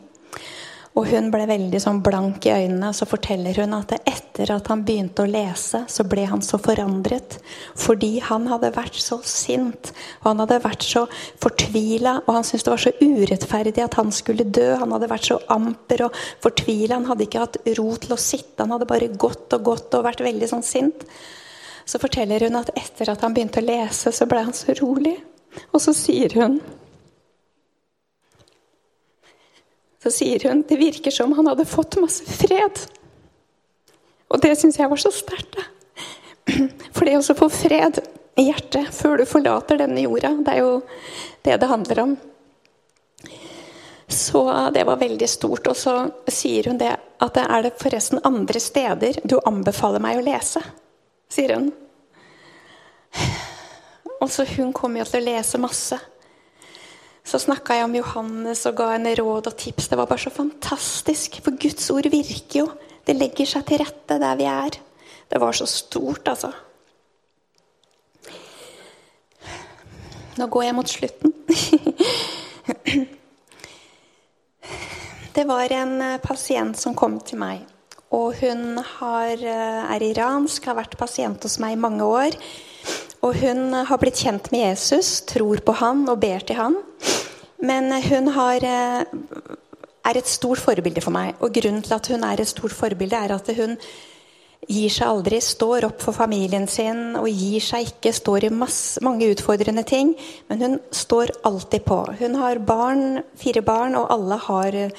Og 0.95 1.09
hun 1.11 1.27
ble 1.35 1.43
veldig 1.51 1.79
sånn 1.83 1.99
blank 2.07 2.47
i 2.47 2.53
øynene. 2.55 2.93
Så 2.95 3.07
forteller 3.11 3.59
hun 3.59 3.75
at 3.75 3.97
etter 3.99 4.53
at 4.55 4.71
han 4.71 4.85
begynte 4.87 5.25
å 5.25 5.31
lese, 5.31 5.83
så 5.91 6.07
ble 6.07 6.25
han 6.31 6.43
så 6.47 6.61
forandret. 6.63 7.41
Fordi 7.75 8.13
han 8.23 8.47
hadde 8.49 8.71
vært 8.77 9.01
så 9.03 9.19
sint, 9.27 9.91
og 10.23 10.29
han 10.31 10.45
hadde 10.45 10.61
vært 10.63 10.87
så 10.87 11.05
fortvila. 11.43 12.21
Og 12.25 12.33
han 12.39 12.47
syntes 12.47 12.65
det 12.69 12.75
var 12.77 12.85
så 12.87 12.95
urettferdig 13.03 13.85
at 13.85 13.99
han 13.99 14.15
skulle 14.15 14.47
dø. 14.47 14.71
Han 14.81 14.95
hadde 14.95 15.11
vært 15.11 15.33
så 15.33 15.41
amper 15.53 16.07
og 16.07 16.21
fortvila. 16.47 17.01
Han 17.01 17.11
hadde 17.11 17.27
ikke 17.27 17.43
hatt 17.43 17.61
ro 17.75 17.89
til 17.99 18.15
å 18.15 18.23
sitte. 18.31 18.63
Han 18.63 18.77
hadde 18.79 18.89
bare 18.95 19.11
gått 19.11 19.59
og 19.59 19.73
gått 19.73 19.99
og 19.99 20.07
vært 20.07 20.23
veldig 20.25 20.55
sånn 20.55 20.65
sint. 20.65 21.09
Så 21.85 22.01
forteller 22.01 22.47
hun 22.47 22.57
at 22.57 22.73
etter 22.79 23.11
at 23.13 23.25
han 23.25 23.35
begynte 23.37 23.61
å 23.61 23.67
lese, 23.67 24.13
så 24.13 24.27
ble 24.29 24.45
han 24.47 24.57
så 24.57 24.75
rolig. 24.81 25.19
Og 25.73 25.83
så 25.83 25.95
sier 25.97 26.33
hun 26.41 26.59
Så 30.05 30.11
sier 30.13 30.43
hun 30.45 30.61
det 30.69 30.77
virker 30.77 31.15
som 31.15 31.31
han 31.33 31.47
hadde 31.49 31.65
fått 31.65 31.97
masse 31.97 32.27
fred. 32.29 32.83
Og 34.29 34.43
det 34.43 34.51
syns 34.61 34.77
jeg 34.77 34.91
var 34.91 35.01
så 35.01 35.09
sterkt. 35.15 35.57
For 36.93 37.09
det 37.09 37.17
å 37.17 37.37
få 37.39 37.49
fred 37.49 38.03
i 38.37 38.51
hjertet 38.51 38.91
før 38.93 39.23
du 39.23 39.25
forlater 39.25 39.81
denne 39.81 40.05
jorda, 40.05 40.35
det 40.45 40.59
er 40.59 40.61
jo 40.61 40.75
det 41.47 41.57
det 41.57 41.71
handler 41.71 42.03
om. 42.03 42.15
Så 44.13 44.45
det 44.77 44.85
var 44.85 45.01
veldig 45.01 45.29
stort. 45.31 45.73
Og 45.73 45.79
så 45.79 45.97
sier 46.29 46.69
hun 46.69 46.83
det 46.83 46.93
at 46.93 47.39
det 47.39 47.49
er 47.49 47.65
det 47.65 47.77
forresten 47.81 48.21
andre 48.29 48.61
steder 48.61 49.23
du 49.25 49.39
anbefaler 49.41 50.05
meg 50.05 50.21
å 50.21 50.27
lese 50.29 50.61
sier 51.35 51.57
hun. 51.59 51.73
Og 54.21 54.31
så 54.31 54.47
Hun 54.49 54.73
kommer 54.73 55.03
jo 55.03 55.09
til 55.11 55.21
å 55.23 55.27
lese 55.27 55.61
masse. 55.61 55.99
Så 57.25 57.41
snakka 57.41 57.79
jeg 57.79 57.87
om 57.87 57.97
Johannes 57.97 58.67
og 58.69 58.77
ga 58.79 58.91
henne 58.95 59.15
råd 59.17 59.49
og 59.49 59.57
tips. 59.57 59.89
Det 59.89 59.99
var 59.99 60.09
bare 60.09 60.25
så 60.27 60.33
fantastisk, 60.33 61.41
for 61.45 61.57
Guds 61.61 61.91
ord 61.93 62.09
virker 62.13 62.59
jo. 62.61 62.67
Det 63.05 63.17
legger 63.17 63.49
seg 63.49 63.65
til 63.69 63.81
rette 63.81 64.19
der 64.21 64.39
vi 64.41 64.47
er. 64.49 64.79
Det 65.29 65.41
var 65.41 65.53
så 65.57 65.67
stort, 65.69 66.29
altså. 66.29 66.53
Nå 70.37 70.49
går 70.51 70.65
jeg 70.67 70.77
mot 70.77 70.89
slutten. 70.89 71.33
Det 75.35 75.43
var 75.49 75.73
en 75.75 76.21
pasient 76.23 76.79
som 76.79 76.95
kom 76.95 77.19
til 77.27 77.41
meg 77.41 77.74
og 78.15 78.39
hun 78.41 78.79
har, 78.79 79.35
eh, 79.35 79.95
er 79.97 80.07
iransk, 80.13 80.65
har 80.71 80.79
vært 80.79 80.97
pasient 80.99 81.43
hos 81.43 81.59
meg 81.59 81.75
i 81.75 81.81
mange 81.81 82.07
år. 82.07 82.39
Og 83.25 83.35
hun 83.41 83.73
har 83.73 83.99
blitt 83.99 84.21
kjent 84.21 84.51
med 84.53 84.69
Jesus, 84.69 85.23
tror 85.27 85.63
på 85.65 85.75
han 85.81 86.05
og 86.09 86.21
ber 86.21 86.45
til 86.45 86.57
han. 86.57 86.77
Men 87.65 87.91
hun 88.03 88.29
har, 88.29 88.57
eh, 88.63 89.05
er 90.05 90.17
et 90.17 90.29
stort 90.29 90.59
forbilde 90.59 91.03
for 91.03 91.11
meg. 91.11 91.35
Og 91.41 91.53
grunnen 91.53 91.83
til 91.83 91.95
at 91.95 92.07
hun 92.07 92.23
er 92.23 92.41
et 92.41 92.47
stort 92.47 92.73
forbilde, 92.73 93.17
er 93.17 93.33
at 93.33 93.47
hun 93.57 93.79
gir 94.69 94.89
seg 94.89 95.09
aldri, 95.09 95.41
står 95.41 95.85
opp 95.85 96.01
for 96.01 96.13
familien 96.13 96.67
sin 96.69 97.17
og 97.17 97.29
gir 97.29 97.61
seg 97.61 97.87
ikke, 97.87 98.13
står 98.13 98.45
i 98.45 98.49
masse, 98.55 99.01
mange 99.05 99.29
utfordrende 99.35 99.85
ting. 99.85 100.15
Men 100.49 100.61
hun 100.61 100.81
står 100.91 101.31
alltid 101.45 101.85
på. 101.85 102.19
Hun 102.19 102.35
har 102.35 102.59
barn, 102.59 103.23
fire 103.37 103.63
barn, 103.63 103.95
og 103.95 104.11
alle 104.11 104.37
har 104.37 104.93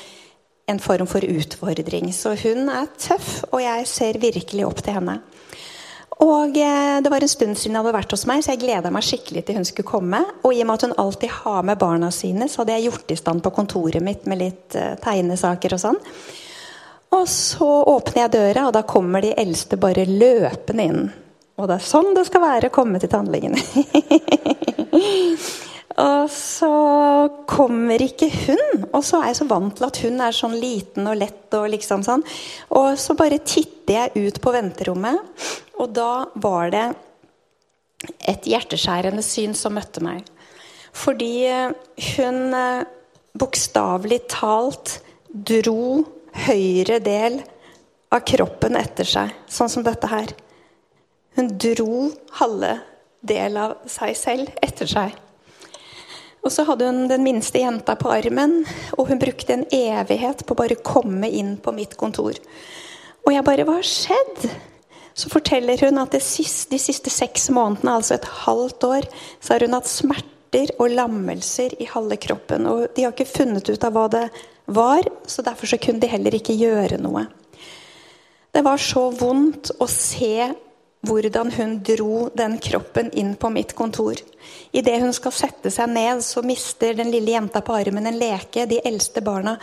en 0.66 0.80
form 0.80 1.08
for 1.08 1.26
utfordring. 1.26 2.14
Så 2.14 2.36
hun 2.44 2.70
er 2.70 2.88
tøff, 2.98 3.44
og 3.52 3.62
jeg 3.62 3.88
ser 3.90 4.22
virkelig 4.22 4.66
opp 4.66 4.82
til 4.84 4.98
henne. 4.98 5.20
Og 6.24 6.58
eh, 6.58 7.02
Det 7.04 7.12
var 7.12 7.22
en 7.22 7.30
stund 7.30 7.58
siden 7.60 7.76
hun 7.76 7.84
hadde 7.84 7.98
vært 7.98 8.16
hos 8.16 8.26
meg, 8.30 8.44
så 8.44 8.54
jeg 8.54 8.64
gleda 8.64 8.92
meg 8.94 9.04
skikkelig 9.04 9.44
til 9.46 9.60
hun 9.60 9.68
skulle 9.68 9.90
komme. 9.90 10.22
Og 10.44 10.54
i 10.54 10.64
og 10.64 10.70
med 10.70 10.78
at 10.78 10.88
hun 10.88 10.98
alltid 11.04 11.36
har 11.42 11.68
med 11.68 11.82
barna 11.82 12.12
sine, 12.12 12.48
så 12.50 12.64
hadde 12.64 12.78
jeg 12.78 12.88
gjort 12.88 13.12
i 13.12 13.20
stand 13.20 13.44
på 13.44 13.54
kontoret 13.56 14.04
mitt 14.04 14.26
med 14.30 14.40
litt 14.40 14.80
uh, 14.80 14.96
tegnesaker 15.04 15.76
og 15.76 15.84
sånn. 15.84 16.00
Og 17.16 17.28
så 17.32 17.68
åpner 17.92 18.26
jeg 18.26 18.34
døra, 18.34 18.66
og 18.68 18.74
da 18.76 18.82
kommer 18.88 19.24
de 19.24 19.36
eldste 19.38 19.78
bare 19.80 20.08
løpende 20.08 20.88
inn. 20.88 21.06
Og 21.56 21.70
det 21.70 21.78
er 21.78 21.88
sånn 21.88 22.16
det 22.16 22.26
skal 22.28 22.44
være 22.44 22.72
å 22.72 22.76
komme 22.76 23.00
til 23.00 23.12
tannlegen. 23.12 23.56
Og 26.02 26.28
så 26.32 26.70
kommer 27.48 28.02
ikke 28.04 28.28
hun. 28.28 28.86
Og 28.92 29.02
så 29.06 29.22
er 29.22 29.32
jeg 29.32 29.40
så 29.40 29.48
vant 29.48 29.78
til 29.78 29.88
at 29.88 30.00
hun 30.04 30.22
er 30.26 30.36
sånn 30.36 30.58
liten 30.60 31.08
og 31.08 31.20
lett. 31.22 31.48
Og 31.56 31.70
liksom 31.72 32.04
sånn. 32.04 32.26
Og 32.76 33.00
så 33.00 33.16
bare 33.18 33.40
titter 33.46 34.00
jeg 34.00 34.28
ut 34.28 34.42
på 34.44 34.52
venterommet, 34.56 35.22
og 35.80 35.92
da 35.96 36.26
var 36.42 36.72
det 36.74 36.86
et 38.28 38.48
hjerteskjærende 38.50 39.24
syn 39.26 39.56
som 39.58 39.76
møtte 39.78 40.04
meg. 40.04 40.26
Fordi 40.96 41.32
hun 42.16 42.40
eh, 42.56 42.86
bokstavelig 43.36 44.22
talt 44.32 44.98
dro 45.30 46.04
høyre 46.46 47.00
del 47.04 47.40
av 48.16 48.24
kroppen 48.28 48.78
etter 48.80 49.08
seg, 49.08 49.34
sånn 49.52 49.72
som 49.72 49.84
dette 49.86 50.10
her. 50.12 50.32
Hun 51.36 51.52
dro 51.60 52.10
halve 52.40 52.78
del 53.26 53.60
av 53.60 53.78
seg 53.92 54.16
selv 54.20 54.64
etter 54.64 54.90
seg. 54.90 55.25
Og 56.46 56.54
så 56.54 56.66
hadde 56.68 56.86
hun 56.86 57.08
den 57.10 57.26
minste 57.26 57.58
jenta 57.58 57.96
på 57.98 58.12
armen, 58.14 58.60
og 59.00 59.10
hun 59.10 59.22
brukte 59.22 59.56
en 59.56 59.66
evighet 59.74 60.46
på 60.46 60.54
å 60.54 60.60
bare 60.60 60.78
komme 60.86 61.30
inn 61.34 61.56
på 61.58 61.74
mitt 61.74 61.98
kontor. 61.98 62.38
Og 63.26 63.34
jeg 63.34 63.46
bare 63.48 63.66
Hva 63.66 63.80
har 63.80 63.90
skjedd? 63.90 64.48
Så 65.16 65.32
forteller 65.32 65.80
hun 65.88 65.98
at 66.02 66.14
siste, 66.22 66.70
de 66.76 66.80
siste 66.82 67.10
seks 67.10 67.48
månedene, 67.56 67.96
altså 67.98 68.18
et 68.18 68.28
halvt 68.44 68.86
år, 68.86 69.08
så 69.40 69.56
har 69.56 69.66
hun 69.66 69.78
hatt 69.78 69.90
smerter 69.90 70.74
og 70.76 70.92
lammelser 70.92 71.74
i 71.82 71.88
halve 71.90 72.20
kroppen. 72.22 72.68
Og 72.70 72.90
de 72.94 73.08
har 73.08 73.16
ikke 73.16 73.30
funnet 73.32 73.72
ut 73.72 73.88
av 73.88 73.96
hva 73.96 74.06
det 74.12 74.28
var, 74.76 75.08
så 75.26 75.42
derfor 75.46 75.72
så 75.72 75.80
kunne 75.82 76.04
de 76.04 76.12
heller 76.12 76.36
ikke 76.36 76.58
gjøre 76.60 77.00
noe. 77.02 77.26
Det 78.56 78.64
var 78.64 78.80
så 78.80 79.08
vondt 79.16 79.74
å 79.82 79.88
se 79.90 80.52
hvordan 81.08 81.52
hun 81.56 81.78
dro 81.86 82.30
den 82.36 82.58
kroppen 82.62 83.12
inn 83.18 83.36
på 83.40 83.50
mitt 83.54 83.76
kontor. 83.78 84.20
Idet 84.76 85.00
hun 85.02 85.14
skal 85.16 85.34
sette 85.36 85.72
seg 85.74 85.90
ned, 85.92 86.24
så 86.26 86.44
mister 86.46 86.98
den 86.98 87.12
lille 87.14 87.36
jenta 87.36 87.62
på 87.66 87.76
armen 87.78 88.10
en 88.10 88.20
leke, 88.20 88.68
de 88.70 88.82
eldste 88.86 89.24
barna, 89.26 89.56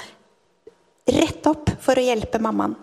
rett 1.07 1.47
opp 1.51 1.74
for 1.82 1.99
å 1.99 2.07
hjelpe 2.07 2.40
mammaen. 2.43 2.76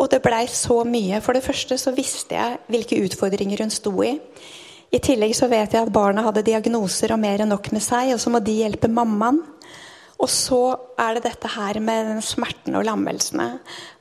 Og 0.00 0.08
det 0.08 0.22
blei 0.24 0.46
så 0.48 0.80
mye. 0.88 1.20
For 1.20 1.36
det 1.36 1.44
første 1.44 1.76
så 1.78 1.92
visste 1.92 2.38
jeg 2.38 2.58
hvilke 2.72 2.98
utfordringer 3.04 3.60
hun 3.60 3.72
sto 3.74 3.92
i. 4.06 4.14
I 4.90 4.98
tillegg 4.98 5.36
så 5.36 5.46
vet 5.50 5.74
jeg 5.76 5.86
at 5.86 5.92
barna 5.94 6.24
hadde 6.26 6.46
diagnoser 6.46 7.12
og 7.14 7.20
mer 7.22 7.44
enn 7.44 7.52
nok 7.52 7.68
med 7.74 7.84
seg, 7.84 8.14
og 8.14 8.22
så 8.22 8.32
må 8.32 8.40
de 8.42 8.56
hjelpe 8.62 8.90
mammaen. 8.90 9.42
Og 10.20 10.28
så 10.28 10.60
er 11.00 11.16
det 11.16 11.24
dette 11.24 11.48
her 11.48 11.78
med 11.80 12.10
den 12.10 12.24
smerten 12.24 12.76
og 12.76 12.84
lammelsene. 12.84 13.54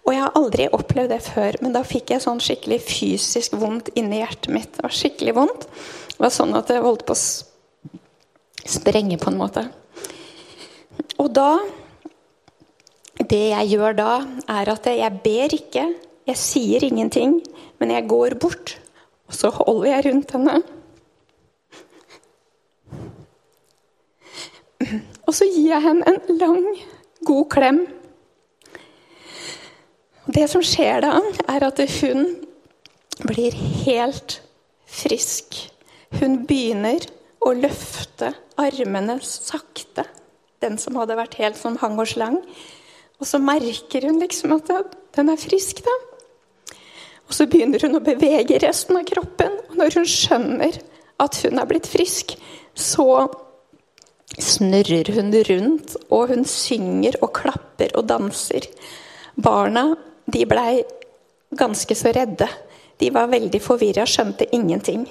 Og 0.04 0.12
jeg 0.12 0.24
har 0.26 0.36
aldri 0.36 0.66
opplevd 0.76 1.14
det 1.14 1.22
før, 1.24 1.58
men 1.64 1.76
da 1.76 1.84
fikk 1.88 2.12
jeg 2.12 2.24
sånn 2.26 2.42
skikkelig 2.44 2.80
fysisk 2.84 3.56
vondt 3.60 3.92
inni 4.00 4.20
hjertet 4.20 4.52
mitt. 4.52 4.74
Det 4.76 4.84
var 4.84 4.96
skikkelig 4.96 5.36
vondt. 5.38 5.68
Det 6.12 6.20
var 6.26 6.34
sånn 6.36 6.56
at 6.60 6.68
det 6.68 6.82
holdt 6.84 7.06
på 7.08 7.16
å 7.16 7.22
sprenge, 8.70 9.20
på 9.22 9.32
en 9.32 9.40
måte. 9.40 9.70
Og 11.20 11.32
da 11.36 11.52
Det 13.20 13.50
jeg 13.52 13.76
gjør 13.76 13.96
da, 13.98 14.12
er 14.48 14.70
at 14.72 14.86
jeg 14.88 15.16
ber 15.24 15.52
ikke. 15.52 15.82
Jeg 16.24 16.40
sier 16.40 16.86
ingenting, 16.88 17.42
men 17.78 17.92
jeg 17.92 18.08
går 18.08 18.38
bort, 18.40 18.78
og 19.28 19.36
så 19.36 19.52
holder 19.52 19.90
jeg 19.90 20.06
rundt 20.06 20.32
henne. 20.32 20.54
Og 25.30 25.36
så 25.38 25.46
gir 25.46 25.68
jeg 25.70 25.86
henne 25.86 26.10
en 26.10 26.38
lang, 26.42 26.64
god 27.28 27.48
klem. 27.54 27.84
Det 30.26 30.48
som 30.50 30.64
skjer 30.66 31.04
da, 31.06 31.20
er 31.46 31.66
at 31.68 31.82
hun 32.00 32.24
blir 33.28 33.54
helt 33.86 34.40
frisk. 34.90 35.54
Hun 36.18 36.40
begynner 36.50 37.06
å 37.46 37.52
løfte 37.54 38.32
armene 38.58 39.20
sakte. 39.22 40.08
Den 40.66 40.80
som 40.82 40.98
hadde 40.98 41.18
vært 41.20 41.38
helt 41.38 41.60
som 41.60 41.78
hang 41.78 42.00
og 42.02 42.10
slang. 42.10 42.40
Og 43.22 43.30
så 43.30 43.38
merker 43.38 44.08
hun 44.10 44.18
liksom 44.24 44.56
at 44.58 44.72
den 45.14 45.30
er 45.30 45.40
frisk, 45.40 45.84
da. 45.86 45.96
Og 47.30 47.36
så 47.38 47.46
begynner 47.46 47.86
hun 47.86 48.00
å 48.00 48.02
bevege 48.02 48.58
resten 48.64 48.98
av 48.98 49.06
kroppen. 49.06 49.60
Og 49.70 49.78
når 49.78 50.00
hun 50.00 50.10
skjønner 50.10 50.82
at 51.22 51.38
hun 51.46 51.62
er 51.62 51.70
blitt 51.70 51.86
frisk, 51.90 52.34
så 52.74 53.30
snurrer 54.38 55.10
hun 55.16 55.34
rundt, 55.34 55.96
og 56.10 56.30
hun 56.34 56.46
synger 56.46 57.18
og 57.24 57.34
klapper 57.40 57.94
og 57.98 58.08
danser. 58.10 58.68
Barna 59.40 59.94
de 60.30 60.46
blei 60.46 60.84
ganske 61.58 61.96
så 61.98 62.14
redde. 62.14 62.48
De 63.00 63.10
var 63.16 63.32
veldig 63.32 63.62
forvirra, 63.64 64.06
skjønte 64.06 64.50
ingenting. 64.56 65.08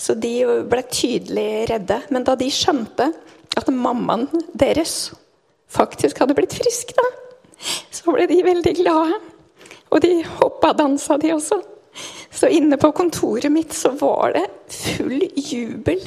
Så 0.00 0.16
de 0.18 0.32
ble 0.68 0.82
tydelig 0.88 1.68
redde. 1.70 2.00
Men 2.10 2.24
da 2.26 2.34
de 2.38 2.48
skjønte 2.50 3.10
at 3.58 3.72
mammaen 3.72 4.26
deres 4.56 5.12
faktisk 5.68 6.22
hadde 6.22 6.36
blitt 6.38 6.56
frisk, 6.56 6.94
da, 6.96 7.04
så 7.92 8.14
ble 8.14 8.26
de 8.30 8.40
veldig 8.46 8.74
glade. 8.80 9.18
Og 9.92 10.02
de 10.04 10.22
hoppa 10.38 10.72
og 10.72 10.80
dansa, 10.80 11.18
de 11.20 11.34
også. 11.36 11.60
Så 12.32 12.50
inne 12.52 12.78
på 12.80 12.90
kontoret 12.96 13.50
mitt 13.52 13.74
så 13.74 13.90
var 13.98 14.34
det 14.36 14.46
full 14.70 15.24
jubel 15.34 16.02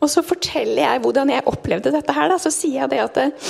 og 0.00 0.10
så 0.12 0.22
forteller 0.24 0.82
jeg 0.82 1.02
hvordan 1.04 1.30
jeg 1.32 1.46
opplevde 1.48 1.92
dette 1.94 2.16
her. 2.16 2.28
Da. 2.32 2.40
Så 2.40 2.52
sier 2.54 2.82
jeg 2.84 2.92
det 2.92 3.00
at, 3.04 3.46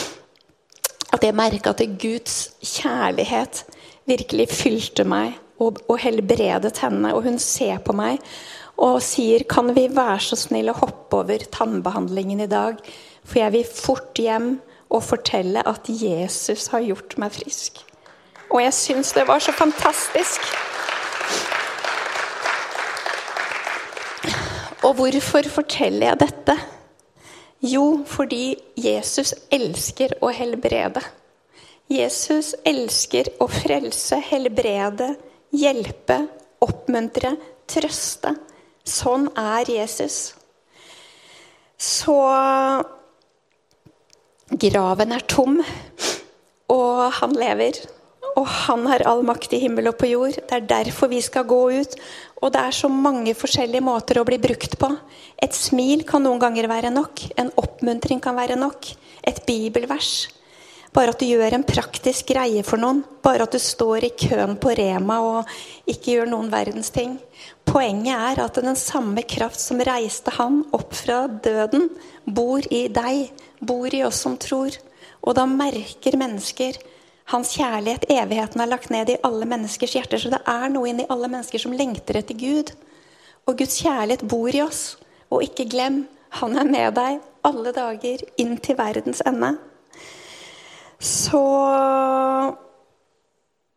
at 1.16 1.24
jeg 1.26 1.36
merka 1.36 1.72
at 1.74 1.82
Guds 2.00 2.36
kjærlighet 2.62 3.64
virkelig 4.06 4.48
fylte 4.54 5.06
meg 5.08 5.34
og, 5.58 5.80
og 5.88 5.98
helbredet 6.02 6.76
henne. 6.84 7.14
Og 7.14 7.26
hun 7.26 7.40
ser 7.42 7.82
på 7.82 7.96
meg 7.96 8.22
og 8.76 9.00
sier, 9.02 9.42
'Kan 9.48 9.74
vi 9.74 9.88
være 9.88 10.20
så 10.20 10.36
snill 10.36 10.68
å 10.68 10.76
hoppe 10.76 11.16
over 11.16 11.38
tannbehandlingen 11.38 12.40
i 12.40 12.46
dag?' 12.46 12.80
For 13.24 13.40
jeg 13.40 13.52
vil 13.52 13.64
fort 13.64 14.18
hjem 14.20 14.60
og 14.90 15.02
fortelle 15.02 15.66
at 15.66 15.88
Jesus 15.88 16.66
har 16.70 16.80
gjort 16.80 17.18
meg 17.18 17.32
frisk. 17.32 17.80
Og 18.50 18.62
jeg 18.62 18.74
syns 18.74 19.12
det 19.12 19.26
var 19.26 19.38
så 19.42 19.52
fantastisk. 19.52 20.40
Og 24.86 24.94
hvorfor 24.94 25.48
forteller 25.50 26.12
jeg 26.12 26.20
dette? 26.20 26.54
Jo, 27.66 28.04
fordi 28.06 28.54
Jesus 28.78 29.32
elsker 29.50 30.14
å 30.22 30.30
helbrede. 30.30 31.02
Jesus 31.90 32.52
elsker 32.66 33.32
å 33.42 33.48
frelse, 33.50 34.20
helbrede, 34.28 35.08
hjelpe, 35.54 36.20
oppmuntre, 36.62 37.34
trøste. 37.70 38.36
Sånn 38.86 39.26
er 39.34 39.66
Jesus. 39.70 40.36
Så 41.78 42.16
graven 44.54 45.16
er 45.16 45.26
tom, 45.26 45.58
og 46.70 47.02
han 47.18 47.34
lever. 47.34 47.82
Og 48.36 48.46
han 48.66 48.84
har 48.90 49.06
all 49.08 49.22
makt 49.24 49.54
i 49.56 49.62
himmel 49.62 49.88
og 49.88 49.96
på 50.00 50.10
jord. 50.10 50.36
Det 50.36 50.52
er 50.52 50.68
derfor 50.68 51.08
vi 51.08 51.22
skal 51.24 51.46
gå 51.48 51.60
ut. 51.80 51.98
Og 52.44 52.52
det 52.52 52.60
er 52.60 52.74
så 52.76 52.90
mange 52.92 53.32
forskjellige 53.36 53.84
måter 53.84 54.20
å 54.20 54.26
bli 54.28 54.36
brukt 54.40 54.76
på. 54.80 54.90
Et 55.42 55.56
smil 55.56 56.04
kan 56.08 56.24
noen 56.24 56.40
ganger 56.42 56.68
være 56.68 56.92
nok. 56.92 57.22
En 57.40 57.52
oppmuntring 57.56 58.20
kan 58.20 58.36
være 58.36 58.58
nok. 58.60 58.90
Et 59.24 59.40
bibelvers. 59.48 60.28
Bare 60.96 61.12
at 61.12 61.20
du 61.20 61.26
gjør 61.28 61.58
en 61.58 61.64
praktisk 61.66 62.30
greie 62.32 62.62
for 62.64 62.80
noen. 62.80 63.02
Bare 63.24 63.44
at 63.44 63.52
du 63.52 63.60
står 63.60 64.06
i 64.06 64.12
køen 64.16 64.54
på 64.60 64.72
Rema 64.78 65.18
og 65.24 65.56
ikke 65.88 66.14
gjør 66.14 66.30
noen 66.32 66.52
verdens 66.52 66.92
ting. 66.92 67.18
Poenget 67.68 68.16
er 68.16 68.42
at 68.44 68.60
den 68.64 68.78
samme 68.80 69.24
kraft 69.28 69.60
som 69.60 69.80
reiste 69.84 70.32
han 70.38 70.62
opp 70.76 70.94
fra 70.96 71.24
døden, 71.28 71.88
bor 72.24 72.64
i 72.72 72.86
deg. 72.92 73.32
Bor 73.60 73.92
i 73.92 74.04
oss 74.04 74.22
som 74.24 74.36
tror. 74.40 74.76
Og 75.24 75.36
da 75.36 75.44
merker 75.48 76.16
mennesker 76.20 76.80
hans 77.32 77.54
kjærlighet, 77.58 78.06
evigheten, 78.10 78.60
er 78.62 78.70
lagt 78.70 78.90
ned 78.90 79.10
i 79.10 79.20
alle 79.26 79.46
menneskers 79.48 79.96
hjerter. 79.96 80.20
Så 80.22 80.30
det 80.32 80.42
er 80.46 80.68
noe 80.72 80.90
inni 80.90 81.06
alle 81.10 81.30
mennesker 81.30 81.62
som 81.62 81.74
lengter 81.74 82.20
etter 82.20 82.38
Gud. 82.38 82.72
Og 83.46 83.58
Guds 83.58 83.80
kjærlighet 83.82 84.26
bor 84.30 84.50
i 84.50 84.62
oss. 84.62 84.96
Og 85.30 85.42
ikke 85.46 85.68
glem, 85.70 86.04
han 86.38 86.58
er 86.58 86.68
med 86.68 86.94
deg 86.98 87.18
alle 87.46 87.72
dager 87.74 88.22
inn 88.40 88.56
til 88.62 88.78
verdens 88.78 89.22
ende. 89.26 89.56
Så 91.02 91.42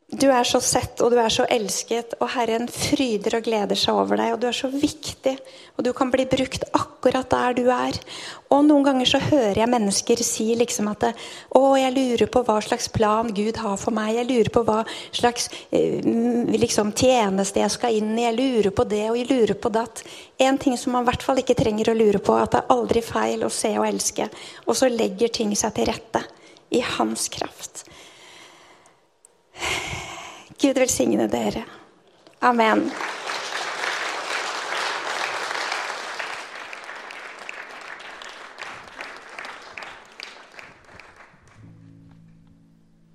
du 0.09 0.25
er 0.33 0.45
så 0.47 0.57
sett, 0.63 1.03
og 1.05 1.11
du 1.13 1.19
er 1.21 1.29
så 1.29 1.43
elsket, 1.53 2.15
og 2.17 2.31
Herren 2.33 2.63
fryder 2.73 3.35
og 3.37 3.43
gleder 3.45 3.77
seg 3.77 3.93
over 3.93 4.17
deg. 4.17 4.31
Og 4.33 4.39
du 4.41 4.47
er 4.49 4.55
så 4.57 4.69
viktig, 4.71 5.35
og 5.77 5.85
du 5.85 5.91
kan 5.93 6.09
bli 6.09 6.25
brukt 6.29 6.63
akkurat 6.73 7.29
der 7.29 7.53
du 7.59 7.67
er. 7.69 7.99
Og 8.49 8.63
noen 8.65 8.87
ganger 8.87 9.11
så 9.11 9.21
hører 9.21 9.59
jeg 9.61 9.69
mennesker 9.69 10.23
si 10.25 10.47
liksom 10.57 10.89
at 10.89 11.05
Å, 11.05 11.61
jeg 11.77 11.93
lurer 11.93 12.31
på 12.31 12.41
hva 12.47 12.57
slags 12.65 12.89
plan 12.89 13.29
Gud 13.37 13.61
har 13.61 13.77
for 13.77 13.93
meg. 13.93 14.15
Jeg 14.17 14.29
lurer 14.31 14.49
på 14.55 14.63
hva 14.65 14.79
slags 15.13 15.45
eh, 15.69 16.01
liksom, 16.57 16.95
tjeneste 16.97 17.61
jeg 17.61 17.75
skal 17.77 17.99
inn 17.99 18.15
i. 18.17 18.25
Jeg 18.25 18.39
lurer 18.39 18.73
på 18.73 18.87
det, 18.89 19.05
og 19.11 19.19
jeg 19.19 19.29
lurer 19.29 19.61
på 19.61 19.69
datt. 19.77 20.01
En 20.41 20.57
ting 20.57 20.73
som 20.79 20.97
man 20.97 21.05
i 21.05 21.11
hvert 21.11 21.27
fall 21.27 21.43
ikke 21.43 21.57
trenger 21.59 21.93
å 21.93 21.97
lure 21.99 22.23
på, 22.23 22.33
at 22.33 22.55
det 22.55 22.63
er 22.63 22.73
aldri 22.79 23.05
feil 23.05 23.45
å 23.45 23.53
se 23.53 23.75
og 23.77 23.85
elske. 23.91 24.25
Og 24.65 24.73
så 24.81 24.89
legger 24.89 25.29
ting 25.37 25.53
seg 25.53 25.77
til 25.77 25.91
rette 25.93 26.25
i 26.73 26.81
hans 26.97 27.29
kraft. 27.33 27.85
Gud 30.61 30.77
velsigne 30.77 31.27
dere. 31.27 31.63
Amen. 32.39 32.91